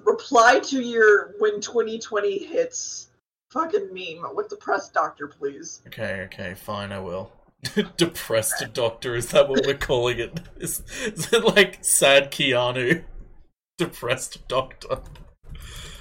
[0.06, 3.10] reply to your when 2020 hits
[3.50, 5.82] fucking meme with the press doctor, please.
[5.88, 7.32] Okay, okay, fine, I will.
[7.98, 10.40] Depressed doctor, is that what we're calling it?
[10.58, 13.04] Is, is it like sad Keanu?
[13.78, 15.00] Depressed doctor.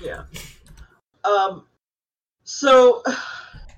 [0.03, 0.25] Yeah.
[1.25, 1.67] Um.
[2.45, 3.03] So,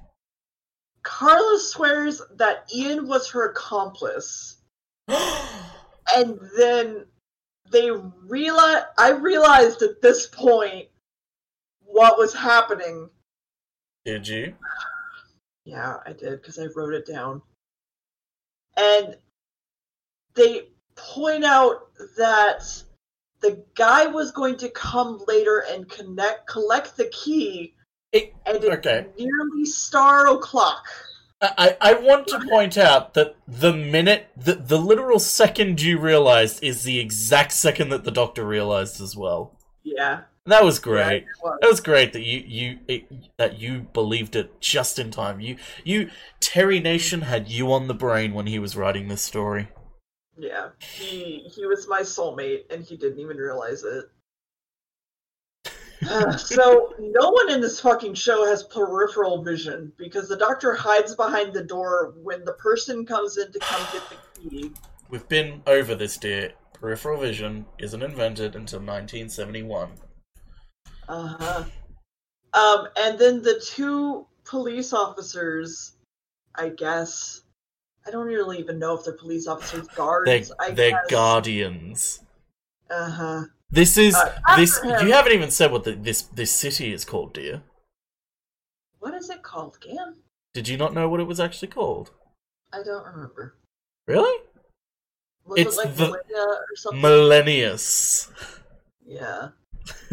[1.03, 4.57] Kala swears that Ian was her accomplice,
[5.09, 7.05] and then
[7.71, 7.91] they
[8.27, 8.85] realize.
[8.99, 10.89] I realized at this point
[11.85, 13.11] what was happening.
[14.05, 14.55] Did you?
[15.67, 17.41] Yeah, I did because I wrote it down.
[18.77, 19.17] And
[20.35, 22.63] they point out that
[23.41, 27.75] the guy was going to come later and connect collect the key
[28.13, 29.07] It- and okay.
[29.19, 30.87] nearly star o'clock.
[31.43, 36.63] I, I want to point out that the minute, the, the literal second you realized
[36.63, 39.59] is the exact second that the doctor realized as well.
[39.83, 40.23] Yeah.
[40.47, 41.23] That was yeah, great.
[41.23, 41.59] it was.
[41.63, 45.41] That was great that you you it, that you believed it just in time.
[45.41, 46.11] You you
[46.41, 49.69] Terry Nation had you on the brain when he was writing this story.
[50.37, 50.71] Yeah.
[50.81, 54.05] He he was my soulmate and he didn't even realize it.
[56.11, 61.15] Uh, so no one in this fucking show has peripheral vision because the doctor hides
[61.15, 64.73] behind the door when the person comes in to come get the key.
[65.09, 66.53] We've been over this, Deer.
[66.75, 69.93] Peripheral vision isn't invented until 1971.
[71.09, 71.65] Uh-huh.
[72.55, 75.97] Um, and then the two police officers,
[76.55, 77.43] I guess.
[78.07, 80.53] I don't really even know if they're police officers, guards.
[80.59, 82.21] They're, they're guardians.
[82.91, 83.45] Uh-huh.
[83.71, 84.79] This is Uh, this.
[84.83, 87.63] him- You haven't even said what the, this this city is called, Deer.
[89.01, 90.17] What is it called Gam?
[90.53, 92.11] Did you not know what it was actually called?
[92.73, 93.57] I don't remember.
[94.07, 94.43] Really?
[95.47, 97.03] Was It's it like the- Millennia or something?
[97.03, 98.31] Millennius.
[99.07, 99.49] yeah,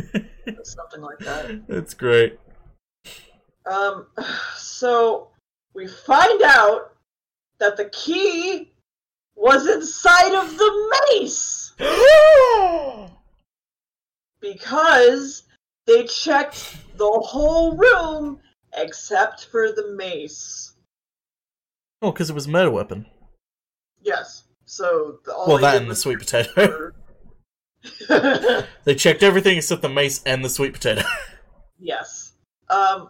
[0.63, 1.67] something like that.
[1.67, 2.39] That's great.
[3.65, 4.07] Um,
[4.55, 5.29] so
[5.73, 6.93] we find out
[7.59, 8.71] that the key
[9.35, 11.73] was inside of the mace
[14.41, 15.43] because
[15.85, 18.39] they checked the whole room
[18.75, 20.73] except for the mace.
[22.01, 23.05] oh, because it was a murder weapon.
[24.01, 24.45] Yes.
[24.65, 26.49] So the, all Well, that and the sweet potato.
[28.83, 31.01] they checked everything except the mace and the sweet potato.
[31.79, 32.33] yes.
[32.69, 33.09] Um,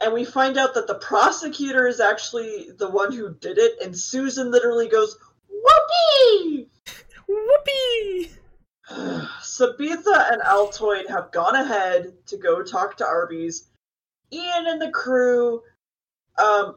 [0.00, 3.96] and we find out that the prosecutor is actually the one who did it, and
[3.96, 5.16] Susan literally goes,
[5.48, 6.68] "Whoopee!"
[7.28, 8.30] Whoopee!
[9.42, 13.68] Sabetha and Altoid have gone ahead to go talk to Arby's.
[14.32, 15.62] Ian and the crew
[16.38, 16.76] um,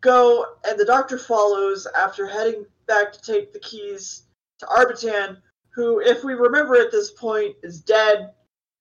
[0.00, 4.22] go, and the doctor follows after heading back to take the keys
[4.60, 5.38] to Arbitan,
[5.78, 8.32] who, if we remember at this point, is dead.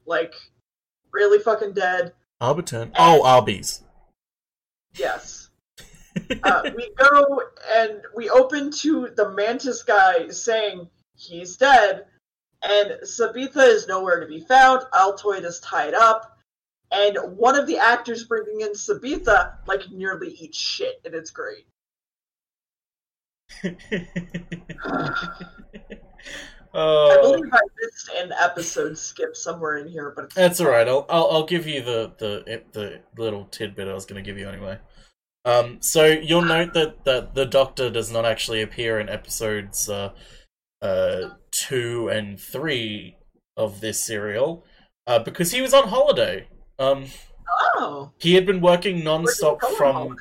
[0.07, 0.33] Like,
[1.11, 2.13] really fucking dead.
[2.41, 2.91] Arbitan.
[2.97, 3.83] Oh, Arby's.
[4.95, 5.49] Yes.
[6.41, 12.05] uh, we go and we open to the mantis guy saying he's dead,
[12.63, 14.81] and Sabetha is nowhere to be found.
[14.91, 16.39] Altoid is tied up,
[16.91, 21.67] and one of the actors bringing in Sabetha like nearly eats shit, and it's great.
[26.73, 30.69] I uh, believe I missed an episode skip somewhere in here, but it's that's all
[30.69, 30.87] right.
[30.87, 34.37] I'll, I'll I'll give you the the the little tidbit I was going to give
[34.37, 34.77] you anyway.
[35.45, 40.11] Um, so you'll note that that the Doctor does not actually appear in episodes uh,
[40.81, 43.17] uh, two and three
[43.55, 44.65] of this serial
[45.07, 46.47] uh, because he was on holiday.
[46.77, 47.05] Um,
[47.79, 50.15] Oh, he had been working non-stop from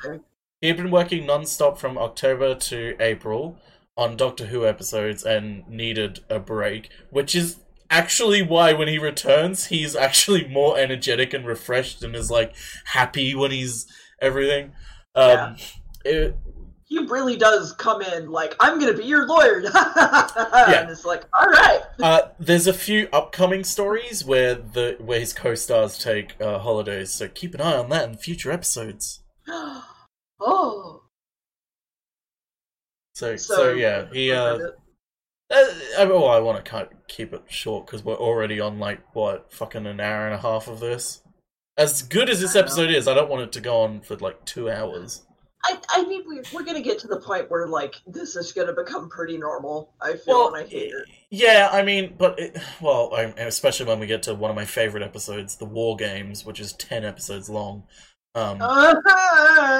[0.61, 3.57] he had been working non-stop from October to April
[3.97, 7.59] on Doctor Who episodes and needed a break, which is
[7.89, 12.53] actually why when he returns, he's actually more energetic and refreshed and is like
[12.85, 13.87] happy when he's
[14.21, 14.73] everything.
[15.15, 15.55] Um, Yeah.
[16.05, 16.35] it-
[16.89, 20.81] He really does come in like I'm gonna be your lawyer, yeah.
[20.81, 21.81] and it's like, all right.
[22.01, 27.27] uh, there's a few upcoming stories where the where his co-stars take uh, holidays, so
[27.27, 29.21] keep an eye on that in future episodes.
[30.39, 31.01] oh,
[33.17, 34.59] So, so, so, yeah, he uh,
[35.49, 35.63] Uh,
[35.97, 39.87] I, well, I want to keep it short because we're already on like what fucking
[39.87, 41.23] an hour and a half of this.
[41.79, 44.45] As good as this episode is, I don't want it to go on for like
[44.45, 45.25] two hours.
[45.65, 48.73] I, I mean, we're, we're gonna get to the point where like this is gonna
[48.73, 49.95] become pretty normal.
[49.99, 51.05] I feel, Well, I hate it.
[51.31, 54.65] yeah, I mean, but it, well, I, especially when we get to one of my
[54.65, 57.81] favorite episodes, the War Games, which is ten episodes long.
[58.37, 58.93] Um, Uh,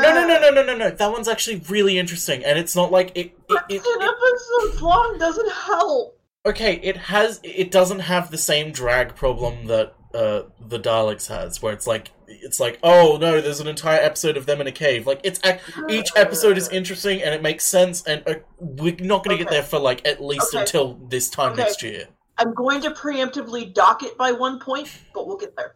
[0.01, 0.89] no, no, no, no, no, no, no.
[0.89, 3.37] That one's actually really interesting, and it's not like it.
[3.49, 6.19] it, it, it episodes long doesn't help.
[6.45, 7.39] okay, it has.
[7.43, 12.11] It doesn't have the same drag problem that uh, the Daleks has, where it's like
[12.27, 15.05] it's like, oh no, there's an entire episode of them in a cave.
[15.05, 15.59] Like it's ac-
[15.89, 19.51] each episode is interesting and it makes sense, and uh, we're not going to get
[19.51, 20.61] there for like at least Okay.
[20.61, 21.61] until this time Okay.
[21.63, 22.07] next year.
[22.39, 25.75] I'm going to preemptively dock it by one point, but we'll get there.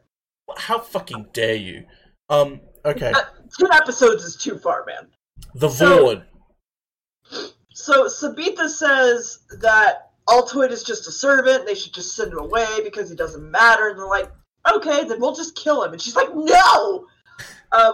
[0.58, 1.86] How fucking dare you?
[2.30, 2.62] Um.
[2.86, 3.12] Okay.
[3.12, 3.22] Uh,
[3.58, 5.08] two episodes is too far, man.
[5.56, 6.24] The Void.
[7.74, 11.66] So, so Sabetha says that Altoid is just a servant.
[11.66, 13.90] They should just send him away because he doesn't matter.
[13.90, 14.32] And they're like,
[14.72, 15.94] okay, then we'll just kill him.
[15.94, 17.08] And she's like, no.
[17.72, 17.94] Um,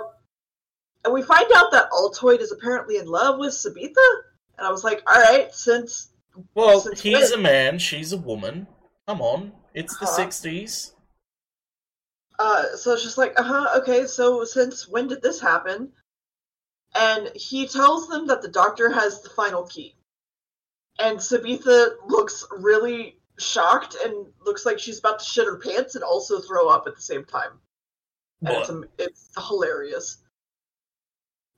[1.06, 3.96] and we find out that Altoid is apparently in love with Sabetha.
[4.58, 6.10] And I was like, all right, since
[6.54, 7.40] well, since he's when?
[7.40, 8.68] a man, she's a woman.
[9.08, 10.18] Come on, it's uh-huh.
[10.18, 10.92] the '60s.
[12.40, 15.92] Uh, so it's just like, uh huh, okay, so since when did this happen?
[16.96, 19.96] And he tells them that the doctor has the final key.
[21.00, 26.04] And Sabetha looks really shocked and looks like she's about to shit her pants and
[26.04, 27.60] also throw up at the same time.
[28.42, 30.18] It's, it's hilarious.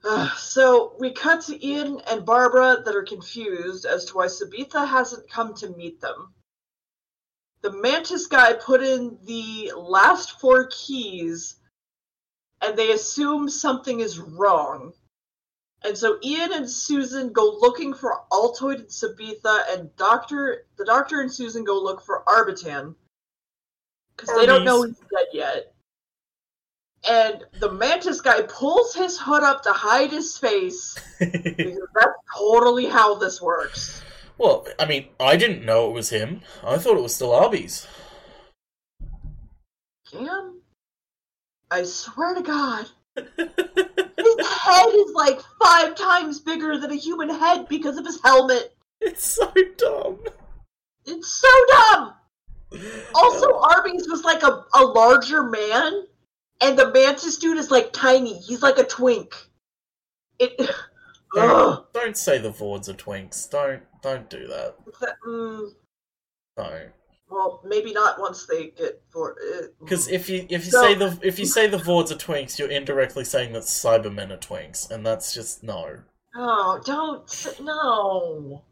[0.04, 4.88] Uh, so we cut to Ian and Barbara that are confused as to why Sabetha
[4.88, 6.34] hasn't come to meet them
[7.62, 11.56] the mantis guy put in the last four keys
[12.62, 14.94] and they assume something is wrong.
[15.84, 21.22] And so ian and susan go looking for altoid and sabetha and doctor the doctor
[21.22, 22.96] and susan go look for arbitan
[24.16, 25.74] because they don't know he's dead yet.
[27.10, 30.98] And the mantis guy pulls his hood up to hide his face.
[31.20, 34.02] Because that's totally how this works
[34.40, 36.42] well, I mean, I didn't know it was him.
[36.64, 37.86] I thought it was still Arby's.
[40.12, 40.62] Damn.
[41.70, 42.88] I swear to God.
[43.16, 48.76] His head is like five times bigger than a human head because of his helmet.
[49.02, 50.20] It's so dumb.
[51.06, 52.14] It's so dumb.
[53.16, 56.06] Also, Arby's was like a, a larger man,
[56.62, 58.40] and the mantis dude is like tiny.
[58.40, 59.36] He's like a twink.
[60.38, 60.70] It.
[61.34, 63.50] Don't, don't say the Voords are twinks.
[63.50, 64.76] Don't don't do that.
[65.28, 65.70] Mm,
[66.58, 66.92] Don't.
[67.30, 69.76] well, maybe not once they get for it.
[69.80, 72.70] Because if you if you say the if you say the Voords are twinks, you're
[72.70, 76.00] indirectly saying that Cybermen are twinks, and that's just no.
[76.36, 78.64] Oh, don't no.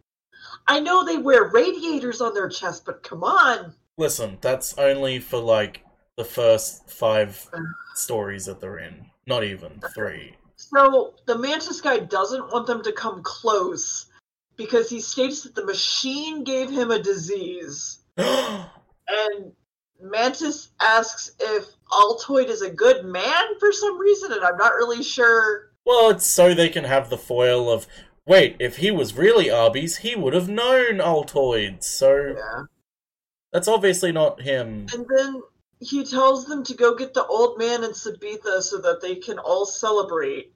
[0.67, 3.73] I know they wear radiators on their chest, but come on.
[3.97, 5.83] Listen, that's only for like
[6.17, 7.49] the first five
[7.95, 9.05] stories that they're in.
[9.25, 10.35] Not even three.
[10.57, 14.07] So the Mantis guy doesn't want them to come close
[14.57, 17.99] because he states that the machine gave him a disease.
[19.09, 19.53] And
[20.01, 25.01] Mantis asks if Altoid is a good man for some reason, and I'm not really
[25.01, 25.71] sure.
[25.85, 27.87] well, it's so they can have the foil of
[28.25, 31.85] wait, if he was really Arby's, he would have known Altoids.
[31.85, 32.63] So Yeah.
[33.53, 34.87] that's obviously not him.
[34.93, 35.41] And then
[35.79, 39.37] he tells them to go get the old man and Sabetha so that they can
[39.39, 40.53] all celebrate.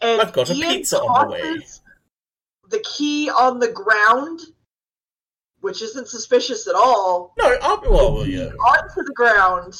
[0.00, 1.40] And I've got a Ian pizza on the way.
[1.40, 1.80] tosses
[2.68, 4.40] The key on the ground,
[5.60, 7.88] which isn't suspicious at all, No, Arby.
[7.88, 8.46] Well, well, yeah.
[8.48, 9.74] onto the ground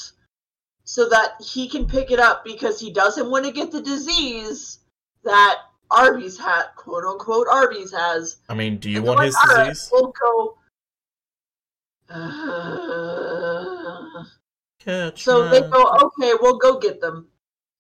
[0.85, 4.79] so that he can pick it up because he doesn't want to get the disease
[5.25, 5.59] that
[5.91, 8.37] Arby's hat, quote unquote Arby's has.
[8.49, 9.91] I mean, do you And they're want like, his "All right, disease?
[9.93, 10.59] we'll go.
[12.15, 13.32] Uh,
[14.85, 17.29] Catch so they go, okay, we'll go get them.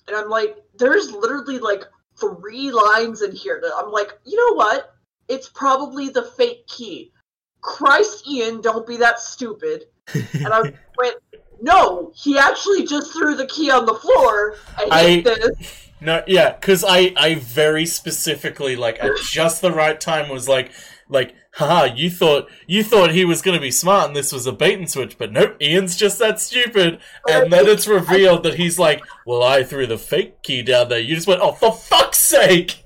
[0.07, 1.85] And I'm like, there's literally like
[2.19, 4.95] three lines in here that I'm like, you know what?
[5.29, 7.13] It's probably the fake key.
[7.61, 9.87] Christ, Ian, don't be that stupid.
[10.15, 10.61] And I
[10.99, 11.17] went,
[11.61, 14.57] no, he actually just threw the key on the floor.
[14.77, 15.79] I hate I- this.
[16.01, 20.73] No, yeah, because I, I very specifically, like, at just the right time was like,
[21.13, 24.53] like, haha, you thought, you thought he was gonna be smart and this was a
[24.53, 27.01] bait and switch, but nope, Ian's just that stupid.
[27.29, 30.99] And then it's revealed that he's like, well, I threw the fake key down there.
[30.99, 32.83] You just went, oh, for fuck's sake!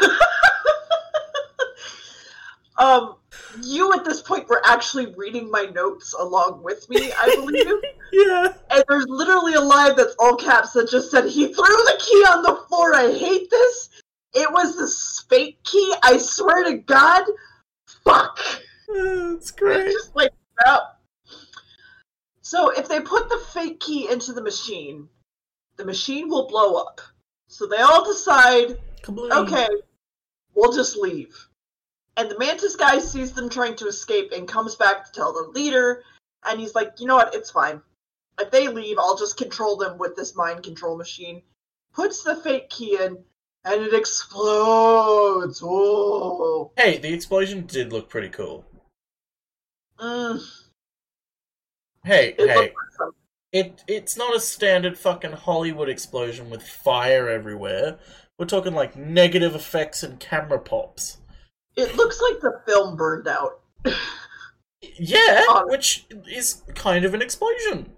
[2.78, 3.16] Um,
[3.64, 7.66] you at this point were actually reading my notes along with me, I believe.
[8.10, 8.54] Yeah.
[8.70, 12.24] and there's literally a line that's all caps that just said, He threw the key
[12.26, 12.94] on the floor.
[12.94, 13.90] I hate this.
[14.32, 14.90] It was the
[15.28, 15.94] fake key.
[16.02, 17.24] I swear to God.
[18.08, 18.38] Fuck.
[18.88, 19.92] That's It's great.
[19.92, 20.32] just like,
[20.64, 20.80] no.
[22.40, 25.08] So if they put the fake key into the machine,
[25.76, 27.00] the machine will blow up.
[27.48, 29.30] So they all decide Kabloom.
[29.44, 29.68] okay,
[30.54, 31.48] we'll just leave.
[32.16, 35.50] And the Mantis guy sees them trying to escape and comes back to tell the
[35.52, 36.02] leader,
[36.44, 37.80] and he's like, you know what, it's fine.
[38.40, 41.42] If they leave, I'll just control them with this mind control machine.
[41.92, 43.18] Puts the fake key in,
[43.68, 45.60] and it explodes.
[45.62, 46.72] Oh.
[46.76, 48.64] Hey, the explosion did look pretty cool.
[49.98, 50.40] Mm,
[52.04, 53.14] Hey, it hey, awesome.
[53.52, 57.98] it it's not a standard fucking Hollywood explosion with fire everywhere.
[58.38, 61.18] We're talking like negative effects and camera pops.
[61.76, 63.60] It looks like the film burned out.
[64.80, 65.64] Yeah, Oh.
[65.68, 67.90] which is kind of an explosion.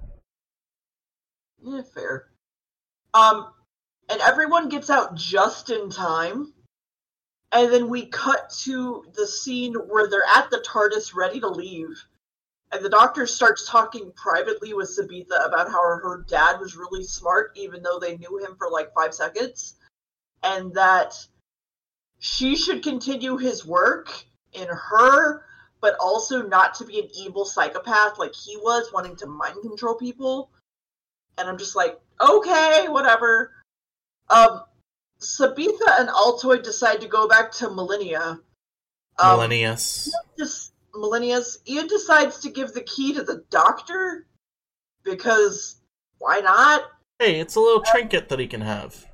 [1.63, 2.29] Yeah, fair.
[3.13, 3.53] Um,
[4.11, 6.53] and everyone gets out just in time.
[7.53, 12.05] And then we cut to the scene where they're at the TARDIS ready to leave.
[12.73, 17.53] And the doctor starts talking privately with Sabetha about how her, dad was really smart,
[17.57, 19.75] even though they knew him for like five seconds.
[20.43, 21.15] And that
[22.21, 24.13] she should continue his work
[24.53, 25.43] in her,
[25.81, 29.97] but also not to be an evil psychopath like he was, wanting to mind control
[29.97, 30.51] people
[31.41, 33.53] and I'm just like, okay, whatever.
[34.31, 34.63] Um,
[35.21, 38.39] Sabetha and Altoid decide to go back to Millennia.
[39.19, 40.09] Um, Millennius.
[40.39, 41.59] Just Millennia's.
[41.69, 44.27] Ian decides to give the key to the doctor
[45.05, 45.81] because
[46.19, 46.85] why not?
[47.19, 49.07] Hey, it's a little trinket that he can have.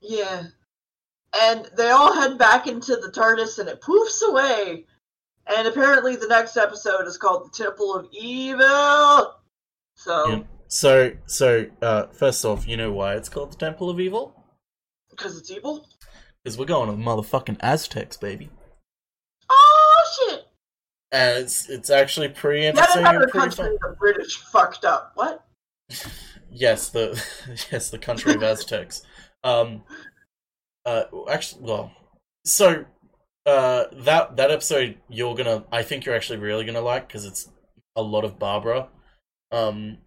[0.00, 0.44] Yeah.
[1.40, 4.86] And they all head back into the TARDIS and it poofs away.
[5.46, 9.34] And apparently the next episode is called The Temple of Evil.
[9.94, 10.42] So, Yeah.
[10.68, 14.36] So, so uh, first off, you know why it's called the Temple of Evil?
[15.16, 15.88] because it's evil?
[16.42, 18.50] Because we're going to the motherfucking Aztecs, baby.
[19.48, 20.46] Oh, shit!
[21.12, 23.78] And it's it's actually pretty interesting another country fun.
[23.80, 25.12] the British fucked up.
[25.14, 25.44] What?
[26.48, 27.22] Yes, the
[27.70, 29.02] yes the country of Aztecs.
[29.44, 29.82] Um,
[30.86, 31.92] uh, actually, well,
[32.46, 32.86] so
[33.44, 37.50] uh, that that episode you're gonna, I think you're actually really gonna like because it's
[37.94, 38.88] a lot of Barbara.
[39.52, 39.98] Um.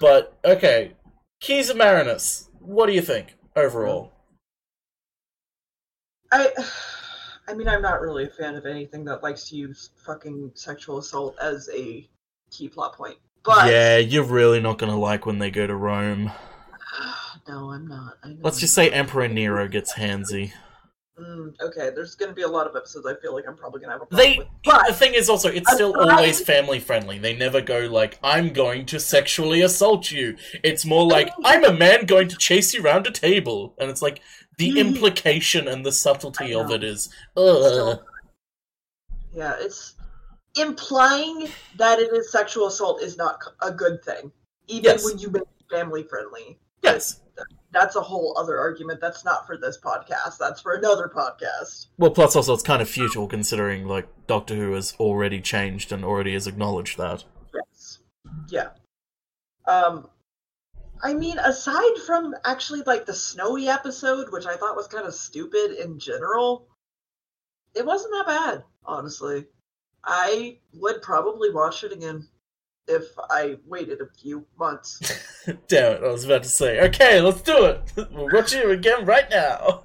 [0.00, 0.92] But okay,
[1.40, 2.48] Keys of Marinus.
[2.60, 4.12] What do you think overall?
[6.30, 6.50] I,
[7.48, 10.98] I mean, I'm not really a fan of anything that likes to use fucking sexual
[10.98, 12.08] assault as a
[12.50, 13.16] key plot point.
[13.44, 16.30] But yeah, you're really not gonna like when they go to Rome.
[17.48, 18.18] no, I'm not.
[18.40, 20.52] Let's I'm just say Emperor Nero gets handsy.
[21.20, 23.06] Mm, okay, there's going to be a lot of episodes.
[23.06, 24.86] I feel like I'm probably going to have a problem They with.
[24.88, 27.18] the thing is also it's still Aside- always family friendly.
[27.18, 30.36] They never go like I'm going to sexually assault you.
[30.64, 34.00] It's more like I'm a man going to chase you round a table, and it's
[34.00, 34.22] like
[34.56, 34.78] the Mhm.
[34.78, 37.10] implication and the subtlety of it is.
[37.36, 38.00] Ugh.
[39.34, 39.94] Yeah, it's
[40.58, 44.32] implying that it is sexual assault is not a good thing,
[44.66, 45.04] even Yes.
[45.04, 46.58] when you make it family friendly.
[46.82, 47.20] Yes.
[47.72, 49.00] That's a whole other argument.
[49.00, 50.38] That's not for this podcast.
[50.38, 51.86] That's for another podcast.
[51.96, 56.04] Well, plus also it's kind of futile considering like Doctor Who has already changed and
[56.04, 57.24] already has acknowledged that.
[57.54, 57.98] Yes.
[58.48, 58.68] Yeah.
[59.66, 60.08] Um
[61.02, 65.14] I mean aside from actually like the snowy episode, which I thought was kind of
[65.14, 66.68] stupid in general,
[67.74, 69.46] it wasn't that bad, honestly.
[70.04, 72.28] I would probably watch it again
[72.88, 75.00] if I waited a few months.
[75.68, 76.04] Damn it!
[76.04, 77.92] I was about to say, okay, let's do it.
[78.12, 79.84] We're watching it again right now.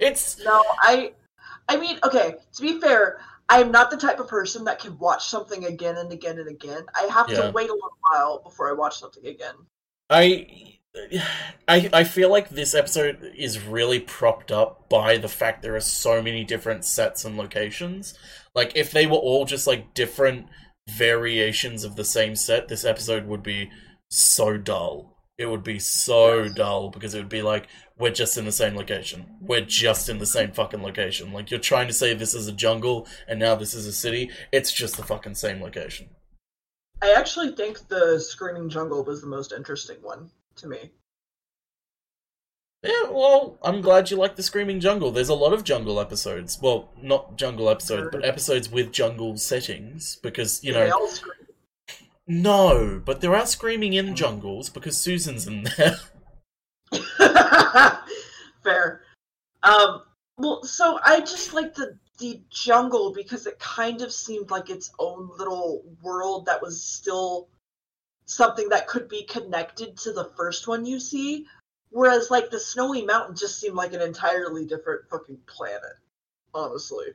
[0.00, 1.12] It's no, I
[1.68, 4.98] I mean, okay, to be fair, I am not the type of person that can
[4.98, 6.84] watch something again and again and again.
[6.94, 7.42] I have Yeah.
[7.42, 9.54] to wait a little while before I watch something again.
[10.08, 10.78] I
[11.68, 15.80] I I feel like this episode is really propped up by the fact there are
[15.80, 18.14] so many different sets and locations.
[18.54, 20.46] Like if they were all just like different
[20.88, 23.70] variations of the same set, this episode would be
[24.08, 25.12] so dull.
[25.38, 26.54] It would be so Yes.
[26.54, 27.68] dull because it would be like
[27.98, 29.36] we're just in the same location.
[29.40, 31.32] We're just in the same fucking location.
[31.32, 34.30] Like you're trying to say this is a jungle and now this is a city.
[34.52, 36.08] It's just the fucking same location.
[37.02, 40.92] I actually think the Screaming Jungle was the most interesting one to me.
[42.82, 45.10] Yeah, well, I'm glad you like the Screaming Jungle.
[45.10, 46.58] There's a lot of jungle episodes.
[46.60, 51.48] Well, not jungle episodes, but episodes with jungle settings because, you they know, all scream.
[52.26, 55.96] no, but there are screaming in jungles because Susan's in there.
[58.62, 59.02] Fair.
[59.62, 60.02] Um,
[60.38, 64.90] well, so I just like the the jungle because it kind of seemed like its
[64.98, 67.48] own little world that was still
[68.24, 71.46] something that could be connected to the first one you see.
[71.96, 75.96] Whereas, like the snowy mountain just seemed like an entirely different fucking planet.
[76.52, 77.14] Honestly,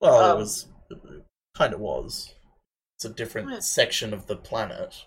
[0.00, 0.66] Well, it Um, was
[1.54, 2.34] kind of was.
[2.96, 3.58] It's a different Yeah.
[3.60, 5.06] section of the planet.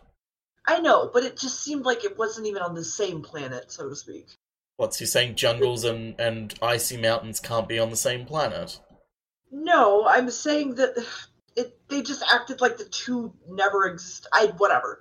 [0.66, 3.90] I know, but it just seemed like it wasn't even on the same planet, so
[3.90, 4.26] to speak.
[4.78, 5.36] What's he saying?
[5.36, 8.80] Jungles and and icy mountains can't be on the same planet?
[9.52, 10.98] No, I'm saying that
[11.56, 14.26] it they just acted like the two never exist.
[14.34, 15.00] I whatever.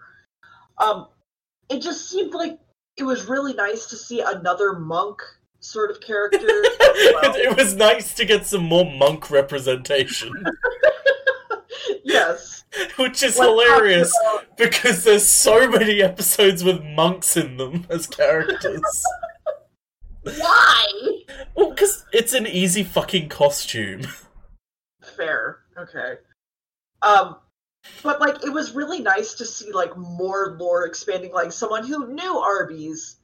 [0.76, 1.08] Um,
[1.70, 2.60] it just seemed like
[2.96, 5.20] it was really nice to see another monk
[5.60, 6.38] sort of character.
[6.40, 10.32] it, it was nice to get some more monk representation,
[12.04, 12.64] yes,
[12.96, 18.06] which is Like, hilarious about- because there's so many episodes with monks in them as
[18.06, 19.04] characters.
[20.22, 21.22] Why?
[21.54, 24.02] well, because it's an easy fucking costume.
[25.16, 25.58] Fair.
[25.78, 26.14] Okay.
[27.02, 27.36] Um,
[28.02, 31.32] but like it was really nice to see like more lore expanding.
[31.32, 33.16] Like someone who knew Arby's,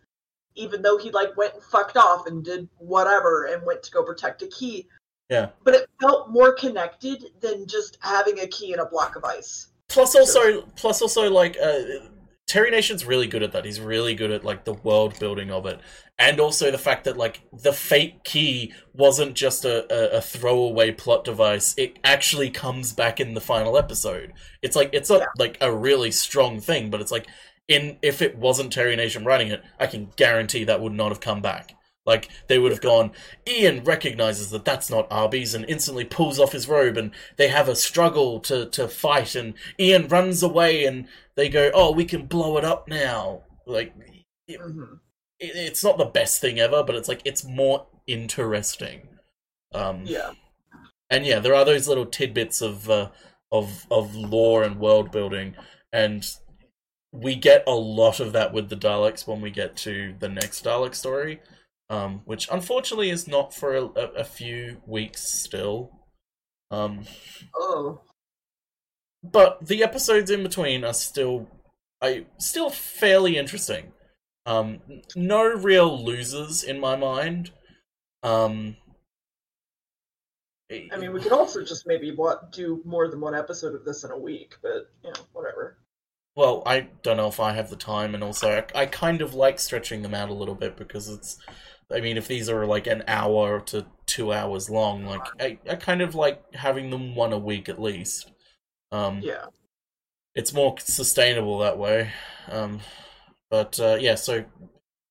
[0.55, 4.03] even though he like went and fucked off and did whatever and went to go
[4.03, 4.89] protect a key.
[5.29, 5.49] Yeah.
[5.65, 9.69] But it felt more connected than just having a key in a block of ice.
[9.89, 11.83] Plus, also, plus, also, like uh,
[12.53, 13.65] Terry Nation's really good at that.
[13.65, 15.81] He's really good at like the world building of it,
[16.19, 20.91] and also the fact that like the fake key wasn't just a, a, a throwaway
[20.91, 21.75] plot device.
[21.79, 24.35] It actually comes back in the final episode.
[24.61, 25.27] It's like it's not Yeah.
[25.39, 27.27] like a really strong thing, but it's like
[27.69, 31.21] in if it wasn't Terry Nation writing it, I can guarantee that would not have
[31.21, 31.75] come back.
[32.05, 33.13] Like they would have gone.
[33.49, 37.69] Ian recognizes that that's not Arby's and instantly pulls off his robe, and they have
[37.69, 41.07] a struggle to to fight, and Ian runs away, and
[41.37, 43.95] they go, "Oh, we can blow it up now." Like
[44.49, 44.99] it, Mhm.
[45.39, 49.09] it- it's not the best thing ever, but it's like it's more interesting.
[49.73, 50.33] Um, Yeah.
[51.09, 53.11] and yeah, there are those little tidbits of uh,
[53.53, 55.55] of of lore and world building,
[55.93, 56.25] and
[57.13, 60.65] we get a lot of that with the Daleks when we get to the next
[60.65, 61.41] Dalek story,
[61.93, 65.91] um, which unfortunately is not for a, a, a few weeks still.
[66.71, 67.05] Um,
[67.55, 68.01] Oh.
[69.23, 71.49] but the episodes in between are still,
[72.01, 73.93] I still fairly interesting.
[74.47, 74.81] Um,
[75.15, 77.53] no real losers in my mind.
[78.23, 78.77] Um,
[80.71, 84.05] I mean, we could also just maybe what do more than one episode of this
[84.05, 85.77] in a week, but you know, whatever.
[86.35, 89.35] Well, I don't know if I have the time, and also I, I kind of
[89.35, 91.37] like stretching them out a little bit because it's.
[91.91, 95.77] I mean, if these are like an hour to two hours long, like I, I
[95.77, 98.31] kind of like having them one a week at least.
[98.91, 99.47] Um, Yeah.
[100.35, 102.11] it's more sustainable that way.
[102.49, 102.81] Um,
[103.51, 104.45] but uh, yeah, so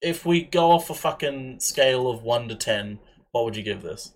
[0.01, 2.99] if we go off a fucking scale of one to ten,
[3.31, 4.13] what would you give this?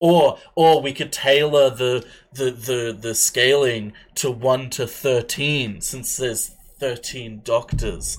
[0.00, 6.16] Or or we could tailor the the the, the scaling to one to thirteen, since
[6.16, 8.16] there's thirteen doctors.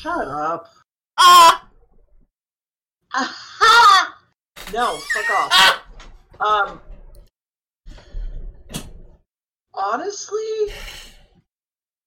[0.00, 0.72] Shut up.
[1.18, 1.68] ah!
[3.14, 4.16] Aha!
[4.72, 5.82] No, fuck off.
[6.38, 6.80] Um.
[9.74, 10.38] Honestly,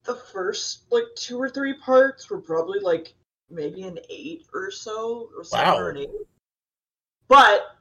[0.05, 3.13] the first like two or three parts were probably like
[3.49, 5.77] maybe an eight or so, or seven Wow.
[5.77, 6.09] or an eight.
[7.27, 7.75] But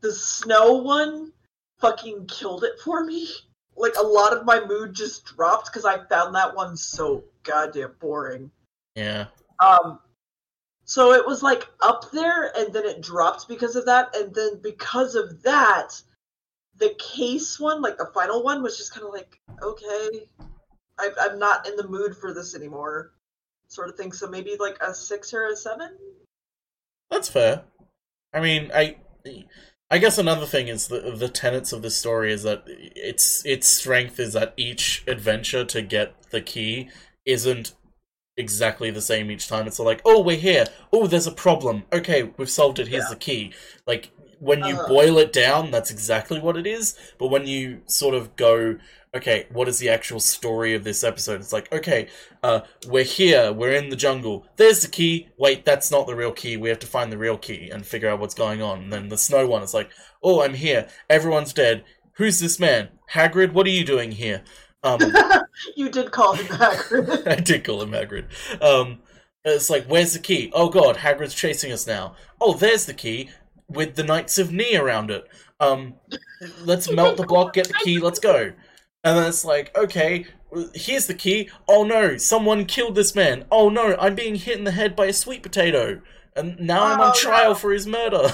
[0.00, 1.32] the snow one
[1.80, 3.28] fucking killed it for me.
[3.80, 7.92] Like a lot of my mood just dropped because I found that one so goddamn
[8.00, 8.50] boring.
[8.96, 9.26] Yeah.
[9.60, 10.00] Um,
[10.88, 14.58] so it was like up there, and then it dropped because of that, and then
[14.62, 16.00] because of that,
[16.78, 20.26] the case one, like the final one, was just kind of like, okay,
[20.98, 23.12] I, I'm not in the mood for this anymore,
[23.66, 24.12] sort of thing.
[24.12, 25.90] So maybe like a six or a seven.
[27.10, 27.64] That's fair.
[28.32, 28.96] I mean, I
[29.90, 33.68] I guess another thing is the the tenets of this story is that its its
[33.68, 36.88] strength is that each adventure to get the key
[37.26, 37.74] isn't
[38.38, 39.66] exactly the same each time.
[39.66, 40.66] It's like, oh, we're here.
[40.92, 41.82] Oh, there's a problem.
[41.92, 42.88] Okay, we've solved it.
[42.88, 43.10] Here's Yeah.
[43.10, 43.52] the key.
[43.86, 44.10] Like
[44.40, 44.88] when you Uh.
[44.88, 46.94] boil it down, that's exactly what it is.
[47.18, 48.76] But when you sort of go,
[49.14, 51.40] okay, what is the actual story of this episode?
[51.40, 52.06] It's like, okay,
[52.42, 53.52] uh, we're here.
[53.52, 54.46] We're in the jungle.
[54.56, 55.28] There's the key.
[55.38, 56.56] Wait, that's not the real key.
[56.56, 58.78] We have to find the real key and figure out what's going on.
[58.84, 59.90] And then the snow one is like,
[60.22, 60.86] oh, I'm here.
[61.10, 61.84] Everyone's dead.
[62.14, 62.88] Who's this man?
[63.14, 64.42] Hagrid, what are you doing here?
[64.82, 65.00] Um,
[65.76, 67.26] you did call him Hagrid.
[67.28, 68.26] I did call him Hagrid.
[68.62, 69.00] Um,
[69.44, 70.50] it's like, where's the key?
[70.54, 72.14] Oh god, Hagrid's chasing us now.
[72.40, 73.30] Oh, there's the key
[73.68, 75.26] with the Knights of Knee around it.
[75.60, 75.94] Um,
[76.64, 78.52] let's melt the block, get the key, let's go.
[79.04, 80.26] And then it's like, okay,
[80.74, 81.50] here's the key.
[81.66, 83.44] Oh no, someone killed this man.
[83.50, 86.00] Oh no, I'm being hit in the head by a sweet potato.
[86.36, 87.54] And now I'm on Oh, trial no.
[87.54, 88.28] for his murder.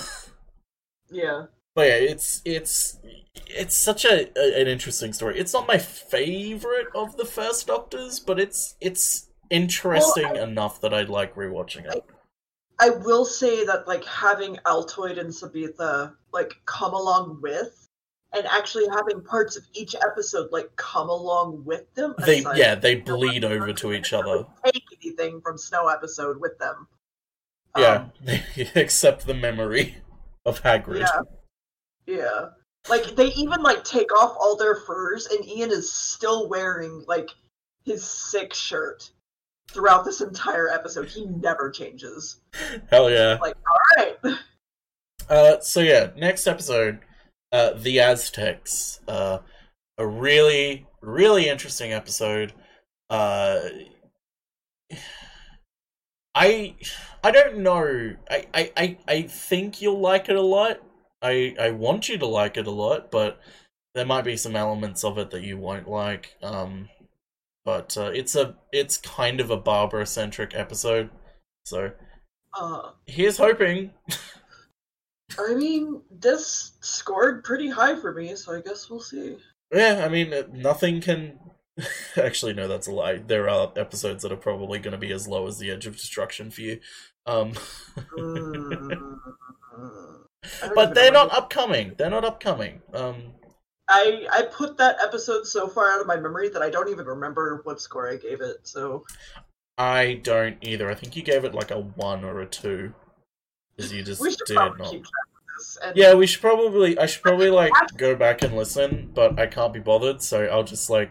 [1.11, 1.47] yeah.
[1.75, 2.99] But yeah, it's it's
[3.47, 5.39] it's such a, a an interesting story.
[5.39, 10.95] It's not my favorite of the first Doctors, but it's it's interesting Well, enough that
[10.95, 12.05] I'd like rewatching it.
[12.81, 17.89] I will say that like having Altoid and Sabetha like come along with
[18.33, 22.15] and actually having parts of each episode like come along with them.
[22.25, 24.47] They aside yeah, they bleed over to each other.
[24.65, 26.89] take anything from Snow episode with them.
[27.77, 28.39] Yeah, Um,
[28.75, 29.97] except the memory
[30.47, 31.01] of Hagrid.
[31.01, 31.21] yeah.
[32.07, 32.47] Yeah.
[32.89, 37.31] Like they even like take off all their furs and Ian is still wearing like
[37.85, 39.11] his sick shirt
[39.71, 41.09] throughout this entire episode.
[41.09, 42.41] He never changes.
[42.91, 43.39] Hell yeah.
[43.41, 43.57] Like,
[43.99, 44.39] alright.
[45.29, 46.99] Uh, so yeah, next episode,
[47.53, 49.01] uh, the Aztecs.
[49.09, 49.39] Uh,
[49.97, 52.53] a really, really interesting episode.
[53.09, 53.61] Uh,
[56.35, 56.75] I,
[57.23, 58.17] I don't know.
[58.29, 60.83] I, I, I, I think you'll like it a lot.
[61.25, 63.41] I, I want you to like it a lot, but
[63.95, 66.37] there might be some elements of it that you won't like.
[66.43, 66.91] Um,
[67.65, 71.11] but uh, it's a, it's kind of a Barbara centric episode.
[71.65, 71.93] So
[72.59, 73.93] Uh here's hoping.
[75.39, 79.39] I mean, this scored pretty high for me, so I guess we'll see.
[79.73, 81.39] Yeah, I mean, uh, nothing can.
[82.17, 83.17] Actually, no, that's a lie.
[83.17, 85.97] There are episodes that are probably going to be as low as the Edge of
[85.97, 86.81] Destruction for you.
[87.27, 87.55] Um,
[88.19, 89.19] Mm,
[90.75, 91.95] but they're know not upcoming.
[91.97, 92.83] They're not upcoming.
[92.93, 93.35] Um,
[93.89, 97.07] I I put that episode so far out of my memory that I don't even
[97.07, 98.59] remember what score I gave it.
[98.63, 99.05] So
[99.77, 100.91] I don't either.
[100.91, 102.95] I think you gave it like a one or a two,
[103.77, 104.91] because you just we should did probably not.
[104.91, 105.79] keep track of this.
[105.83, 106.99] And Yeah, we should probably.
[106.99, 110.65] I should probably like go back and listen, but I can't be bothered, so I'll
[110.65, 111.11] just like.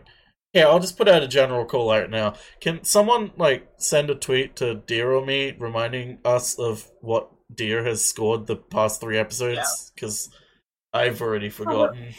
[0.53, 2.35] Yeah, I'll just put out a general call out now.
[2.61, 7.84] Can someone like send a tweet to Deer or me reminding us of what Deer
[7.84, 9.91] has scored the past three episodes?
[9.95, 10.30] Because
[10.93, 12.13] I've already forgotten.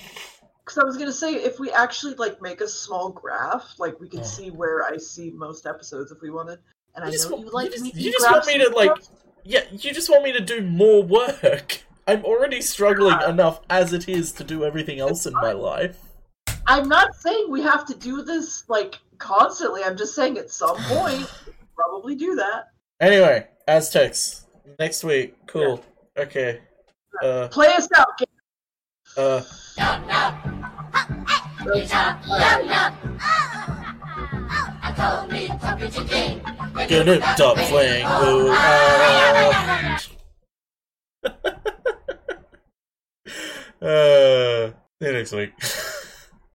[0.64, 4.08] Because I was gonna say, if we actually like make a small graph, like we
[4.08, 4.24] could Oh.
[4.24, 6.58] see where I see most episodes if we wanted.
[6.94, 8.70] And You I just know want- you like you just- you just want me to,
[8.70, 9.02] like-.
[9.44, 11.82] Yeah, you just want me to do more work.
[12.06, 13.30] I'm already struggling Yeah.
[13.30, 15.98] enough as it is to do everything else in my life.
[16.66, 19.82] I'm not saying we have to do this like constantly.
[19.84, 21.30] I'm just saying at some point
[21.76, 22.68] probably do that.
[23.00, 24.43] Anyway, Aztecs
[24.78, 25.34] next week.
[25.46, 25.82] Cool.
[26.16, 26.60] Okay.
[27.22, 27.48] Uh.
[27.48, 28.08] Play us out.
[28.18, 28.28] Gabe.
[29.16, 29.42] Uh.
[36.88, 38.04] Gonna stop playing.
[38.04, 40.00] Ooh, ah.
[43.82, 44.70] uh,
[45.00, 45.52] see you next week.